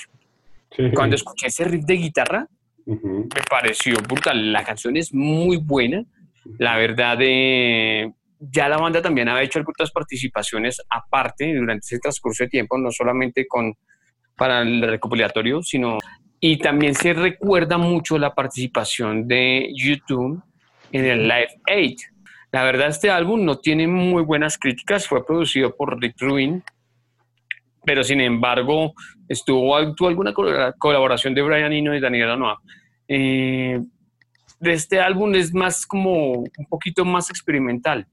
Cuando 0.93 1.17
escuché 1.17 1.47
ese 1.47 1.65
riff 1.65 1.84
de 1.84 1.95
guitarra, 1.95 2.47
me 2.86 3.41
pareció 3.49 3.97
brutal. 4.07 4.53
La 4.53 4.63
canción 4.63 4.95
es 4.95 5.13
muy 5.13 5.57
buena. 5.57 6.05
La 6.59 6.78
verdad, 6.78 7.17
eh, 7.19 8.09
ya 8.39 8.69
la 8.69 8.78
banda 8.78 9.01
también 9.01 9.28
había 9.28 9.43
hecho 9.43 9.59
algunas 9.59 9.91
participaciones 9.91 10.82
aparte 10.89 11.53
durante 11.53 11.84
ese 11.84 11.99
transcurso 11.99 12.45
de 12.45 12.51
tiempo, 12.51 12.78
no 12.78 12.89
solamente 12.89 13.45
con, 13.47 13.73
para 14.38 14.61
el 14.61 14.82
recopilatorio, 14.82 15.61
sino... 15.61 15.97
Y 16.39 16.57
también 16.57 16.95
se 16.95 17.13
recuerda 17.13 17.78
mucho 17.78 18.17
la 18.17 18.34
participación 18.34 19.28
de 19.28 19.73
YouTube 19.76 20.41
en 20.91 21.05
el 21.05 21.23
Live 21.27 21.61
8. 21.69 22.07
La 22.51 22.63
verdad, 22.63 22.88
este 22.88 23.09
álbum 23.09 23.43
no 23.43 23.57
tiene 23.57 23.88
muy 23.88 24.23
buenas 24.23 24.57
críticas, 24.57 25.07
fue 25.07 25.25
producido 25.25 25.75
por 25.75 25.99
Rick 25.99 26.15
Rubin, 26.19 26.63
pero 27.83 28.03
sin 28.03 28.21
embargo, 28.21 28.93
estuvo, 29.27 29.93
tuvo 29.93 30.07
alguna 30.07 30.33
colaboración 30.77 31.33
de 31.36 31.41
Brian 31.41 31.73
Eno 31.73 31.95
y 31.95 31.99
Daniel 31.99 32.31
Anoa. 32.31 32.61
Eh, 33.07 33.79
de 34.59 34.73
este 34.73 34.99
álbum 34.99 35.36
es 35.36 35.53
más 35.53 35.86
como 35.86 36.31
un 36.31 36.65
poquito 36.69 37.03
más 37.05 37.29
experimental, 37.29 38.07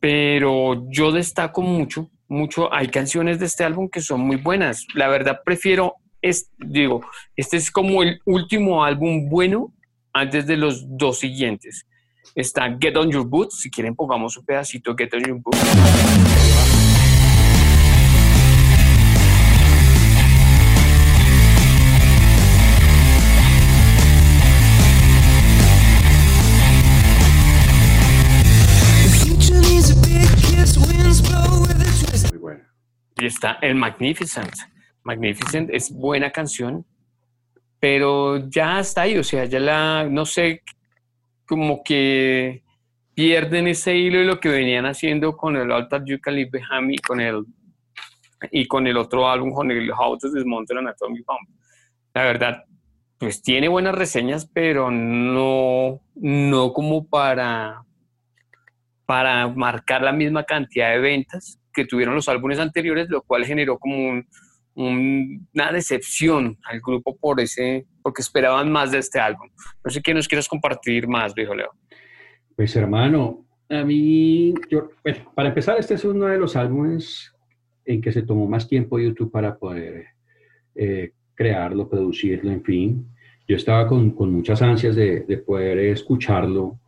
pero 0.00 0.84
yo 0.90 1.12
destaco 1.12 1.62
mucho, 1.62 2.10
mucho, 2.26 2.72
hay 2.72 2.88
canciones 2.88 3.38
de 3.38 3.46
este 3.46 3.64
álbum 3.64 3.88
que 3.88 4.00
son 4.00 4.20
muy 4.20 4.36
buenas. 4.36 4.86
La 4.94 5.08
verdad, 5.08 5.40
prefiero, 5.44 5.96
es, 6.22 6.50
digo, 6.58 7.02
este 7.36 7.58
es 7.58 7.70
como 7.70 8.02
el 8.02 8.20
último 8.24 8.84
álbum 8.84 9.28
bueno 9.28 9.72
antes 10.12 10.46
de 10.46 10.56
los 10.56 10.84
dos 10.86 11.18
siguientes. 11.18 11.86
Está 12.34 12.76
Get 12.80 12.96
On 12.96 13.10
Your 13.10 13.26
Boots. 13.26 13.60
Si 13.60 13.70
quieren, 13.70 13.94
pongamos 13.94 14.36
un 14.36 14.44
pedacito 14.44 14.94
Get 14.96 15.14
On 15.14 15.20
Your 15.20 15.40
Boots. 15.40 15.58
Y 33.20 33.26
está 33.26 33.58
el 33.62 33.74
Magnificent. 33.74 34.54
Magnificent 35.02 35.70
es 35.72 35.92
buena 35.92 36.30
canción, 36.30 36.86
pero 37.80 38.48
ya 38.48 38.80
está 38.80 39.02
ahí, 39.02 39.16
o 39.18 39.24
sea, 39.24 39.44
ya 39.44 39.60
la, 39.60 40.08
no 40.10 40.26
sé 40.26 40.62
como 41.46 41.82
que 41.82 42.62
pierden 43.14 43.68
ese 43.68 43.96
hilo 43.96 44.18
de 44.18 44.24
lo 44.24 44.40
que 44.40 44.48
venían 44.48 44.86
haciendo 44.86 45.36
con 45.36 45.56
el 45.56 45.72
Altar 45.72 46.04
You 46.04 46.20
Can 46.20 46.34
Behind 46.34 46.92
y 46.92 46.98
con 46.98 47.20
el, 47.20 47.44
y 48.50 48.66
con 48.66 48.86
el 48.86 48.96
otro 48.96 49.28
álbum, 49.28 49.52
con 49.52 49.70
el 49.70 49.90
How 49.90 50.18
to 50.18 50.30
Dismantle 50.30 50.78
an 50.78 50.88
Atomic 50.88 51.24
Bomb. 51.26 51.48
La 52.14 52.22
verdad, 52.22 52.64
pues 53.18 53.42
tiene 53.42 53.68
buenas 53.68 53.94
reseñas, 53.94 54.48
pero 54.52 54.90
no, 54.90 56.00
no 56.14 56.72
como 56.72 57.08
para, 57.08 57.82
para 59.06 59.48
marcar 59.48 60.02
la 60.02 60.12
misma 60.12 60.44
cantidad 60.44 60.90
de 60.90 60.98
ventas 60.98 61.58
que 61.72 61.84
tuvieron 61.84 62.14
los 62.14 62.28
álbumes 62.28 62.58
anteriores, 62.58 63.08
lo 63.08 63.22
cual 63.22 63.44
generó 63.44 63.78
como 63.78 64.22
una 64.78 65.72
decepción 65.72 66.56
al 66.64 66.80
grupo 66.80 67.16
por 67.16 67.40
ese, 67.40 67.84
porque 68.00 68.22
esperaban 68.22 68.70
más 68.70 68.92
de 68.92 68.98
este 68.98 69.18
álbum. 69.18 69.48
No 69.84 69.90
sé 69.90 70.00
qué 70.00 70.14
nos 70.14 70.28
quieres 70.28 70.46
compartir 70.46 71.08
más, 71.08 71.34
viejo 71.34 71.54
Leo. 71.54 71.70
Pues 72.54 72.76
hermano, 72.76 73.44
a 73.68 73.82
mí, 73.82 74.54
yo, 74.70 74.90
para 75.34 75.48
empezar, 75.48 75.78
este 75.78 75.94
es 75.94 76.04
uno 76.04 76.26
de 76.26 76.38
los 76.38 76.54
álbumes 76.54 77.34
en 77.84 78.00
que 78.00 78.12
se 78.12 78.22
tomó 78.22 78.46
más 78.46 78.68
tiempo 78.68 79.00
YouTube 79.00 79.32
para 79.32 79.56
poder 79.58 80.06
eh, 80.76 81.10
crearlo, 81.34 81.88
producirlo, 81.88 82.52
en 82.52 82.62
fin. 82.62 83.08
Yo 83.48 83.56
estaba 83.56 83.88
con, 83.88 84.12
con 84.12 84.32
muchas 84.32 84.62
ansias 84.62 84.94
de, 84.94 85.22
de, 85.22 85.38
poder 85.38 85.78
escucharlo, 85.78 86.78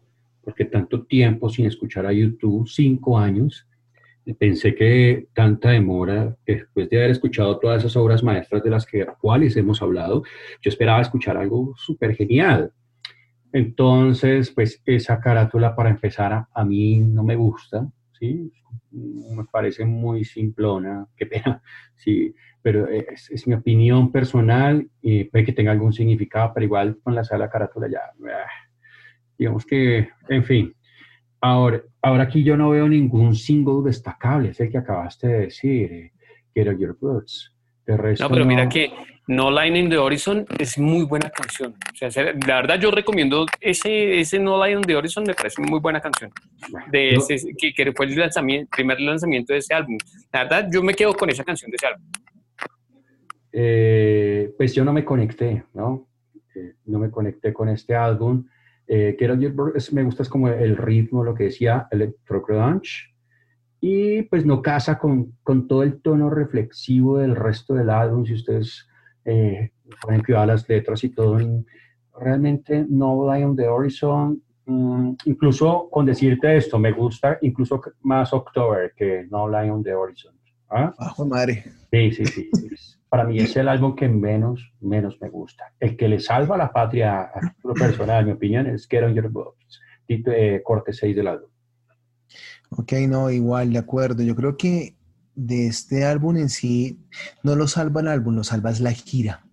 porque 0.42 0.66
tanto 0.66 1.06
tiempo 1.06 1.48
sin 1.48 1.66
escuchar 1.66 2.06
a 2.06 2.12
YouTube, 2.12 2.68
cinco 2.68 3.18
años, 3.18 3.66
pensé 4.38 4.74
que 4.74 5.28
tanta 5.34 5.70
demora, 5.70 6.36
después 6.46 6.88
de 6.88 6.98
haber 6.98 7.10
escuchado 7.10 7.58
todas 7.58 7.80
esas 7.80 7.96
obras 7.96 8.22
maestras 8.22 8.62
de 8.62 8.70
las 8.70 8.86
que, 8.86 9.06
cuales 9.20 9.56
hemos 9.56 9.82
hablado, 9.82 10.22
yo 10.60 10.68
esperaba 10.68 11.00
escuchar 11.00 11.36
algo 11.36 11.74
súper 11.76 12.14
genial. 12.14 12.72
Entonces, 13.52 14.50
pues 14.50 14.80
esa 14.84 15.20
carátula 15.20 15.74
para 15.74 15.90
empezar 15.90 16.46
a, 16.52 16.64
mí 16.64 17.00
no 17.00 17.24
me 17.24 17.36
gusta, 17.36 17.88
¿sí? 18.18 18.52
Me 18.92 19.44
parece 19.50 19.84
muy 19.84 20.24
simplona, 20.24 21.06
qué 21.16 21.26
pena, 21.26 21.62
sí, 21.96 22.34
pero 22.62 22.88
es, 22.88 23.30
es 23.30 23.46
mi 23.46 23.54
opinión 23.54 24.12
personal 24.12 24.86
y 25.00 25.24
puede 25.24 25.44
que 25.44 25.52
tenga 25.52 25.72
algún 25.72 25.92
significado, 25.92 26.52
pero 26.54 26.66
igual 26.66 26.98
con 27.02 27.14
la 27.14 27.24
sala 27.24 27.48
carátula 27.48 27.88
ya, 27.88 28.00
ah, 28.28 28.46
digamos 29.36 29.64
que, 29.64 30.10
en 30.28 30.44
fin. 30.44 30.74
Ahora, 31.40 31.80
ahora 32.02 32.24
aquí 32.24 32.42
yo 32.44 32.56
no 32.56 32.70
veo 32.70 32.88
ningún 32.88 33.34
single 33.34 33.82
destacable, 33.84 34.50
es 34.50 34.60
el 34.60 34.70
que 34.70 34.78
acabaste 34.78 35.26
de 35.26 35.40
decir, 35.40 35.92
eh, 35.92 36.12
Get 36.54 36.76
Your 36.78 36.96
Boots. 37.00 37.52
No, 38.20 38.28
pero 38.28 38.44
mira 38.44 38.68
que 38.68 38.90
No 39.26 39.50
Line 39.50 39.78
in 39.78 39.88
the 39.90 39.98
Horizon 39.98 40.44
es 40.58 40.78
muy 40.78 41.04
buena 41.04 41.28
canción. 41.30 41.74
O 41.92 41.96
sea, 41.96 42.10
se- 42.10 42.34
la 42.46 42.56
verdad 42.56 42.78
yo 42.78 42.90
recomiendo 42.90 43.46
ese, 43.60 44.20
ese 44.20 44.38
No 44.38 44.64
Line 44.64 44.78
in 44.80 44.86
the 44.86 44.94
Horizon, 44.94 45.24
me 45.26 45.34
parece 45.34 45.60
muy 45.62 45.80
buena 45.80 46.00
canción. 46.00 46.30
De 46.92 47.14
ese, 47.30 47.52
que, 47.58 47.72
que 47.72 47.92
fue 47.92 48.06
el 48.06 48.16
lanzamiento, 48.16 48.68
primer 48.70 49.00
lanzamiento 49.00 49.52
de 49.54 49.58
ese 49.60 49.74
álbum. 49.74 49.96
La 50.32 50.44
verdad 50.44 50.68
yo 50.70 50.82
me 50.82 50.94
quedo 50.94 51.14
con 51.14 51.30
esa 51.30 51.42
canción 51.42 51.70
de 51.70 51.76
ese 51.76 51.86
álbum. 51.86 52.04
Eh, 53.52 54.52
pues 54.56 54.74
yo 54.74 54.84
no 54.84 54.92
me 54.92 55.04
conecté, 55.04 55.64
¿no? 55.74 56.06
Eh, 56.54 56.74
no 56.86 56.98
me 56.98 57.10
conecté 57.10 57.52
con 57.52 57.68
este 57.68 57.94
álbum. 57.96 58.44
Eh, 58.92 59.14
Get 59.16 59.30
Out 59.30 59.38
Your 59.38 59.52
Bird 59.52 59.80
me 59.92 60.02
gusta 60.02 60.24
es 60.24 60.28
como 60.28 60.48
el 60.48 60.76
ritmo, 60.76 61.22
lo 61.22 61.32
que 61.32 61.44
decía 61.44 61.86
Electro 61.92 62.42
Grunge, 62.42 63.14
y 63.80 64.22
pues 64.22 64.44
no 64.44 64.60
casa 64.60 64.98
con, 64.98 65.36
con 65.44 65.68
todo 65.68 65.84
el 65.84 66.02
tono 66.02 66.28
reflexivo 66.28 67.18
del 67.18 67.36
resto 67.36 67.74
del 67.74 67.88
álbum, 67.88 68.26
si 68.26 68.34
ustedes 68.34 68.88
eh, 69.24 69.70
ponen 70.02 70.24
cuidado 70.24 70.46
las 70.46 70.68
letras 70.68 71.04
y 71.04 71.10
todo. 71.10 71.38
Realmente 72.18 72.84
No 72.88 73.32
Lie 73.32 73.44
on 73.44 73.54
the 73.54 73.68
Horizon, 73.68 74.42
mm, 74.66 75.12
incluso 75.24 75.88
con 75.88 76.04
decirte 76.04 76.56
esto, 76.56 76.76
me 76.76 76.90
gusta 76.90 77.38
incluso 77.42 77.80
más 78.00 78.32
October 78.32 78.92
que 78.96 79.24
No 79.30 79.48
Lie 79.48 79.70
on 79.70 79.84
the 79.84 79.94
Horizon. 79.94 80.34
¿Ah? 80.68 80.92
Bajo 80.98 81.24
madre. 81.24 81.62
Sí, 81.92 82.10
sí, 82.10 82.24
sí. 82.26 82.50
Para 83.10 83.24
mí 83.24 83.40
es 83.40 83.56
el 83.56 83.68
álbum 83.68 83.96
que 83.96 84.08
menos, 84.08 84.72
menos 84.80 85.20
me 85.20 85.28
gusta. 85.28 85.74
El 85.80 85.96
que 85.96 86.08
le 86.08 86.20
salva 86.20 86.54
a 86.54 86.58
la 86.58 86.72
patria 86.72 87.22
a 87.22 87.40
título 87.56 87.74
personal, 87.74 88.20
en 88.20 88.26
mi 88.26 88.32
opinión, 88.32 88.66
es 88.68 88.86
Get 88.88 89.02
On 89.02 89.12
Your 89.12 89.28
Books, 89.28 89.80
eh, 90.08 90.62
corte 90.64 90.92
6 90.92 91.16
del 91.16 91.26
álbum. 91.26 91.50
Ok, 92.70 92.92
no, 93.08 93.28
igual, 93.28 93.72
de 93.72 93.80
acuerdo. 93.80 94.22
Yo 94.22 94.36
creo 94.36 94.56
que 94.56 94.94
de 95.34 95.66
este 95.66 96.04
álbum 96.04 96.36
en 96.36 96.48
sí 96.48 97.00
no 97.42 97.56
lo 97.56 97.66
salva 97.66 98.00
el 98.00 98.06
álbum, 98.06 98.36
lo 98.36 98.44
salva 98.44 98.70
la 98.78 98.92
gira. 98.92 99.44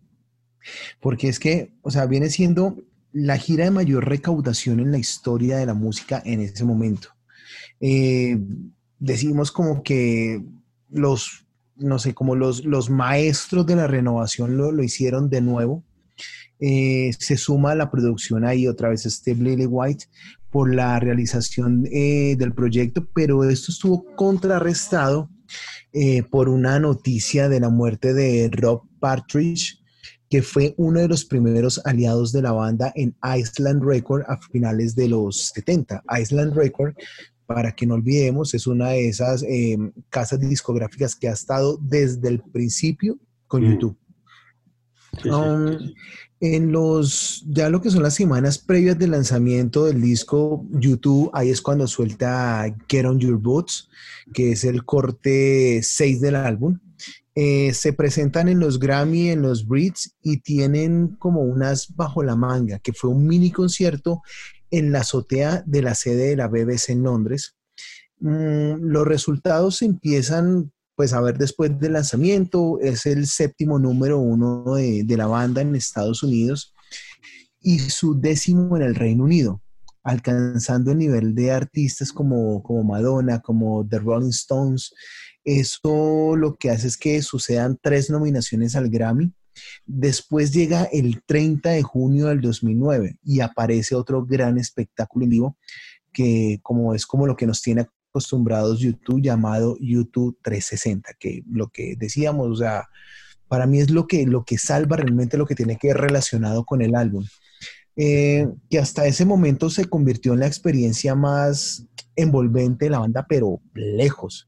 Porque 1.01 1.27
es 1.27 1.39
que, 1.39 1.71
o 1.81 1.89
sea, 1.89 2.05
viene 2.05 2.29
siendo 2.29 2.77
la 3.11 3.37
gira 3.37 3.65
de 3.65 3.71
mayor 3.71 4.07
recaudación 4.07 4.79
en 4.79 4.91
la 4.91 4.99
historia 4.99 5.57
de 5.57 5.65
la 5.65 5.73
música 5.73 6.21
en 6.23 6.41
ese 6.41 6.63
momento. 6.63 7.09
Eh, 7.79 8.37
decimos 8.99 9.51
como 9.51 9.81
que 9.81 10.43
los, 10.91 11.46
no 11.79 11.99
sé, 11.99 12.13
como 12.13 12.35
los, 12.35 12.65
los 12.65 12.89
maestros 12.89 13.65
de 13.65 13.75
la 13.75 13.87
renovación 13.87 14.57
lo, 14.57 14.71
lo 14.71 14.83
hicieron 14.83 15.29
de 15.29 15.41
nuevo. 15.41 15.83
Eh, 16.59 17.11
se 17.19 17.37
suma 17.37 17.71
a 17.71 17.75
la 17.75 17.91
producción 17.91 18.43
ahí 18.43 18.67
otra 18.67 18.89
vez 18.89 19.03
Steve 19.03 19.43
Lillywhite 19.43 20.05
por 20.49 20.73
la 20.73 20.99
realización 20.99 21.85
eh, 21.91 22.35
del 22.37 22.53
proyecto, 22.53 23.07
pero 23.13 23.43
esto 23.43 23.71
estuvo 23.71 24.05
contrarrestado 24.15 25.29
eh, 25.93 26.23
por 26.23 26.49
una 26.49 26.79
noticia 26.79 27.47
de 27.47 27.59
la 27.59 27.69
muerte 27.69 28.13
de 28.13 28.49
Rob 28.51 28.83
Partridge, 28.99 29.79
que 30.29 30.41
fue 30.41 30.73
uno 30.77 30.99
de 30.99 31.07
los 31.07 31.25
primeros 31.25 31.79
aliados 31.85 32.31
de 32.31 32.41
la 32.41 32.51
banda 32.51 32.91
en 32.95 33.15
Island 33.37 33.83
Record 33.83 34.23
a 34.27 34.37
finales 34.51 34.95
de 34.95 35.09
los 35.09 35.49
70. 35.53 36.03
Island 36.19 36.53
Record, 36.53 36.95
para 37.47 37.71
que 37.73 37.87
no 37.87 37.95
olvidemos, 37.95 38.53
es 38.53 38.67
una 38.67 38.89
de 38.89 39.07
esas 39.09 39.41
eh, 39.43 39.77
casas 40.09 40.39
discográficas 40.41 41.15
que 41.15 41.29
ha 41.29 41.33
estado 41.33 41.79
desde 41.81 42.27
el 42.27 42.41
principio 42.41 43.17
con 43.47 43.63
Mm. 43.63 43.71
YouTube. 43.71 43.97
Sí, 45.23 45.29
Um, 45.29 45.79
sí. 45.79 45.95
en 46.41 46.71
los, 46.71 47.43
ya 47.47 47.69
lo 47.69 47.81
que 47.81 47.89
son 47.89 48.03
las 48.03 48.13
semanas 48.13 48.59
previas 48.59 48.99
del 48.99 49.11
lanzamiento 49.11 49.85
del 49.85 49.99
disco, 50.01 50.63
YouTube, 50.71 51.31
ahí 51.33 51.49
es 51.49 51.61
cuando 51.61 51.87
suelta 51.87 52.65
Get 52.87 53.05
On 53.05 53.17
Your 53.19 53.37
Boots, 53.39 53.89
que 54.33 54.51
es 54.51 54.63
el 54.63 54.83
corte 54.85 55.79
6 55.81 56.21
del 56.21 56.35
álbum. 56.35 56.77
Eh, 57.33 57.71
se 57.73 57.93
presentan 57.93 58.49
en 58.49 58.59
los 58.59 58.79
Grammy, 58.79 59.29
en 59.29 59.41
los 59.43 59.65
Brits 59.67 60.15
y 60.23 60.37
tienen 60.37 61.15
como 61.19 61.41
unas 61.41 61.95
bajo 61.95 62.21
la 62.23 62.35
manga, 62.35 62.79
que 62.79 62.93
fue 62.93 63.09
un 63.11 63.25
mini 63.27 63.51
concierto 63.51 64.21
en 64.71 64.91
la 64.91 64.99
azotea 64.99 65.63
de 65.65 65.81
la 65.81 65.95
sede 65.95 66.29
de 66.29 66.35
la 66.35 66.47
BBC 66.47 66.89
en 66.89 67.03
Londres. 67.03 67.55
Mm, 68.19 68.81
los 68.81 69.07
resultados 69.07 69.81
empiezan 69.81 70.71
pues 70.95 71.13
a 71.13 71.21
ver 71.21 71.37
después 71.37 71.79
del 71.79 71.93
lanzamiento, 71.93 72.79
es 72.81 73.05
el 73.05 73.27
séptimo 73.27 73.77
número 73.77 74.17
uno 74.17 74.75
de, 74.75 75.03
de 75.03 75.17
la 75.17 75.27
banda 75.27 75.61
en 75.61 75.75
Estados 75.75 76.23
Unidos 76.23 76.73
y 77.61 77.79
su 77.79 78.19
décimo 78.19 78.77
en 78.77 78.83
el 78.83 78.95
Reino 78.95 79.25
Unido, 79.25 79.61
alcanzando 80.03 80.91
el 80.91 80.97
nivel 80.97 81.35
de 81.35 81.51
artistas 81.51 82.11
como, 82.11 82.63
como 82.63 82.83
Madonna, 82.83 83.41
como 83.41 83.87
The 83.87 83.99
Rolling 83.99 84.29
Stones. 84.29 84.91
Eso 85.43 86.35
lo 86.35 86.55
que 86.55 86.71
hace 86.71 86.87
es 86.87 86.97
que 86.97 87.21
sucedan 87.21 87.77
tres 87.81 88.09
nominaciones 88.09 88.75
al 88.75 88.89
Grammy. 88.89 89.31
Después 89.85 90.51
llega 90.51 90.83
el 90.85 91.21
30 91.25 91.71
de 91.71 91.83
junio 91.83 92.27
del 92.27 92.41
2009 92.41 93.19
y 93.23 93.41
aparece 93.41 93.95
otro 93.95 94.25
gran 94.25 94.57
espectáculo 94.57 95.25
en 95.25 95.29
vivo 95.29 95.57
que 96.13 96.59
como 96.63 96.95
es 96.95 97.05
como 97.05 97.27
lo 97.27 97.35
que 97.35 97.45
nos 97.45 97.61
tiene 97.61 97.85
acostumbrados 98.09 98.79
YouTube 98.79 99.21
llamado 99.21 99.77
YouTube 99.79 100.37
360, 100.41 101.13
que 101.19 101.43
lo 101.47 101.67
que 101.67 101.95
decíamos, 101.95 102.49
o 102.49 102.55
sea, 102.55 102.87
para 103.47 103.67
mí 103.67 103.79
es 103.79 103.91
lo 103.91 104.07
que, 104.07 104.25
lo 104.25 104.43
que 104.43 104.57
salva 104.57 104.97
realmente 104.97 105.37
lo 105.37 105.45
que 105.45 105.53
tiene 105.53 105.77
que 105.77 105.89
ver 105.89 105.97
relacionado 105.97 106.65
con 106.65 106.81
el 106.81 106.95
álbum. 106.95 107.25
Eh, 107.95 108.47
que 108.69 108.79
hasta 108.79 109.07
ese 109.07 109.25
momento 109.25 109.69
se 109.69 109.85
convirtió 109.85 110.33
en 110.33 110.41
la 110.41 110.47
experiencia 110.47 111.15
más 111.15 111.85
envolvente 112.15 112.85
de 112.85 112.91
la 112.91 112.99
banda, 112.99 113.25
pero 113.27 113.61
lejos. 113.73 114.47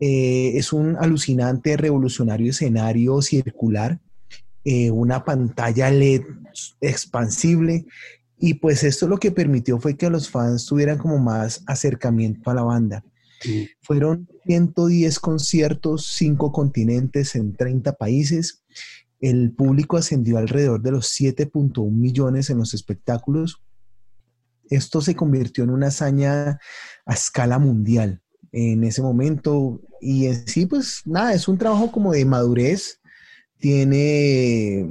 Eh, 0.00 0.52
es 0.54 0.72
un 0.72 0.96
alucinante, 0.96 1.76
revolucionario 1.76 2.50
escenario 2.50 3.20
circular, 3.20 4.00
eh, 4.70 4.90
una 4.90 5.24
pantalla 5.24 5.90
LED 5.90 6.24
expansible, 6.82 7.86
y 8.38 8.54
pues 8.54 8.84
esto 8.84 9.08
lo 9.08 9.16
que 9.16 9.30
permitió 9.30 9.80
fue 9.80 9.96
que 9.96 10.10
los 10.10 10.28
fans 10.28 10.66
tuvieran 10.66 10.98
como 10.98 11.18
más 11.18 11.62
acercamiento 11.66 12.50
a 12.50 12.54
la 12.54 12.64
banda. 12.64 13.02
Sí. 13.40 13.70
Fueron 13.80 14.28
110 14.44 15.20
conciertos, 15.20 16.08
5 16.16 16.52
continentes 16.52 17.34
en 17.34 17.56
30 17.56 17.94
países. 17.94 18.62
El 19.20 19.52
público 19.52 19.96
ascendió 19.96 20.36
alrededor 20.36 20.82
de 20.82 20.90
los 20.90 21.18
7.1 21.18 21.90
millones 21.90 22.50
en 22.50 22.58
los 22.58 22.74
espectáculos. 22.74 23.62
Esto 24.68 25.00
se 25.00 25.16
convirtió 25.16 25.64
en 25.64 25.70
una 25.70 25.86
hazaña 25.86 26.58
a 27.06 27.14
escala 27.14 27.58
mundial 27.58 28.20
en 28.52 28.84
ese 28.84 29.00
momento. 29.00 29.80
Y 30.00 30.26
en 30.26 30.46
sí, 30.46 30.66
pues 30.66 31.00
nada, 31.06 31.32
es 31.32 31.48
un 31.48 31.56
trabajo 31.56 31.90
como 31.90 32.12
de 32.12 32.26
madurez. 32.26 32.97
Tiene 33.58 34.86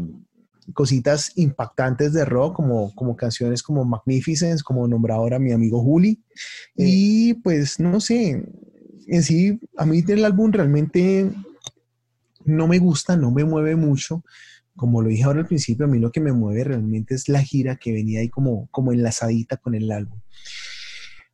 cositas 0.73 1.31
impactantes 1.35 2.13
de 2.13 2.25
rock, 2.25 2.55
como, 2.55 2.93
como 2.95 3.15
canciones 3.15 3.63
como 3.63 3.85
Magnificence, 3.85 4.63
como 4.63 4.87
nombró 4.87 5.13
ahora 5.13 5.39
mi 5.39 5.51
amigo 5.51 5.81
Juli. 5.81 6.21
Y 6.75 7.35
pues 7.35 7.79
no 7.79 7.99
sé, 7.99 8.43
en 9.07 9.23
sí, 9.23 9.59
a 9.77 9.85
mí 9.85 10.01
del 10.01 10.25
álbum 10.25 10.51
realmente 10.51 11.31
no 12.45 12.67
me 12.67 12.79
gusta, 12.79 13.15
no 13.15 13.31
me 13.31 13.43
mueve 13.43 13.75
mucho. 13.75 14.23
Como 14.75 15.01
lo 15.01 15.09
dije 15.09 15.23
ahora 15.23 15.39
al 15.39 15.47
principio, 15.47 15.85
a 15.85 15.89
mí 15.89 15.99
lo 15.99 16.11
que 16.11 16.19
me 16.19 16.31
mueve 16.31 16.63
realmente 16.63 17.15
es 17.15 17.29
la 17.29 17.41
gira 17.41 17.77
que 17.77 17.93
venía 17.93 18.19
ahí 18.19 18.29
como, 18.29 18.67
como 18.69 18.91
enlazadita 18.93 19.57
con 19.57 19.73
el 19.73 19.91
álbum. 19.91 20.19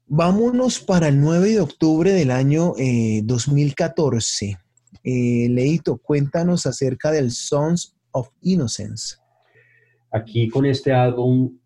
Vámonos 0.06 0.80
para 0.80 1.08
el 1.08 1.20
9 1.20 1.50
de 1.50 1.60
octubre 1.60 2.12
del 2.12 2.32
año 2.32 2.74
eh, 2.78 3.22
2014. 3.24 4.60
Eh, 5.04 5.48
Leito, 5.50 5.98
cuéntanos 5.98 6.66
acerca 6.66 7.12
del 7.12 7.32
Sons 7.32 7.98
of 8.12 8.30
Innocence. 8.42 9.18
Aquí 10.12 10.48
con 10.48 10.66
este 10.66 10.94
álbum, 10.94 11.58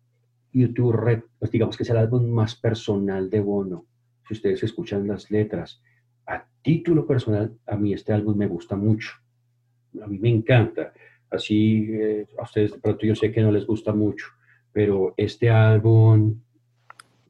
YouTube 0.52 0.92
Red, 0.92 1.22
pues 1.38 1.50
digamos 1.50 1.76
que 1.76 1.84
es 1.84 1.90
el 1.90 1.98
álbum 1.98 2.28
más 2.28 2.56
personal 2.56 3.30
de 3.30 3.40
Bono. 3.40 3.86
Si 4.26 4.34
ustedes 4.34 4.62
escuchan 4.64 5.06
las 5.06 5.30
letras, 5.30 5.80
a 6.26 6.44
título 6.62 7.06
personal, 7.06 7.56
a 7.66 7.76
mí 7.76 7.92
este 7.92 8.12
álbum 8.12 8.36
me 8.36 8.48
gusta 8.48 8.74
mucho. 8.74 9.10
A 10.02 10.06
mí 10.06 10.18
me 10.18 10.30
encanta. 10.30 10.92
Así, 11.30 11.88
eh, 11.90 12.26
a 12.38 12.42
ustedes 12.42 12.72
de 12.72 12.78
pronto 12.78 13.06
yo 13.06 13.14
sé 13.14 13.30
que 13.30 13.42
no 13.42 13.52
les 13.52 13.66
gusta 13.66 13.92
mucho, 13.92 14.26
pero 14.72 15.14
este 15.16 15.50
álbum, 15.50 16.40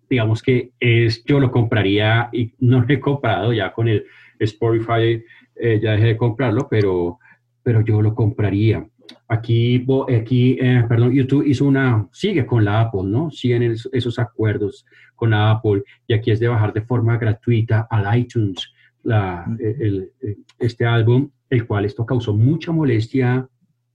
digamos 0.09 0.41
que 0.41 0.73
es, 0.81 1.25
yo 1.25 1.39
lo 1.39 1.51
compraría 1.51 2.31
y 2.33 2.55
no 2.61 2.81
lo 2.81 2.95
he 2.95 3.01
comprado 3.01 3.53
ya 3.53 3.73
con 3.73 3.89
el 3.89 4.07
Spotify, 4.39 5.23
eh, 5.61 5.81
ya 5.83 5.93
dejé 5.93 6.07
de 6.07 6.17
comprarlo, 6.17 6.67
pero, 6.71 7.19
pero 7.63 7.81
yo 7.83 8.01
lo 8.03 8.15
compraría. 8.15 8.87
aquí, 9.27 9.87
aquí 10.15 10.59
eh, 10.61 10.85
perdón, 10.89 11.13
YouTube 11.13 11.47
hizo 11.47 11.65
una, 11.65 12.07
sigue 12.13 12.45
con 12.47 12.65
la 12.65 12.81
Apple, 12.83 13.05
¿no? 13.05 13.31
Siguen 13.31 13.63
es- 13.63 13.89
esos 13.93 14.19
acuerdos 14.19 14.85
con 15.15 15.31
la 15.31 15.51
Apple 15.51 15.83
y 16.07 16.15
aquí 16.15 16.31
es 16.31 16.41
de 16.41 16.49
bajar 16.49 16.73
de 16.73 16.83
forma 16.83 17.17
gratuita 17.19 17.87
al 17.91 18.19
iTunes 18.19 18.71
la, 19.03 19.47
el- 19.59 20.11
el- 20.21 20.37
este 20.59 20.85
álbum, 20.85 21.31
el 21.51 21.67
cual 21.67 21.85
esto 21.87 22.05
causó 22.05 22.35
mucha 22.35 22.71
molestia 22.73 23.49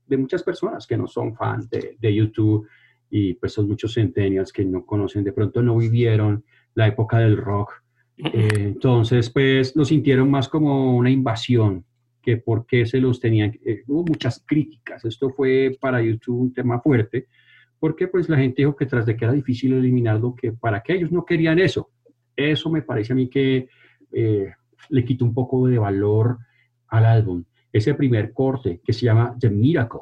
de 0.06 0.16
muchas 0.16 0.42
personas 0.42 0.86
que 0.86 0.96
no 0.96 1.06
son 1.06 1.34
fans 1.34 1.70
de, 1.70 1.96
de 2.00 2.14
YouTube 2.14 2.66
y 3.10 3.34
pues 3.34 3.52
son 3.52 3.68
muchos 3.68 3.94
centennials 3.94 4.52
que 4.52 4.64
no 4.64 4.84
conocen, 4.84 5.22
de 5.24 5.32
pronto 5.32 5.62
no 5.62 5.76
vivieron 5.76 6.44
la 6.74 6.88
época 6.88 7.18
del 7.18 7.36
rock. 7.36 7.83
Eh, 8.16 8.48
entonces, 8.54 9.30
pues 9.30 9.74
lo 9.74 9.84
sintieron 9.84 10.30
más 10.30 10.48
como 10.48 10.96
una 10.96 11.10
invasión 11.10 11.84
que 12.22 12.38
por 12.38 12.66
qué 12.66 12.86
se 12.86 12.98
los 12.98 13.20
tenían. 13.20 13.52
eh, 13.64 13.82
hubo 13.86 14.04
muchas 14.04 14.42
críticas. 14.46 15.04
Esto 15.04 15.30
fue 15.30 15.76
para 15.78 16.02
YouTube 16.02 16.40
un 16.40 16.52
tema 16.54 16.80
fuerte, 16.80 17.26
porque 17.78 18.08
pues 18.08 18.28
la 18.28 18.38
gente 18.38 18.62
dijo 18.62 18.74
que 18.74 18.86
tras 18.86 19.04
de 19.04 19.16
que 19.16 19.24
era 19.24 19.34
difícil 19.34 19.74
eliminarlo, 19.74 20.34
que 20.34 20.52
para 20.52 20.82
que 20.82 20.94
ellos 20.94 21.12
no 21.12 21.24
querían 21.24 21.58
eso. 21.58 21.90
Eso 22.34 22.70
me 22.70 22.82
parece 22.82 23.12
a 23.12 23.16
mí 23.16 23.28
que 23.28 23.68
eh, 24.10 24.52
le 24.88 25.04
quita 25.04 25.24
un 25.24 25.34
poco 25.34 25.66
de 25.66 25.78
valor 25.78 26.38
al 26.88 27.04
álbum. 27.04 27.44
Ese 27.72 27.94
primer 27.94 28.32
corte 28.32 28.80
que 28.84 28.92
se 28.92 29.04
llama 29.04 29.36
The 29.38 29.50
Miracle 29.50 30.00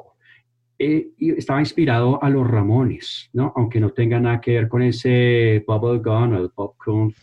eh, 0.79 1.09
estaba 1.19 1.59
inspirado 1.59 2.23
a 2.23 2.29
los 2.29 2.49
Ramones, 2.49 3.29
¿no? 3.33 3.51
Aunque 3.55 3.79
no 3.79 3.89
tenga 3.91 4.19
nada 4.19 4.39
que 4.39 4.53
ver 4.53 4.67
con 4.67 4.81
ese 4.81 5.63
bubble 5.67 5.99
gum 5.99 6.33
o 6.33 6.39
el 6.39 6.51
popcorn 6.51 7.13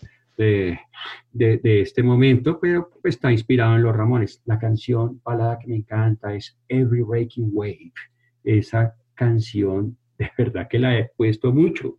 de, 0.41 1.81
este 1.83 2.03
momento, 2.03 2.59
pero 2.61 2.91
está 3.05 3.31
inspirado 3.31 3.77
en 3.77 3.83
los 3.83 3.95
Ramones. 3.95 4.43
La 4.47 4.59
canción 4.59 5.21
balada 5.25 5.59
que 5.59 5.69
me 5.69 5.77
encanta 5.77 6.35
es 6.35 6.59
Every 6.69 7.03
Breaking 7.03 7.51
Wave. 7.53 7.93
Esa 8.43 8.95
canción, 9.15 9.97
de 10.19 10.31
verdad 10.37 10.67
que 10.69 10.79
la 10.79 10.99
he 10.99 11.11
puesto 11.17 11.53
mucho. 11.53 11.99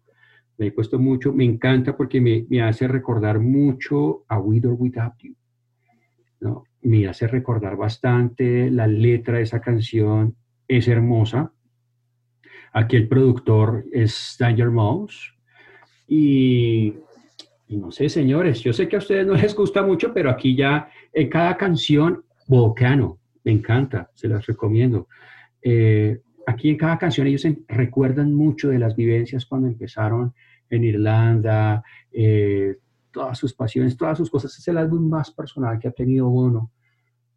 La 0.58 0.66
he 0.66 0.72
puesto 0.72 1.00
mucho. 1.00 1.34
Me 1.34 1.46
encanta 1.46 1.96
porque 1.96 2.20
me, 2.20 2.46
me 2.50 2.62
hace 2.62 2.88
recordar 2.88 3.40
mucho 3.40 4.26
a 4.28 4.40
With 4.40 4.66
or 4.66 4.74
Without 4.74 5.14
You. 5.20 5.36
¿no? 6.40 6.64
Me 6.82 7.08
hace 7.08 7.28
recordar 7.28 7.76
bastante 7.76 8.72
la 8.72 8.88
letra 8.88 9.38
de 9.38 9.44
esa 9.44 9.62
canción. 9.62 10.36
Es 10.68 10.88
hermosa. 10.88 11.52
Aquí 12.74 12.96
el 12.96 13.08
productor 13.08 13.86
es 13.92 14.36
Danger 14.40 14.72
Mouse. 14.72 15.36
Y, 16.08 16.96
no 17.78 17.92
sé, 17.92 18.10
señores, 18.10 18.62
yo 18.62 18.74
sé 18.74 18.88
que 18.88 18.96
a 18.96 19.00
ustedes 19.00 19.26
no 19.26 19.34
les 19.34 19.56
gusta 19.56 19.82
mucho, 19.82 20.14
pero 20.14 20.30
aquí 20.30 20.56
ya 20.56 20.90
en 21.14 21.30
cada 21.30 21.56
canción, 21.58 22.24
Volcano, 22.48 23.20
me 23.44 23.52
encanta, 23.52 24.10
se 24.14 24.28
las 24.28 24.46
recomiendo. 24.46 25.08
Eh, 25.62 26.20
aquí 26.46 26.70
en 26.70 26.78
cada 26.78 26.98
canción 26.98 27.28
ellos 27.28 27.46
recuerdan 27.68 28.34
mucho 28.34 28.70
de 28.70 28.80
las 28.80 28.96
vivencias 28.96 29.46
cuando 29.46 29.68
empezaron 29.68 30.34
en 30.70 30.84
Irlanda, 30.84 31.84
eh, 32.12 32.78
todas 33.12 33.38
sus 33.38 33.54
pasiones, 33.54 33.98
todas 33.98 34.18
sus 34.18 34.30
cosas. 34.30 34.58
Es 34.58 34.68
el 34.68 34.78
álbum 34.78 35.10
más 35.10 35.32
personal 35.32 35.80
que 35.80 35.88
ha 35.88 35.92
tenido 35.92 36.30
Bono. 36.30 36.72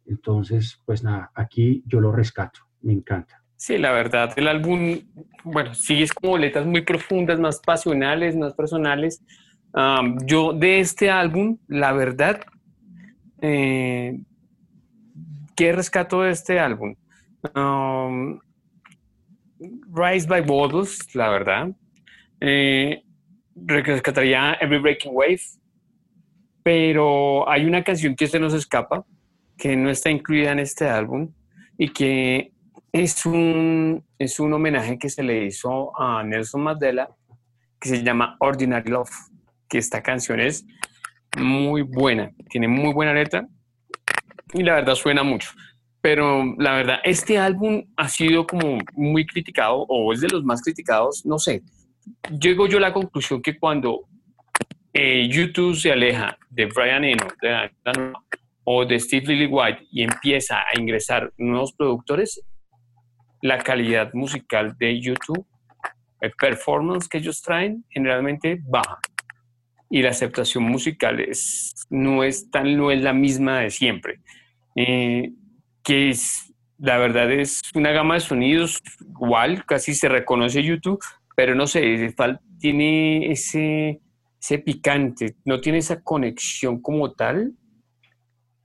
Entonces, 0.05 0.81
pues 0.85 1.03
nada, 1.03 1.31
aquí 1.33 1.83
yo 1.85 1.99
lo 1.99 2.11
rescato, 2.11 2.59
me 2.81 2.93
encanta. 2.93 3.41
Sí, 3.57 3.77
la 3.77 3.91
verdad, 3.91 4.33
el 4.35 4.47
álbum, 4.47 4.99
bueno, 5.43 5.73
sí 5.73 6.03
es 6.03 6.13
como 6.13 6.37
letras 6.37 6.65
muy 6.65 6.81
profundas, 6.81 7.39
más 7.39 7.59
pasionales, 7.59 8.35
más 8.35 8.53
personales. 8.53 9.23
Um, 9.75 10.25
yo 10.25 10.53
de 10.53 10.79
este 10.79 11.11
álbum, 11.11 11.57
la 11.67 11.91
verdad, 11.91 12.39
eh, 13.41 14.17
¿qué 15.53 15.73
rescato 15.73 16.21
de 16.21 16.31
este 16.31 16.59
álbum? 16.59 16.95
Um, 17.53 18.39
Rise 19.93 20.27
by 20.27 20.41
Bottles, 20.41 21.13
la 21.13 21.29
verdad. 21.29 21.71
Eh, 22.39 23.03
rescataría 23.55 24.53
Every 24.61 24.79
Breaking 24.79 25.11
Wave, 25.13 25.41
pero 26.63 27.49
hay 27.49 27.65
una 27.65 27.83
canción 27.83 28.15
que 28.15 28.27
se 28.27 28.39
nos 28.39 28.53
escapa, 28.53 29.05
que 29.57 29.75
no 29.75 29.89
está 29.89 30.09
incluida 30.09 30.53
en 30.53 30.59
este 30.59 30.87
álbum 30.87 31.33
y 31.77 31.89
que 31.89 32.53
es 32.93 33.25
un, 33.25 34.01
es 34.17 34.39
un 34.39 34.53
homenaje 34.53 34.97
que 34.97 35.09
se 35.09 35.21
le 35.21 35.47
hizo 35.47 35.91
a 35.99 36.23
Nelson 36.23 36.61
Mandela, 36.61 37.09
que 37.77 37.89
se 37.89 38.03
llama 38.03 38.37
Ordinary 38.39 38.89
Love, 38.89 39.11
que 39.75 39.79
esta 39.79 40.01
canción 40.01 40.39
es 40.39 40.65
muy 41.37 41.81
buena, 41.81 42.31
tiene 42.49 42.69
muy 42.69 42.93
buena 42.93 43.13
letra 43.13 43.45
y 44.53 44.63
la 44.63 44.75
verdad 44.75 44.95
suena 44.95 45.21
mucho. 45.21 45.49
Pero 45.99 46.55
la 46.57 46.75
verdad, 46.75 46.99
este 47.03 47.37
álbum 47.37 47.83
ha 47.97 48.07
sido 48.07 48.47
como 48.47 48.77
muy 48.93 49.25
criticado, 49.25 49.85
o 49.89 50.13
es 50.13 50.21
de 50.21 50.29
los 50.29 50.45
más 50.45 50.61
criticados, 50.61 51.25
no 51.25 51.39
sé. 51.39 51.61
Llego 52.39 52.67
yo 52.67 52.77
a 52.77 52.81
la 52.81 52.93
conclusión 52.93 53.41
que 53.41 53.59
cuando 53.59 54.07
eh, 54.93 55.27
YouTube 55.27 55.75
se 55.75 55.91
aleja 55.91 56.37
de 56.49 56.67
Brian 56.67 57.03
Eno 57.03 57.27
de, 57.41 58.13
o 58.63 58.85
de 58.85 58.97
Steve 58.97 59.25
Lillywhite 59.27 59.87
y 59.91 60.03
empieza 60.03 60.59
a 60.59 60.79
ingresar 60.79 61.33
nuevos 61.37 61.73
productores, 61.73 62.41
la 63.41 63.57
calidad 63.57 64.13
musical 64.13 64.73
de 64.77 65.01
YouTube, 65.01 65.45
el 66.21 66.31
performance 66.31 67.09
que 67.09 67.17
ellos 67.17 67.41
traen, 67.41 67.83
generalmente 67.89 68.61
baja. 68.63 68.99
Y 69.95 70.01
la 70.01 70.09
aceptación 70.09 70.63
musical 70.63 71.21
es, 71.21 71.71
no, 71.89 72.25
es 72.25 72.51
tan, 72.51 72.75
no 72.75 72.91
es 72.91 73.01
la 73.01 73.13
misma 73.13 73.61
de 73.61 73.69
siempre. 73.69 74.19
Eh, 74.75 75.31
que 75.81 76.09
es, 76.09 76.53
la 76.77 76.97
verdad 76.97 77.31
es 77.31 77.61
una 77.73 77.91
gama 77.91 78.15
de 78.15 78.19
sonidos 78.19 78.81
igual, 78.99 79.65
casi 79.65 79.93
se 79.93 80.09
reconoce 80.09 80.61
YouTube, 80.61 80.99
pero 81.33 81.55
no 81.55 81.65
sé, 81.65 82.13
tiene 82.59 83.31
ese, 83.31 84.01
ese 84.37 84.59
picante, 84.59 85.37
no 85.45 85.61
tiene 85.61 85.77
esa 85.77 86.01
conexión 86.01 86.81
como 86.81 87.13
tal 87.13 87.53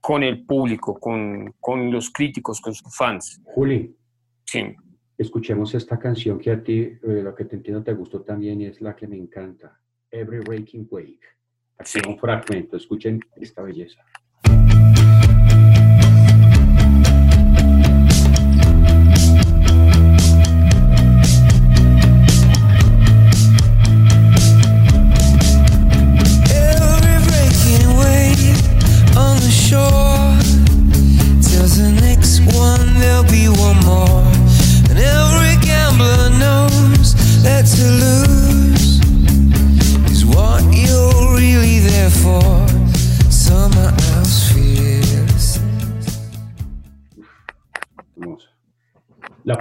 con 0.01 0.23
el 0.23 0.43
público, 0.45 0.99
con, 0.99 1.53
con 1.61 1.93
los 1.93 2.09
críticos, 2.09 2.59
con 2.59 2.73
sus 2.75 2.93
fans. 2.93 3.39
Juli, 3.45 3.95
Sí. 4.43 4.65
escuchemos 5.17 5.73
esta 5.75 5.97
canción 5.97 6.37
que 6.39 6.51
a 6.51 6.61
ti, 6.61 6.81
eh, 6.81 6.99
lo 7.23 7.33
que 7.33 7.45
te 7.45 7.55
entiendo, 7.55 7.81
te 7.81 7.93
gustó 7.93 8.21
también 8.21 8.59
y 8.59 8.65
es 8.65 8.81
la 8.81 8.97
que 8.97 9.07
me 9.07 9.15
encanta. 9.15 9.77
Every 10.11 10.39
Breaking 10.43 10.87
Wave. 10.89 11.19
Aquí 11.77 11.91
Sí. 11.91 11.99
un 12.07 12.19
fragmento, 12.19 12.77
escuchen 12.77 13.19
esta 13.37 13.61
belleza. 13.63 14.05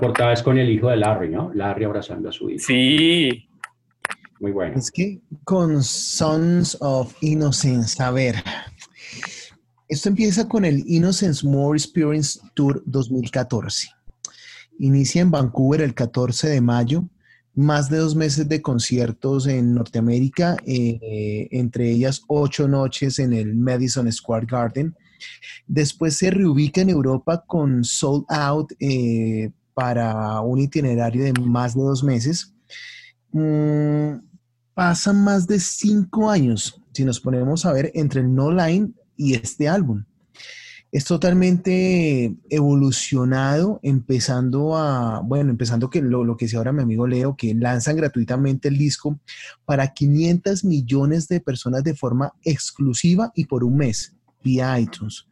Portada 0.00 0.32
es 0.32 0.42
con 0.42 0.58
el 0.58 0.70
hijo 0.70 0.88
de 0.88 0.96
Larry, 0.96 1.28
¿no? 1.28 1.52
Larry 1.54 1.84
abrazando 1.84 2.30
a 2.30 2.32
su 2.32 2.48
hijo. 2.48 2.64
Sí, 2.66 3.46
Muy 4.40 4.50
bueno. 4.50 4.76
Es 4.76 4.90
que 4.90 5.20
con 5.44 5.82
Sons 5.84 6.78
of 6.80 7.14
Innocence, 7.20 8.02
a 8.02 8.10
ver, 8.10 8.36
esto 9.88 10.08
empieza 10.08 10.48
con 10.48 10.64
el 10.64 10.82
Innocence 10.86 11.46
More 11.46 11.76
Experience 11.76 12.40
Tour 12.54 12.82
2014. 12.86 13.88
Inicia 14.78 15.20
en 15.20 15.30
Vancouver 15.30 15.82
el 15.82 15.92
14 15.92 16.48
de 16.48 16.60
mayo, 16.62 17.04
más 17.54 17.90
de 17.90 17.98
dos 17.98 18.16
meses 18.16 18.48
de 18.48 18.62
conciertos 18.62 19.46
en 19.46 19.74
Norteamérica, 19.74 20.56
eh, 20.64 21.48
entre 21.50 21.90
ellas 21.90 22.22
ocho 22.28 22.66
noches 22.66 23.18
en 23.18 23.34
el 23.34 23.54
Madison 23.54 24.10
Square 24.10 24.46
Garden. 24.46 24.96
Después 25.66 26.16
se 26.16 26.30
reubica 26.30 26.80
en 26.80 26.88
Europa 26.88 27.44
con 27.46 27.84
Sold 27.84 28.24
Out 28.28 28.72
eh, 28.80 29.50
para 29.74 30.40
un 30.40 30.58
itinerario 30.58 31.24
de 31.24 31.32
más 31.40 31.74
de 31.74 31.82
dos 31.82 32.02
meses. 32.04 32.54
Mm, 33.32 34.18
pasan 34.74 35.22
más 35.22 35.46
de 35.46 35.60
cinco 35.60 36.30
años, 36.30 36.80
si 36.92 37.04
nos 37.04 37.20
ponemos 37.20 37.66
a 37.66 37.72
ver, 37.72 37.90
entre 37.94 38.20
el 38.20 38.34
No 38.34 38.50
Line 38.50 38.92
y 39.16 39.34
este 39.34 39.68
álbum. 39.68 40.04
Es 40.92 41.04
totalmente 41.04 42.34
evolucionado, 42.48 43.78
empezando 43.84 44.76
a, 44.76 45.20
bueno, 45.20 45.50
empezando 45.50 45.88
que 45.88 46.02
lo, 46.02 46.24
lo 46.24 46.36
que 46.36 46.46
decía 46.46 46.58
ahora 46.58 46.72
mi 46.72 46.82
amigo 46.82 47.06
Leo, 47.06 47.36
que 47.36 47.54
lanzan 47.54 47.96
gratuitamente 47.96 48.68
el 48.68 48.76
disco 48.76 49.20
para 49.64 49.92
500 49.92 50.64
millones 50.64 51.28
de 51.28 51.40
personas 51.40 51.84
de 51.84 51.94
forma 51.94 52.32
exclusiva 52.42 53.30
y 53.36 53.44
por 53.44 53.62
un 53.62 53.76
mes 53.76 54.16
vía 54.42 54.80
iTunes. 54.80 55.26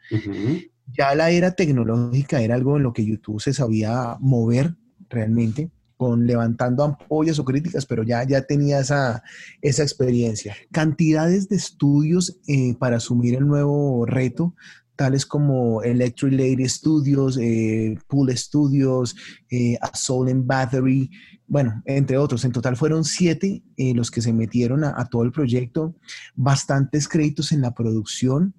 Ya 0.92 1.14
la 1.14 1.30
era 1.30 1.52
tecnológica 1.52 2.40
era 2.40 2.54
algo 2.54 2.76
en 2.76 2.82
lo 2.82 2.92
que 2.92 3.04
YouTube 3.04 3.40
se 3.40 3.52
sabía 3.52 4.16
mover 4.20 4.74
realmente, 5.08 5.70
con 5.96 6.26
levantando 6.26 6.84
ampollas 6.84 7.38
o 7.38 7.44
críticas, 7.44 7.84
pero 7.84 8.02
ya, 8.04 8.22
ya 8.24 8.42
tenía 8.42 8.80
esa, 8.80 9.22
esa 9.62 9.82
experiencia. 9.82 10.54
Cantidades 10.70 11.48
de 11.48 11.56
estudios 11.56 12.38
eh, 12.46 12.74
para 12.78 12.98
asumir 12.98 13.34
el 13.34 13.46
nuevo 13.46 14.06
reto, 14.06 14.54
tales 14.94 15.26
como 15.26 15.82
Electric 15.82 16.32
Lady 16.32 16.68
Studios, 16.68 17.38
eh, 17.40 17.96
Pool 18.08 18.36
Studios, 18.36 19.14
eh, 19.50 19.78
Soul 19.94 20.28
and 20.28 20.46
Battery, 20.46 21.10
bueno, 21.48 21.82
entre 21.86 22.18
otros. 22.18 22.44
En 22.44 22.52
total 22.52 22.76
fueron 22.76 23.04
siete 23.04 23.62
eh, 23.76 23.94
los 23.94 24.10
que 24.10 24.20
se 24.20 24.32
metieron 24.32 24.84
a, 24.84 25.04
todo 25.06 25.22
el 25.22 25.32
proyecto, 25.32 25.96
bastantes 26.34 27.08
créditos 27.08 27.52
en 27.52 27.62
la 27.62 27.74
producción, 27.74 28.54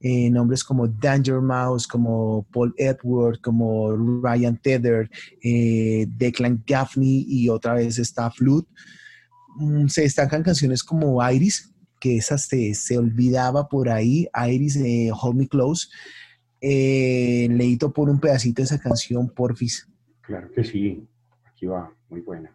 eh, 0.00 0.30
nombres 0.30 0.64
como 0.64 0.88
Danger 0.88 1.40
Mouse, 1.40 1.86
como 1.86 2.46
Paul 2.52 2.74
Edward, 2.76 3.40
como 3.40 3.94
Ryan 4.22 4.56
Tether, 4.56 5.10
Declan 5.42 6.62
Gaffney 6.66 7.26
y 7.28 7.48
otra 7.48 7.74
vez 7.74 7.98
está 7.98 8.30
Flood. 8.30 8.64
Mm, 9.56 9.88
se 9.88 10.02
destacan 10.02 10.42
canciones 10.42 10.82
como 10.82 11.28
Iris, 11.30 11.72
que 12.00 12.16
esa 12.16 12.38
se, 12.38 12.74
se 12.74 12.96
olvidaba 12.96 13.68
por 13.68 13.88
ahí, 13.88 14.26
Iris 14.48 14.74
de 14.74 15.12
Hold 15.12 15.36
Me 15.36 15.48
Close. 15.48 15.88
Eh, 16.60 17.48
leíto 17.50 17.92
por 17.92 18.10
un 18.10 18.20
pedacito 18.20 18.62
esa 18.62 18.78
canción, 18.78 19.28
porfis. 19.30 19.88
Claro 20.20 20.50
que 20.52 20.62
sí, 20.62 21.08
aquí 21.46 21.66
va, 21.66 21.92
muy 22.08 22.20
buena. 22.20 22.54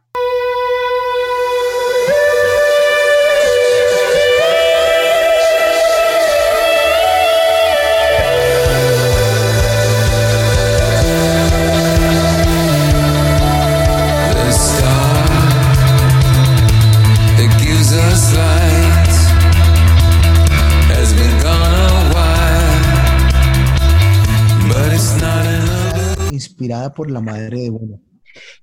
Inspirada 26.56 26.94
por 26.94 27.12
la 27.12 27.20
madre 27.20 27.62
de 27.62 27.70
Bono. 27.70 28.02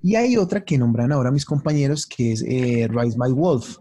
Y 0.00 0.16
hay 0.16 0.36
otra 0.36 0.64
que 0.64 0.78
nombran 0.78 1.12
ahora 1.12 1.30
mis 1.30 1.44
compañeros, 1.44 2.06
que 2.06 2.32
es 2.32 2.42
eh, 2.42 2.88
Rise 2.90 3.16
My 3.18 3.32
Wolf, 3.32 3.76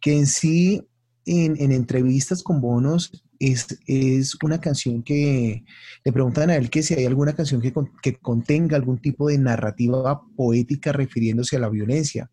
que 0.00 0.16
en 0.16 0.26
sí, 0.26 0.82
en, 1.26 1.72
entrevistas 1.72 2.42
con 2.42 2.60
Bonos, 2.60 3.24
es, 3.38 3.78
es, 3.86 4.36
una 4.42 4.60
canción 4.60 5.02
que 5.02 5.64
le 6.04 6.12
preguntan 6.12 6.50
a 6.50 6.56
él 6.56 6.70
que 6.70 6.82
si 6.82 6.94
hay 6.94 7.04
alguna 7.04 7.34
canción 7.34 7.60
que, 7.60 7.74
que 8.02 8.14
contenga 8.14 8.76
algún 8.76 8.98
tipo 8.98 9.28
de 9.28 9.38
narrativa 9.38 10.22
poética 10.36 10.92
refiriéndose 10.92 11.56
a 11.56 11.60
la 11.60 11.68
violencia. 11.68 12.30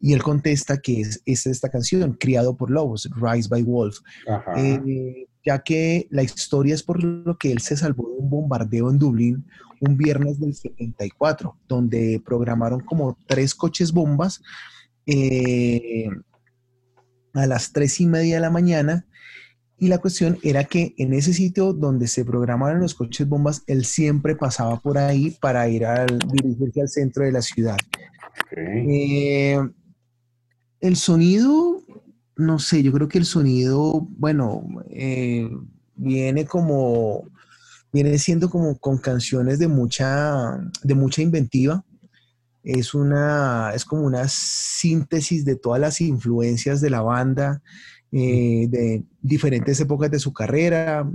Y 0.00 0.12
él 0.12 0.22
contesta 0.22 0.78
que 0.78 1.00
es, 1.00 1.46
esta 1.46 1.70
canción, 1.70 2.14
Criado 2.14 2.56
por 2.56 2.70
Lobos, 2.70 3.08
Rise 3.16 3.48
by 3.48 3.62
Wolf. 3.62 3.98
Eh, 4.56 5.26
ya 5.44 5.62
que 5.62 6.06
la 6.10 6.22
historia 6.22 6.74
es 6.74 6.82
por 6.82 7.02
lo 7.02 7.36
que 7.36 7.52
él 7.52 7.60
se 7.60 7.76
salvó 7.76 8.08
de 8.08 8.18
un 8.18 8.30
bombardeo 8.30 8.90
en 8.90 8.98
Dublín 8.98 9.44
un 9.80 9.96
viernes 9.96 10.40
del 10.40 10.54
74, 10.54 11.56
donde 11.68 12.22
programaron 12.24 12.80
como 12.80 13.18
tres 13.26 13.54
coches 13.54 13.92
bombas 13.92 14.42
eh, 15.06 16.08
a 17.34 17.46
las 17.46 17.72
tres 17.72 18.00
y 18.00 18.06
media 18.06 18.36
de 18.36 18.40
la 18.40 18.50
mañana. 18.50 19.06
Y 19.76 19.88
la 19.88 19.98
cuestión 19.98 20.38
era 20.42 20.64
que 20.64 20.94
en 20.98 21.12
ese 21.12 21.34
sitio 21.34 21.72
donde 21.72 22.06
se 22.06 22.24
programaron 22.24 22.80
los 22.80 22.94
coches 22.94 23.28
bombas, 23.28 23.62
él 23.66 23.84
siempre 23.84 24.36
pasaba 24.36 24.80
por 24.80 24.98
ahí 24.98 25.36
para 25.40 25.68
ir 25.68 25.84
al 25.84 26.18
dirigirse 26.20 26.80
al 26.80 26.88
centro 26.88 27.24
de 27.24 27.32
la 27.32 27.42
ciudad. 27.42 27.76
Eh, 28.56 29.58
el 30.80 30.96
sonido, 30.96 31.83
no 32.36 32.58
sé, 32.58 32.82
yo 32.82 32.92
creo 32.92 33.08
que 33.08 33.18
el 33.18 33.24
sonido, 33.24 34.06
bueno, 34.16 34.66
eh, 34.90 35.48
viene 35.96 36.44
como 36.46 37.28
viene 37.94 38.18
siendo 38.18 38.50
como 38.50 38.76
con 38.76 38.98
canciones 38.98 39.60
de 39.60 39.68
mucha, 39.68 40.58
de 40.82 40.94
mucha 40.96 41.22
inventiva. 41.22 41.84
Es, 42.64 42.92
una, 42.92 43.70
es 43.72 43.84
como 43.84 44.02
una 44.02 44.26
síntesis 44.26 45.44
de 45.44 45.54
todas 45.54 45.80
las 45.80 46.00
influencias 46.00 46.80
de 46.80 46.90
la 46.90 47.02
banda, 47.02 47.62
eh, 48.10 48.66
de 48.68 49.04
diferentes 49.22 49.78
épocas 49.78 50.10
de 50.10 50.18
su 50.18 50.32
carrera, 50.32 51.08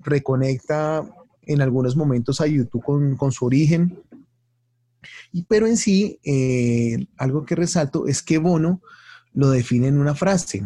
reconecta 0.00 1.04
en 1.42 1.60
algunos 1.60 1.96
momentos 1.96 2.40
a 2.40 2.46
YouTube 2.46 3.16
con, 3.18 3.32
su 3.32 3.44
origen. 3.44 3.98
Y, 5.32 5.42
pero 5.42 5.66
en 5.66 5.76
sí, 5.76 6.18
eh, 6.24 7.08
algo 7.18 7.44
que 7.44 7.56
resalto 7.56 8.06
es 8.06 8.22
que 8.22 8.38
Bono 8.38 8.80
lo 9.34 9.50
define 9.50 9.88
en 9.88 9.98
una 9.98 10.14
frase. 10.14 10.62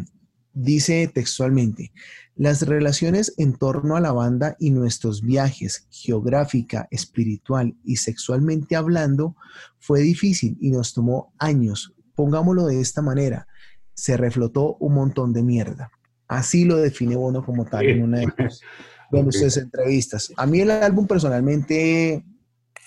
Dice 0.52 1.10
textualmente, 1.12 1.92
las 2.34 2.62
relaciones 2.66 3.34
en 3.38 3.54
torno 3.54 3.96
a 3.96 4.00
la 4.00 4.12
banda 4.12 4.56
y 4.58 4.70
nuestros 4.70 5.22
viajes 5.22 5.86
geográfica, 5.90 6.86
espiritual 6.90 7.74
y 7.84 7.96
sexualmente 7.96 8.76
hablando 8.76 9.36
fue 9.78 10.00
difícil 10.00 10.56
y 10.60 10.70
nos 10.70 10.92
tomó 10.92 11.32
años. 11.38 11.94
Pongámoslo 12.14 12.66
de 12.66 12.80
esta 12.80 13.02
manera, 13.02 13.46
se 13.94 14.16
reflotó 14.16 14.76
un 14.80 14.94
montón 14.94 15.32
de 15.32 15.42
mierda. 15.42 15.90
Así 16.28 16.64
lo 16.64 16.76
define 16.76 17.16
Bono 17.16 17.44
como 17.44 17.64
tal 17.64 17.86
en 17.86 18.02
una 18.02 18.20
de, 18.20 18.26
sus 19.32 19.56
entrevistas. 19.56 20.32
A 20.36 20.44
mí 20.46 20.60
el 20.60 20.70
álbum 20.70 21.06
personalmente, 21.06 22.24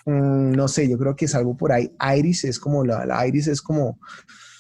mm, 0.06 0.52
no 0.52 0.68
sé, 0.68 0.88
yo 0.88 0.98
creo 0.98 1.16
que 1.16 1.26
es 1.26 1.34
algo 1.34 1.58
por 1.58 1.72
ahí. 1.72 1.92
Iris 2.18 2.44
es 2.44 2.60
como 2.60 2.86
la, 2.86 3.06
la 3.06 3.26
Iris 3.26 3.48
es 3.48 3.62
como 3.62 4.00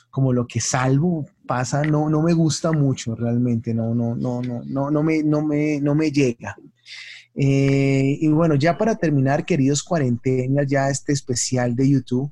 como 0.10 0.34
lo 0.34 0.48
que 0.48 0.60
salvo 0.60 1.26
pasa, 1.46 1.84
no, 1.84 2.10
no 2.10 2.22
me 2.22 2.34
gusta 2.34 2.72
mucho 2.72 3.16
realmente, 3.16 3.74
no, 3.74 3.94
no, 3.94 4.16
no, 4.16 4.42
no, 4.42 4.62
no, 4.66 4.92
no, 4.92 5.04
me, 5.04 5.24
no, 5.24 5.42
me, 5.42 5.80
no 5.82 5.96
me 5.96 6.12
llega. 6.12 6.56
Eh, 7.36 8.18
y 8.20 8.28
bueno, 8.28 8.56
ya 8.56 8.78
para 8.78 8.96
terminar, 8.96 9.46
queridos 9.46 9.84
cuarentenas, 9.84 10.68
ya 10.68 10.90
este 10.90 11.14
especial 11.14 11.76
de 11.76 11.90
YouTube, 11.90 12.32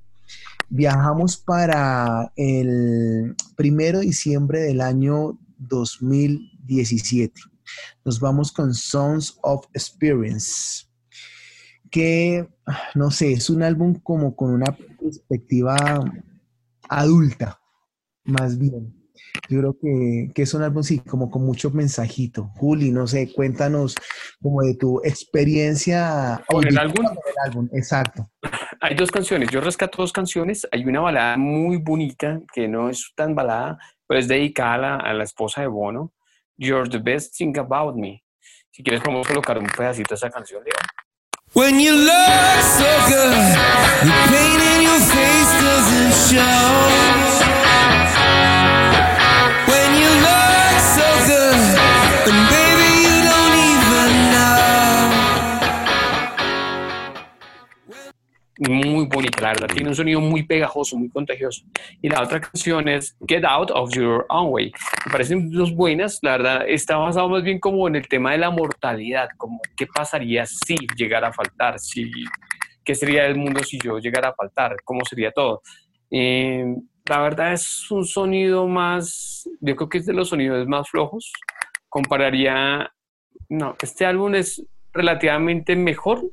viajamos 0.69 1.37
para 1.37 2.31
el 2.35 3.35
primero 3.55 3.99
de 3.99 4.07
diciembre 4.07 4.61
del 4.61 4.81
año 4.81 5.39
2017. 5.57 7.33
Nos 8.03 8.19
vamos 8.19 8.51
con 8.51 8.73
Songs 8.73 9.37
of 9.41 9.65
Experience, 9.73 10.85
que, 11.89 12.47
no 12.95 13.11
sé, 13.11 13.33
es 13.33 13.49
un 13.49 13.63
álbum 13.63 13.95
como 13.95 14.35
con 14.35 14.51
una 14.51 14.75
perspectiva 14.99 15.75
adulta, 16.89 17.59
más 18.27 18.57
bien. 18.57 18.93
Yo 19.49 19.59
creo 19.59 19.77
que, 19.81 20.31
que 20.33 20.41
es 20.43 20.53
un 20.53 20.63
álbum, 20.63 20.83
sí, 20.83 20.99
como 20.99 21.29
con 21.29 21.45
mucho 21.45 21.71
mensajito. 21.71 22.51
Juli, 22.55 22.91
no 22.91 23.07
sé, 23.07 23.31
cuéntanos 23.33 23.95
como 24.41 24.61
de 24.61 24.75
tu 24.75 25.01
experiencia 25.03 26.43
con 26.47 26.67
el 26.67 26.77
álbum. 26.77 27.05
el 27.05 27.49
álbum. 27.49 27.69
Exacto. 27.73 28.29
Hay 28.81 28.95
dos 28.95 29.09
canciones, 29.09 29.49
yo 29.49 29.61
rescato 29.61 30.01
dos 30.01 30.13
canciones. 30.13 30.67
Hay 30.71 30.85
una 30.85 30.99
balada 30.99 31.37
muy 31.37 31.77
bonita, 31.77 32.39
que 32.53 32.67
no 32.67 32.89
es 32.89 33.11
tan 33.15 33.35
balada, 33.35 33.77
pero 34.05 34.19
es 34.19 34.27
dedicada 34.27 34.97
a 34.97 35.13
la, 35.13 35.23
esposa 35.23 35.61
de 35.61 35.67
Bono. 35.67 36.13
You're 36.57 36.89
the 36.89 36.99
best 36.99 37.37
thing 37.37 37.57
about 37.57 37.95
me. 37.95 38.23
Si 38.71 38.83
quieres, 38.83 39.01
podemos 39.01 39.27
colocar 39.27 39.57
un 39.57 39.67
pedacito 39.67 40.09
de 40.09 40.15
esa 40.15 40.29
canción, 40.29 40.63
Leo. 40.63 40.73
When 41.53 41.79
you 41.79 41.93
look 41.93 42.61
so 42.61 42.85
good, 43.07 43.55
the 44.03 44.11
pain 44.29 44.59
in 44.61 44.83
your 44.83 44.99
face 44.99 45.51
doesn't 45.61 46.13
show. 46.29 47.66
Muy 58.59 59.05
bonita, 59.05 59.41
la 59.41 59.47
verdad. 59.49 59.67
Tiene 59.67 59.89
un 59.89 59.95
sonido 59.95 60.19
muy 60.19 60.43
pegajoso, 60.43 60.97
muy 60.97 61.09
contagioso. 61.09 61.63
Y 62.01 62.09
la 62.09 62.23
otra 62.23 62.41
canción 62.41 62.87
es 62.87 63.15
Get 63.27 63.45
Out 63.45 63.71
of 63.71 63.93
Your 63.93 64.25
Own 64.29 64.51
Way. 64.51 64.71
Me 65.05 65.11
parecen 65.11 65.51
dos 65.51 65.73
buenas, 65.73 66.19
la 66.21 66.31
verdad. 66.31 66.65
Está 66.67 66.97
basado 66.97 67.29
más 67.29 67.43
bien 67.43 67.59
como 67.59 67.87
en 67.87 67.95
el 67.95 68.07
tema 68.07 68.31
de 68.31 68.39
la 68.39 68.49
mortalidad, 68.49 69.29
como 69.37 69.59
qué 69.75 69.85
pasaría 69.87 70.45
si 70.45 70.75
llegara 70.95 71.27
a 71.27 71.33
faltar, 71.33 71.79
si, 71.79 72.11
qué 72.83 72.95
sería 72.95 73.25
el 73.25 73.35
mundo 73.35 73.63
si 73.63 73.77
yo 73.79 73.99
llegara 73.99 74.29
a 74.29 74.33
faltar, 74.33 74.77
cómo 74.83 75.05
sería 75.05 75.31
todo. 75.31 75.61
Eh, 76.09 76.65
la 77.05 77.19
verdad 77.19 77.53
es 77.53 77.89
un 77.91 78.05
sonido 78.05 78.67
más, 78.67 79.47
yo 79.61 79.75
creo 79.75 79.89
que 79.89 79.97
es 79.99 80.05
de 80.05 80.13
los 80.13 80.29
sonidos 80.29 80.67
más 80.67 80.89
flojos. 80.89 81.31
Compararía, 81.89 82.91
no, 83.49 83.75
este 83.81 84.05
álbum 84.05 84.35
es 84.35 84.63
relativamente 84.93 85.75
mejor 85.75 86.23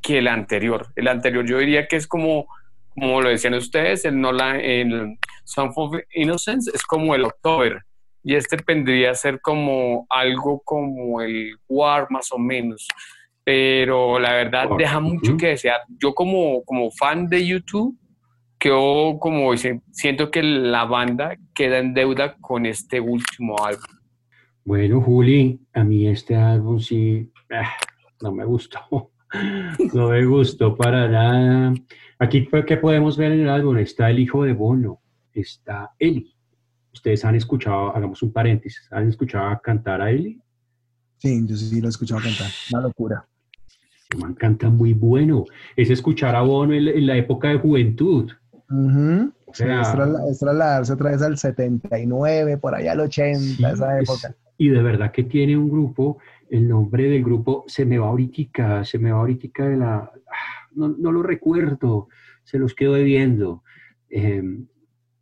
que 0.00 0.18
el 0.18 0.28
anterior. 0.28 0.88
El 0.96 1.08
anterior 1.08 1.46
yo 1.46 1.58
diría 1.58 1.86
que 1.86 1.96
es 1.96 2.06
como, 2.06 2.46
como 2.94 3.20
lo 3.20 3.28
decían 3.28 3.54
ustedes, 3.54 4.04
el, 4.04 4.20
no 4.20 4.32
la, 4.32 4.58
el 4.58 5.18
Song 5.44 5.72
of 5.76 5.96
Innocence 6.14 6.70
es 6.74 6.82
como 6.82 7.14
el 7.14 7.24
October 7.24 7.82
y 8.22 8.34
este 8.34 8.56
tendría 8.58 9.12
a 9.12 9.14
ser 9.14 9.40
como 9.40 10.06
algo 10.10 10.60
como 10.64 11.22
el 11.22 11.56
War 11.68 12.08
más 12.10 12.30
o 12.32 12.38
menos. 12.38 12.86
Pero 13.44 14.18
la 14.18 14.34
verdad 14.34 14.68
deja 14.76 15.00
mucho 15.00 15.36
que 15.38 15.48
desear. 15.48 15.80
Yo 15.98 16.14
como, 16.14 16.62
como 16.64 16.90
fan 16.90 17.28
de 17.28 17.46
YouTube, 17.46 17.96
quedó 18.58 19.18
como 19.18 19.56
siento 19.56 20.30
que 20.30 20.42
la 20.42 20.84
banda 20.84 21.36
queda 21.54 21.78
en 21.78 21.94
deuda 21.94 22.36
con 22.40 22.66
este 22.66 23.00
último 23.00 23.56
álbum. 23.64 23.96
Bueno, 24.64 25.00
Juli, 25.00 25.58
a 25.72 25.82
mí 25.82 26.06
este 26.06 26.36
álbum 26.36 26.78
sí 26.78 27.32
ah, 27.50 27.72
no 28.20 28.32
me 28.32 28.44
gustó. 28.44 29.10
No 29.94 30.08
me 30.08 30.24
gustó 30.24 30.76
para 30.76 31.08
nada. 31.08 31.74
Aquí, 32.18 32.48
¿qué 32.66 32.76
podemos 32.76 33.16
ver 33.16 33.32
en 33.32 33.40
el 33.40 33.48
álbum? 33.48 33.76
Está 33.78 34.10
el 34.10 34.18
hijo 34.18 34.44
de 34.44 34.52
Bono, 34.52 35.00
está 35.32 35.92
Eli. 35.98 36.34
Ustedes 36.92 37.24
han 37.24 37.34
escuchado, 37.34 37.94
hagamos 37.94 38.22
un 38.22 38.32
paréntesis, 38.32 38.88
¿han 38.90 39.08
escuchado 39.08 39.60
cantar 39.62 40.00
a 40.00 40.10
Eli? 40.10 40.40
Sí, 41.18 41.46
yo 41.46 41.56
sí 41.56 41.80
lo 41.80 41.88
he 41.88 41.90
escuchado 41.90 42.20
cantar. 42.20 42.48
Una 42.72 42.82
locura. 42.82 43.28
Se 44.10 44.16
man 44.18 44.34
canta 44.34 44.68
muy 44.68 44.94
bueno. 44.94 45.44
Es 45.76 45.90
escuchar 45.90 46.34
a 46.34 46.40
Bono 46.40 46.74
en, 46.74 47.06
la 47.06 47.16
época 47.16 47.48
de 47.48 47.58
juventud. 47.58 48.30
o 48.70 49.54
sea, 49.54 49.82
es, 49.82 50.38
trasladarse 50.38 50.92
otra 50.92 51.10
vez 51.10 51.22
al 51.22 51.36
79, 51.36 52.58
por 52.58 52.74
allá 52.74 52.92
al 52.92 53.00
80, 53.00 53.70
esa 53.70 54.00
época. 54.00 54.34
y 54.56 54.70
de 54.70 54.82
verdad 54.82 55.12
que 55.12 55.24
tiene 55.24 55.56
un 55.56 55.68
grupo, 55.68 56.18
el 56.50 56.68
nombre 56.68 57.04
del 57.04 57.24
grupo 57.24 57.64
se 57.66 57.84
me 57.84 57.98
va 57.98 58.08
ahorita, 58.08 58.84
se 58.84 58.98
me 58.98 59.12
va 59.12 59.20
ahorita 59.20 59.68
de 59.68 59.76
la... 59.76 60.10
No, 60.72 60.88
no 60.88 61.12
lo 61.12 61.22
recuerdo, 61.22 62.08
se 62.44 62.58
los 62.58 62.74
quedo 62.74 62.94
debiendo. 62.94 63.62
Em, 64.08 64.66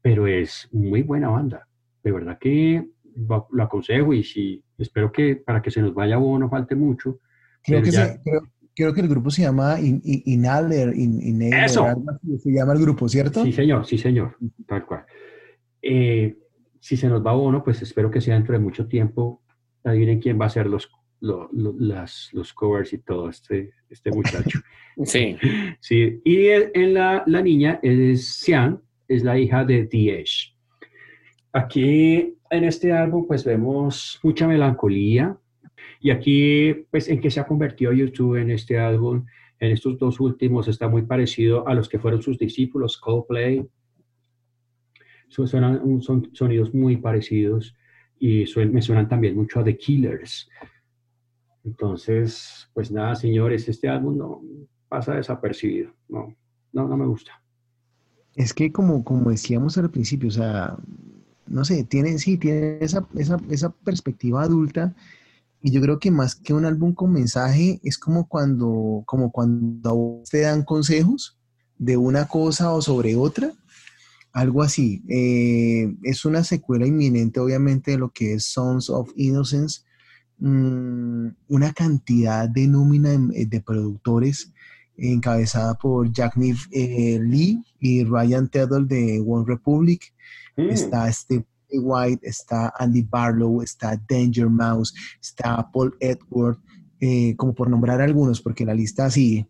pero 0.03 0.27
es 0.27 0.69
muy 0.73 1.03
buena 1.03 1.29
banda. 1.29 1.67
De 2.03 2.13
verdad 2.13 2.39
que 2.39 2.89
lo 3.17 3.63
aconsejo 3.63 4.13
y 4.13 4.23
si 4.23 4.63
espero 4.79 5.11
que 5.11 5.37
para 5.37 5.63
que 5.63 5.71
se 5.71 5.81
nos 5.81 5.95
vaya 5.95 6.17
Bono 6.17 6.49
falte 6.49 6.77
mucho. 6.77 7.21
Creo 7.63 7.83
que, 7.83 7.91
creo, 8.75 8.95
que 8.95 9.01
el 9.01 9.09
grupo 9.09 9.31
se 9.31 9.43
llama 9.43 9.79
Inhaler, 9.81 10.95
in, 10.95 11.43
Eso. 11.43 11.85
se 12.39 12.53
llama 12.53 12.75
el 12.75 12.81
grupo, 12.81 13.09
¿cierto? 13.09 13.43
Sí, 13.43 13.53
señor, 13.53 13.85
sí, 13.87 13.99
señor, 13.99 14.37
tal 14.67 14.87
cual. 14.87 15.05
Eh, 15.83 16.37
si 16.79 16.97
se 16.97 17.09
nos 17.09 17.27
va 17.27 17.33
Bono, 17.33 17.65
pues 17.65 17.83
espero 17.83 18.09
que 18.11 18.21
sea 18.21 18.35
dentro 18.35 18.53
de 18.53 18.61
mucho 18.61 18.87
tiempo. 18.87 19.43
Adivinen 19.83 20.21
quién 20.21 20.41
va 20.41 20.47
a 20.47 20.51
ser 20.51 20.67
los, 20.67 20.89
los, 21.21 21.49
las, 21.53 22.31
los 22.33 22.53
covers 22.53 22.93
y 22.93 22.99
todo 22.99 23.29
este, 23.29 23.73
este 23.89 24.11
muchacho. 24.11 24.61
sí. 25.05 25.37
sí. 25.81 26.21
Y 26.25 26.47
en 26.49 26.95
la, 26.95 27.23
la 27.27 27.43
niña 27.43 27.81
es 27.83 28.41
Xian, 28.45 28.81
es 29.09 29.23
la 29.23 29.39
hija 29.39 29.65
de 29.65 29.87
Diesh. 29.87 30.55
Aquí 31.53 32.37
en 32.51 32.65
este 32.65 32.93
álbum 32.93 33.27
pues 33.27 33.45
vemos 33.45 34.21
mucha 34.23 34.47
melancolía 34.47 35.37
y 36.01 36.11
aquí 36.11 36.87
pues 36.91 37.09
en 37.09 37.21
que 37.21 37.31
se 37.31 37.41
ha 37.41 37.47
convertido 37.47 37.93
YouTube 37.93 38.37
en 38.37 38.51
este 38.51 38.79
álbum, 38.79 39.25
en 39.59 39.73
estos 39.73 39.99
dos 39.99 40.21
últimos 40.21 40.69
está 40.69 40.89
muy 40.89 41.03
parecido 41.03 41.67
a 41.67 41.75
los 41.75 41.89
que 41.89 41.99
fueron 41.99 42.23
sus 42.23 42.39
discípulos, 42.39 42.99
Coldplay. 42.99 43.67
Son, 45.29 45.49
son 46.03 46.31
sonidos 46.35 46.73
muy 46.73 46.99
parecidos 46.99 47.75
y 48.19 48.45
me 48.71 48.83
suenan 48.83 49.09
también 49.09 49.35
mucho 49.35 49.61
a 49.61 49.65
The 49.65 49.77
Killers. 49.77 50.49
Entonces, 51.67 52.71
pues 52.73 52.91
nada, 52.91 53.17
señores, 53.17 53.69
este 53.69 53.89
álbum 53.89 54.17
no 54.17 54.41
pasa 54.89 55.15
desapercibido. 55.15 55.93
No, 56.09 56.35
no, 56.73 56.89
no 56.89 56.97
me 56.97 57.07
gusta. 57.07 57.43
Es 58.37 58.55
que 58.55 58.71
como, 58.71 59.03
como 59.03 59.31
decíamos 59.31 59.77
al 59.77 59.91
principio, 59.91 60.29
o 60.29 60.33
sea, 60.33 60.79
no 61.47 61.65
sé, 61.65 61.85
tiene, 61.85 62.19
sí, 62.19 62.39
tiene 62.39 62.79
esa, 62.81 63.07
esa, 63.17 63.39
esa 63.51 63.71
perspectiva 63.71 64.43
adulta 64.43 64.95
y 65.61 65.73
yo 65.73 65.81
creo 65.81 65.99
que 65.99 66.13
más 66.13 66.37
que 66.37 66.55
un 66.55 66.65
álbum 66.65 66.95
con 66.95 67.13
mensaje 67.13 67.81
es 67.83 67.99
como 67.99 68.29
cuando, 68.29 69.03
como 69.05 69.33
cuando 69.33 70.23
te 70.31 70.43
dan 70.43 70.63
consejos 70.63 71.37
de 71.79 71.97
una 71.97 72.29
cosa 72.29 72.73
o 72.73 72.81
sobre 72.81 73.17
otra, 73.17 73.53
algo 74.33 74.63
así. 74.63 75.03
Eh, 75.09 75.93
es 76.05 76.25
una 76.25 76.45
secuela 76.45 76.87
inminente, 76.87 77.41
obviamente, 77.41 77.93
de 77.93 77.99
lo 77.99 78.11
que 78.11 78.35
es 78.35 78.45
Sons 78.45 78.91
of 78.91 79.11
Innocence. 79.17 79.81
Mm, 80.39 81.29
una 81.49 81.73
cantidad 81.73 82.49
de 82.49 82.67
nómina 82.67 83.11
de, 83.11 83.47
de 83.47 83.61
productores 83.61 84.53
encabezada 84.99 85.75
por 85.75 86.11
Jack 86.13 86.35
eh, 86.73 87.19
Lee 87.23 87.63
y 87.81 88.05
Ryan 88.05 88.49
Tedder 88.49 88.83
de 88.83 89.23
One 89.27 89.45
Republic. 89.47 90.13
Mm. 90.57 90.71
Está 90.71 91.11
Steve 91.13 91.47
White, 91.71 92.27
está 92.27 92.73
Andy 92.79 93.03
Barlow, 93.03 93.63
está 93.63 94.01
Danger 94.09 94.49
Mouse, 94.49 94.95
está 95.21 95.71
Paul 95.71 95.97
Edward, 96.01 96.59
eh, 97.01 97.35
como 97.37 97.55
por 97.55 97.69
nombrar 97.69 98.01
algunos, 98.01 98.41
porque 98.41 98.65
la 98.65 98.75
lista 98.75 99.11
sigue. 99.11 99.47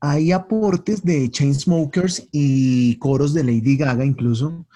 Hay 0.00 0.32
aportes 0.32 1.04
de 1.04 1.30
Chainsmokers 1.30 2.28
y 2.32 2.96
coros 2.96 3.34
de 3.34 3.44
Lady 3.44 3.76
Gaga 3.76 4.04
incluso. 4.04 4.66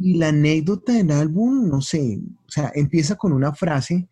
Y 0.00 0.14
la 0.14 0.28
anécdota 0.28 0.94
del 0.94 1.10
álbum, 1.10 1.68
no 1.68 1.82
sé, 1.82 2.20
o 2.46 2.50
sea, 2.50 2.72
empieza 2.74 3.16
con 3.16 3.32
una 3.32 3.54
frase 3.54 4.08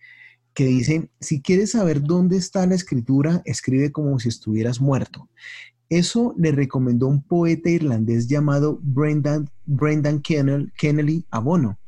que 0.52 0.66
dice, 0.66 1.10
si 1.20 1.40
quieres 1.40 1.70
saber 1.70 2.02
dónde 2.02 2.36
está 2.36 2.66
la 2.66 2.74
escritura, 2.74 3.42
escribe 3.44 3.90
como 3.90 4.18
si 4.18 4.28
estuvieras 4.28 4.80
muerto. 4.80 5.28
Eso 5.88 6.34
le 6.36 6.52
recomendó 6.52 7.06
un 7.06 7.22
poeta 7.22 7.70
irlandés 7.70 8.28
llamado 8.28 8.78
Brendan, 8.82 9.48
Brendan 9.64 10.20
Kennelly 10.20 11.24
a 11.30 11.38
Bono. 11.38 11.78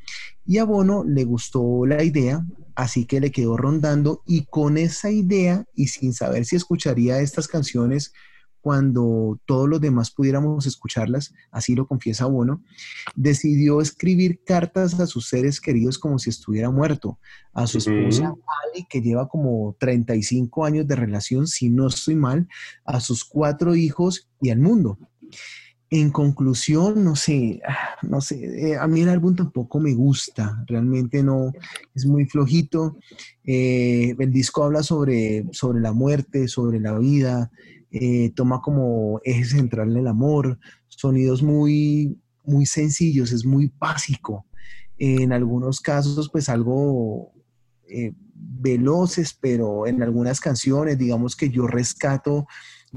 Y 0.46 0.58
a 0.58 0.64
Bono 0.64 1.04
le 1.04 1.24
gustó 1.24 1.84
la 1.84 2.02
idea, 2.02 2.46
así 2.74 3.04
que 3.04 3.20
le 3.20 3.30
quedó 3.30 3.58
rondando 3.58 4.22
y 4.26 4.46
con 4.46 4.78
esa 4.78 5.10
idea 5.10 5.64
y 5.74 5.88
sin 5.88 6.14
saber 6.14 6.46
si 6.46 6.56
escucharía 6.56 7.20
estas 7.20 7.46
canciones 7.46 8.12
cuando 8.60 9.38
todos 9.46 9.68
los 9.68 9.80
demás 9.80 10.10
pudiéramos 10.10 10.66
escucharlas, 10.66 11.32
así 11.50 11.74
lo 11.74 11.86
confiesa 11.86 12.26
Bono, 12.26 12.62
decidió 13.14 13.80
escribir 13.80 14.40
cartas 14.44 14.98
a 15.00 15.06
sus 15.06 15.28
seres 15.28 15.60
queridos 15.60 15.98
como 15.98 16.18
si 16.18 16.30
estuviera 16.30 16.70
muerto, 16.70 17.18
a 17.52 17.66
su 17.66 17.78
esposa 17.78 18.34
Ali, 18.64 18.86
que 18.88 19.00
lleva 19.00 19.28
como 19.28 19.76
35 19.78 20.64
años 20.64 20.86
de 20.86 20.96
relación, 20.96 21.46
si 21.46 21.70
no 21.70 21.88
estoy 21.88 22.14
mal, 22.14 22.48
a 22.84 23.00
sus 23.00 23.24
cuatro 23.24 23.74
hijos 23.74 24.28
y 24.40 24.50
al 24.50 24.58
mundo. 24.58 24.98
En 25.92 26.10
conclusión, 26.10 27.02
no 27.02 27.16
sé, 27.16 27.60
ah, 27.66 27.96
no 28.02 28.20
sé, 28.20 28.70
eh, 28.70 28.76
a 28.76 28.86
mí 28.86 29.00
el 29.00 29.08
álbum 29.08 29.34
tampoco 29.34 29.80
me 29.80 29.92
gusta, 29.92 30.62
realmente 30.68 31.20
no, 31.24 31.52
es 31.96 32.06
muy 32.06 32.26
flojito. 32.26 32.96
Eh, 33.44 34.14
el 34.16 34.30
disco 34.30 34.62
habla 34.62 34.84
sobre, 34.84 35.46
sobre 35.50 35.80
la 35.80 35.92
muerte, 35.92 36.46
sobre 36.46 36.78
la 36.78 36.96
vida, 36.96 37.50
eh, 37.90 38.30
toma 38.34 38.60
como 38.60 39.20
eje 39.24 39.44
central 39.44 39.96
el 39.96 40.06
amor, 40.06 40.58
sonidos 40.88 41.42
muy, 41.42 42.18
muy 42.44 42.66
sencillos, 42.66 43.32
es 43.32 43.44
muy 43.44 43.72
básico. 43.78 44.46
En 44.98 45.32
algunos 45.32 45.80
casos, 45.80 46.28
pues 46.30 46.48
algo 46.48 47.32
eh, 47.88 48.12
veloces, 48.34 49.36
pero 49.38 49.86
en 49.86 50.02
algunas 50.02 50.40
canciones, 50.40 50.98
digamos 50.98 51.34
que 51.36 51.48
yo 51.48 51.66
rescato, 51.66 52.46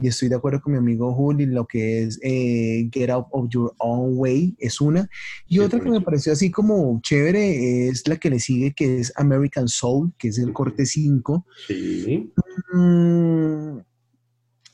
y 0.01 0.07
estoy 0.07 0.29
de 0.29 0.35
acuerdo 0.35 0.61
con 0.61 0.73
mi 0.73 0.79
amigo 0.79 1.13
Juli, 1.13 1.45
lo 1.45 1.65
que 1.65 2.03
es 2.03 2.19
eh, 2.23 2.89
Get 2.91 3.09
Out 3.09 3.27
of 3.31 3.47
Your 3.49 3.73
Own 3.77 4.17
Way, 4.17 4.55
es 4.57 4.81
una. 4.81 5.07
Y 5.47 5.59
otra 5.59 5.79
que 5.79 5.89
me 5.89 6.01
pareció 6.01 6.33
así 6.33 6.49
como 6.49 6.99
chévere 7.01 7.87
es 7.89 8.07
la 8.07 8.17
que 8.17 8.29
le 8.29 8.39
sigue, 8.39 8.73
que 8.73 8.99
es 8.99 9.13
American 9.15 9.67
Soul, 9.67 10.13
que 10.17 10.29
es 10.29 10.39
el 10.39 10.51
corte 10.51 10.85
5. 10.85 11.45
Sí. 11.67 12.31
Mm, 12.73 13.77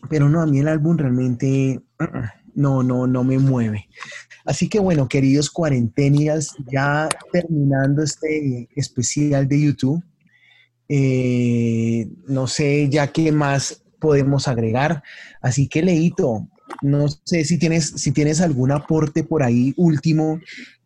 pero 0.08 0.30
no, 0.30 0.42
a 0.42 0.46
mí 0.46 0.60
el 0.60 0.68
álbum 0.68 0.98
realmente 0.98 1.82
no, 2.54 2.84
no, 2.84 3.08
no 3.08 3.24
me 3.24 3.40
mueve. 3.40 3.88
Así 4.46 4.70
que 4.70 4.80
bueno, 4.80 5.08
queridos 5.08 5.50
cuarentenias, 5.50 6.56
ya 6.72 7.10
terminando 7.32 8.04
este 8.04 8.70
especial 8.76 9.48
de 9.48 9.62
YouTube, 9.62 10.04
eh, 10.88 12.10
no 12.28 12.48
sé 12.48 12.90
ya 12.90 13.08
qué 13.08 13.32
más 13.32 13.84
podemos 14.00 14.48
agregar. 14.48 15.04
Así 15.42 15.68
que 15.68 15.84
Leito, 15.84 16.48
no 16.82 17.08
sé 17.10 17.44
si 17.44 17.58
tienes, 17.58 17.90
si 17.90 18.12
tienes 18.12 18.42
algún 18.42 18.72
aporte 18.72 19.24
por 19.24 19.44
ahí 19.44 19.74
último 19.78 20.40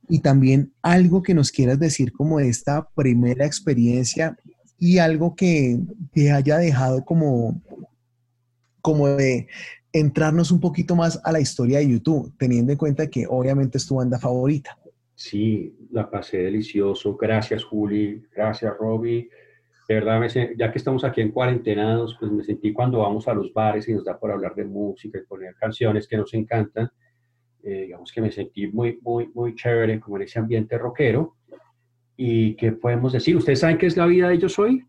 y 0.10 0.19
también 0.19 0.73
algo 0.81 1.23
que 1.23 1.34
nos 1.34 1.52
quieras 1.52 1.80
decir 1.80 2.11
como 2.11 2.40
de 2.40 2.49
esta 2.49 2.88
primera 2.95 3.45
experiencia 3.45 4.38
y 4.77 4.98
algo 4.98 5.35
que 5.35 5.80
te 6.14 6.31
haya 6.31 6.57
dejado 6.57 7.06
como 7.06 7.61
como 8.84 9.08
de 9.08 9.48
entrarnos 9.94 10.52
un 10.52 10.60
poquito 10.60 10.96
más 10.96 11.22
a 11.24 11.32
la 11.32 11.40
historia 11.40 11.80
de 11.80 11.90
YouTube, 11.90 12.34
teniendo 12.38 12.74
en 12.74 12.78
cuenta 12.78 13.10
que 13.10 13.26
obviamente 13.28 13.78
es 13.78 13.88
tu 13.88 13.96
banda 13.96 14.20
favorita. 14.20 14.78
Sí, 15.16 15.74
la 15.92 16.10
pasé 16.10 16.40
delicioso. 16.40 17.16
Gracias, 17.16 17.64
Juli. 17.64 18.22
Gracias, 18.36 18.76
Robbie. 18.78 19.30
De 19.88 19.96
verdad, 19.96 20.22
ya 20.58 20.72
que 20.72 20.78
estamos 20.78 21.06
aquí 21.06 21.22
en 21.22 21.32
cuarentenados, 21.32 22.18
pues 22.20 22.30
me 22.30 22.44
sentí 22.44 22.74
cuando 22.74 23.00
vamos 23.00 23.28
a 23.28 23.34
los 23.34 23.54
bares 23.54 23.88
y 23.88 23.94
nos 23.94 24.04
da 24.04 24.20
por 24.20 24.32
hablar 24.32 24.54
de 24.54 24.66
música 24.66 25.18
y 25.18 25.26
poner 25.26 25.56
canciones 25.56 26.08
que 26.08 26.18
nos 26.18 26.34
encantan. 26.34 26.90
Eh, 27.64 27.84
digamos 27.84 28.12
que 28.12 28.20
me 28.20 28.32
sentí 28.32 28.68
muy, 28.68 29.00
muy, 29.02 29.30
muy 29.34 29.56
chévere 29.56 30.00
como 30.02 30.18
en 30.18 30.24
ese 30.24 30.40
ambiente 30.40 30.78
rockero. 30.78 31.38
¿Y 32.18 32.56
qué 32.56 32.74
podemos 32.74 33.14
decir? 33.14 33.38
¿Ustedes 33.38 33.60
saben 33.60 33.78
qué 33.78 33.86
es 33.86 33.96
la 33.96 34.08
vida 34.08 34.28
de 34.28 34.40
Yo 34.40 34.50
Soy? 34.50 34.86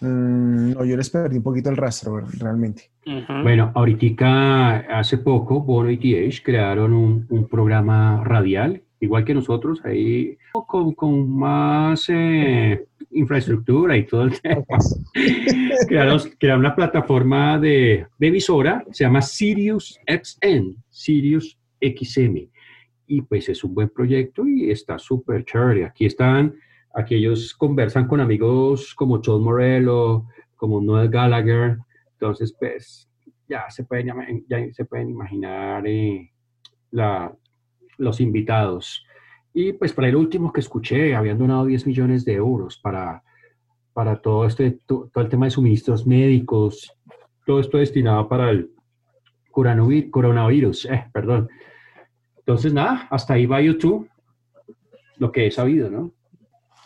Mm, 0.00 0.72
no, 0.72 0.84
yo 0.84 0.96
les 0.96 1.08
perdí 1.10 1.38
un 1.38 1.42
poquito 1.42 1.70
el 1.70 1.76
rastro, 1.76 2.20
realmente. 2.38 2.90
Bueno, 3.42 3.72
ahorita, 3.74 4.98
hace 4.98 5.18
poco, 5.18 5.62
Bono 5.62 5.90
y 5.90 5.96
TH 5.96 6.42
crearon 6.42 6.92
un, 6.92 7.26
un 7.28 7.48
programa 7.48 8.22
radial, 8.24 8.82
igual 9.00 9.24
que 9.24 9.34
nosotros, 9.34 9.80
ahí 9.84 10.36
con, 10.52 10.92
con 10.94 11.30
más 11.30 12.06
eh, 12.08 12.86
infraestructura 13.12 13.96
y 13.96 14.06
todo 14.06 14.24
el 14.24 14.40
tema. 14.40 14.64
crearon, 15.88 16.20
crearon, 16.38 16.60
una 16.60 16.74
plataforma 16.74 17.58
de, 17.58 18.06
de 18.18 18.26
emisora, 18.26 18.84
se 18.90 19.04
llama 19.04 19.22
Sirius 19.22 19.98
XN, 20.06 20.76
Sirius 20.90 21.58
XM. 21.80 22.48
Y 23.08 23.22
pues 23.22 23.48
es 23.48 23.62
un 23.62 23.72
buen 23.72 23.88
proyecto 23.88 24.46
y 24.46 24.70
está 24.70 24.98
súper 24.98 25.44
chévere. 25.44 25.84
Aquí 25.84 26.06
están 26.06 26.54
Aquí 26.96 27.16
ellos 27.16 27.52
conversan 27.52 28.08
con 28.08 28.20
amigos 28.20 28.94
como 28.94 29.20
John 29.22 29.44
Morello, 29.44 30.24
como 30.56 30.80
Noel 30.80 31.10
Gallagher. 31.10 31.76
Entonces, 32.12 32.56
pues, 32.58 33.06
ya 33.46 33.68
se 33.68 33.84
pueden, 33.84 34.46
ya 34.48 34.72
se 34.72 34.86
pueden 34.86 35.10
imaginar 35.10 35.86
eh, 35.86 36.32
la, 36.90 37.36
los 37.98 38.18
invitados. 38.18 39.04
Y 39.52 39.74
pues 39.74 39.92
para 39.92 40.08
el 40.08 40.16
último 40.16 40.50
que 40.50 40.60
escuché, 40.60 41.14
habían 41.14 41.36
donado 41.36 41.66
10 41.66 41.86
millones 41.86 42.24
de 42.24 42.32
euros 42.32 42.78
para, 42.78 43.22
para 43.92 44.16
todo, 44.16 44.46
este, 44.46 44.80
todo 44.86 45.10
el 45.16 45.28
tema 45.28 45.46
de 45.46 45.50
suministros 45.50 46.06
médicos, 46.06 46.90
todo 47.44 47.60
esto 47.60 47.76
destinado 47.76 48.26
para 48.26 48.48
el 48.48 48.70
coronavirus, 49.50 50.86
eh, 50.86 51.10
perdón. 51.12 51.50
Entonces, 52.38 52.72
nada, 52.72 53.06
hasta 53.10 53.34
ahí 53.34 53.44
va 53.44 53.60
YouTube, 53.60 54.08
lo 55.18 55.30
que 55.30 55.46
he 55.46 55.50
sabido, 55.50 55.90
¿no? 55.90 56.15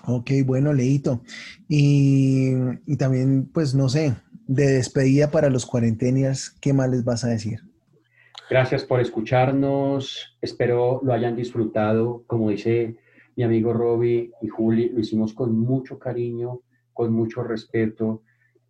Ok, 0.06 0.30
bueno, 0.44 0.72
Leito. 0.72 1.22
Y, 1.68 2.54
también, 2.98 3.48
pues 3.52 3.74
no 3.74 3.88
sé, 3.88 4.14
de 4.46 4.66
despedida 4.66 5.30
para 5.30 5.50
los 5.50 5.66
cuarentenias, 5.66 6.50
¿qué 6.60 6.72
más 6.72 6.90
les 6.90 7.04
vas 7.04 7.24
a 7.24 7.28
decir? 7.28 7.60
Gracias 8.48 8.84
por 8.84 9.00
escucharnos. 9.00 10.36
Espero 10.40 11.00
lo 11.04 11.12
hayan 11.12 11.36
disfrutado. 11.36 12.24
Como 12.26 12.50
dice 12.50 12.96
mi 13.36 13.44
amigo 13.44 13.72
Robbie 13.72 14.32
y 14.42 14.48
Juli, 14.48 14.88
lo 14.88 15.00
hicimos 15.00 15.34
con 15.34 15.56
mucho 15.56 15.98
cariño, 15.98 16.60
con 16.92 17.12
mucho 17.12 17.44
respeto 17.44 18.22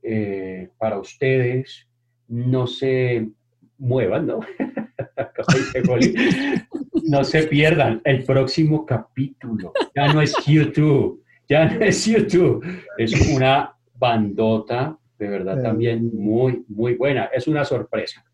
eh, 0.02 0.68
para 0.78 0.98
ustedes. 0.98 1.86
No 2.28 2.66
se 2.66 3.30
muevan, 3.78 4.26
¿no? 4.26 4.40
no 7.10 7.24
se 7.24 7.42
pierdan 7.44 8.00
el 8.04 8.24
próximo 8.24 8.86
capítulo. 8.86 9.72
Ya 9.96 10.12
no 10.12 10.22
es 10.22 10.32
YouTube, 10.46 11.22
ya 11.48 11.68
no 11.68 11.84
es 11.84 12.06
YouTube, 12.06 12.64
es 12.96 13.12
una 13.34 13.74
bandota, 13.94 14.96
de 15.18 15.28
verdad 15.28 15.60
también 15.60 16.10
muy, 16.14 16.64
muy 16.68 16.94
buena. 16.94 17.24
Es 17.24 17.48
una 17.48 17.64
sorpresa. 17.64 18.24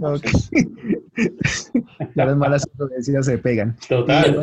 Okay. 0.00 0.32
Las 2.14 2.36
malas 2.36 2.66
influencias 2.66 3.26
se 3.26 3.38
pegan. 3.38 3.76
Total. 3.88 4.40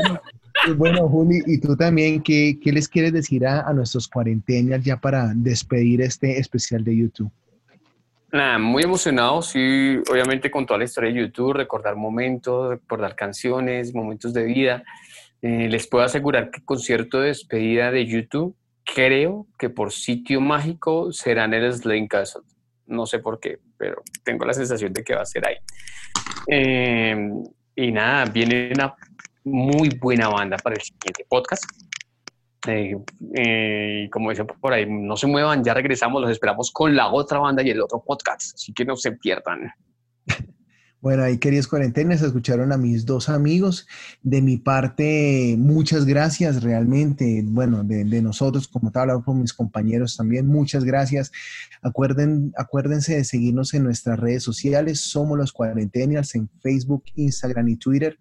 Pues 0.66 0.78
bueno, 0.78 1.10
Juli, 1.10 1.42
y 1.48 1.58
tú 1.60 1.76
también, 1.76 2.22
¿qué, 2.22 2.60
qué 2.62 2.72
les 2.72 2.88
quieres 2.88 3.14
decir 3.14 3.48
a, 3.48 3.62
a 3.62 3.74
nuestros 3.74 4.08
cuarentenas 4.08 4.84
ya 4.84 4.98
para 4.98 5.34
despedir 5.36 6.02
este 6.02 6.38
especial 6.38 6.84
de 6.84 6.98
YouTube? 6.98 7.32
Nada, 8.34 8.58
muy 8.60 8.84
emocionado, 8.84 9.42
sí, 9.42 9.98
obviamente 10.10 10.50
con 10.50 10.66
toda 10.66 10.78
la 10.78 10.86
historia 10.86 11.12
de 11.12 11.20
YouTube, 11.20 11.52
recordar 11.54 11.98
momentos, 11.98 12.70
recordar 12.70 13.14
canciones, 13.14 13.94
momentos 13.94 14.34
de 14.34 14.46
vida. 14.46 14.84
Eh, 15.42 15.68
les 15.70 15.86
puedo 15.86 16.06
asegurar 16.06 16.50
que 16.50 16.64
concierto 16.64 17.20
de 17.20 17.28
despedida 17.28 17.92
de 17.92 18.06
YouTube, 18.06 18.56
creo 18.86 19.48
que 19.60 19.70
por 19.70 19.92
sitio 19.92 20.40
mágico 20.40 21.12
será 21.12 21.44
en 21.44 21.56
el 21.56 21.74
Slane 21.74 22.08
Castle. 22.08 22.44
No 22.88 23.06
sé 23.06 23.20
por 23.20 23.40
qué, 23.40 23.60
pero 23.78 24.02
tengo 24.24 24.46
la 24.46 24.54
sensación 24.54 24.94
de 24.94 25.04
que 25.04 25.14
va 25.14 25.24
a 25.24 25.26
ser 25.26 25.46
ahí. 25.46 25.58
Eh, 26.48 27.18
y 27.76 27.92
nada, 27.92 28.26
viene 28.26 28.72
una 28.74 28.96
muy 29.44 29.90
buena 30.00 30.30
banda 30.30 30.56
para 30.58 30.76
el 30.76 30.82
siguiente 30.82 31.26
podcast. 31.28 31.66
Eh, 32.68 32.96
eh, 33.34 34.10
como 34.12 34.30
dicen 34.30 34.46
por 34.46 34.74
ahí, 34.74 34.86
no 34.88 35.18
se 35.18 35.26
muevan, 35.26 35.64
ya 35.64 35.74
regresamos, 35.74 36.22
los 36.22 36.32
esperamos 36.32 36.72
con 36.72 36.96
la 36.96 37.12
otra 37.12 37.40
banda 37.40 37.64
y 37.64 37.72
el 37.72 37.82
otro 37.82 38.04
podcast, 38.06 38.54
así 38.54 38.72
que 38.72 38.86
no 38.86 38.96
se 38.96 39.14
pierdan. 39.14 39.74
Bueno, 41.02 41.24
ahí 41.24 41.40
queridos 41.40 41.68
cuarentenas, 41.68 42.22
escucharon 42.22 42.72
a 42.72 42.78
mis 42.78 43.08
dos 43.08 43.28
amigos. 43.28 43.88
De 44.22 44.40
mi 44.40 44.58
parte, 44.58 45.56
muchas 45.58 46.06
gracias 46.06 46.62
realmente. 46.62 47.42
Bueno, 47.44 47.84
de, 47.84 48.22
nosotros, 48.22 48.68
como 48.68 48.92
te 48.92 49.00
hablado 49.00 49.24
con 49.24 49.42
mis 49.42 49.52
compañeros 49.52 50.16
también, 50.16 50.46
muchas 50.46 50.84
gracias. 50.84 51.32
Acuerden, 51.82 52.54
acuérdense 52.56 53.16
de 53.16 53.24
seguirnos 53.24 53.74
en 53.74 53.84
nuestras 53.84 54.20
redes 54.20 54.44
sociales. 54.44 55.00
Somos 55.00 55.40
los 55.40 55.52
cuarentenas 55.52 56.36
en 56.36 56.48
Facebook, 56.62 57.06
Instagram 57.16 57.70
y 57.70 57.78
Twitter. 57.78 58.20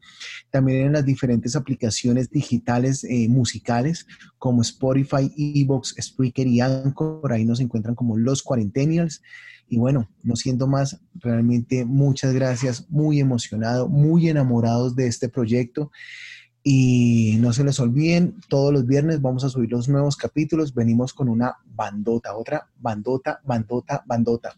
También 0.49 0.87
en 0.87 0.93
las 0.95 1.05
diferentes 1.05 1.57
aplicaciones 1.57 2.31
digitales 2.31 3.05
eh, 3.05 3.29
musicales 3.29 4.07
como 4.41 4.63
Spotify, 4.63 5.31
Evox, 5.37 5.95
Spreaker 6.01 6.47
y 6.47 6.61
Anchor. 6.61 7.31
Ahí 7.31 7.45
nos 7.45 7.61
encuentran 7.61 7.95
como 7.95 8.17
los 8.17 8.43
cuarentennials. 8.43 9.23
Y 9.69 9.77
bueno, 9.77 10.09
no 10.25 10.35
siendo 10.35 10.67
más, 10.67 10.99
realmente 11.15 11.85
muchas 11.85 12.33
gracias, 12.33 12.91
muy 12.91 13.21
emocionado, 13.21 13.89
muy 13.89 14.29
enamorados 14.29 14.97
de 14.97 15.07
este 15.07 15.29
proyecto. 15.29 15.93
Y 16.63 17.37
no 17.41 17.53
se 17.53 17.65
les 17.65 17.79
olviden, 17.81 18.41
todos 18.49 18.73
los 18.73 18.87
viernes 18.87 19.21
vamos 19.21 19.45
a 19.45 19.51
subir 19.51 19.71
los 19.71 19.91
nuevos 19.91 20.17
capítulos. 20.17 20.75
Venimos 20.75 21.13
con 21.13 21.29
una 21.29 21.57
bandota, 21.67 22.35
otra 22.35 22.67
bandota, 22.79 23.41
bandota, 23.45 24.03
bandota. 24.07 24.57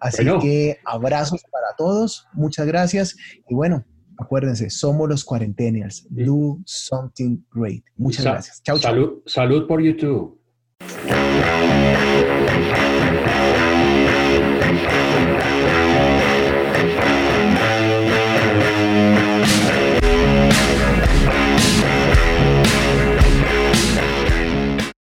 Así 0.00 0.24
que 0.42 0.78
abrazos 0.84 1.44
para 1.52 1.76
todos, 1.78 2.26
muchas 2.32 2.66
gracias. 2.66 3.16
Y 3.48 3.54
bueno, 3.54 3.84
acuérdense, 4.20 4.70
somos 4.70 5.08
los 5.08 5.24
cuarentenials. 5.24 6.06
Do 6.10 6.58
something 6.64 7.38
great. 7.52 7.84
Muchas 7.96 8.24
gracias. 8.24 8.62
Salud, 8.80 9.22
salud 9.26 9.66
por 9.66 9.80
YouTube. 9.80 10.38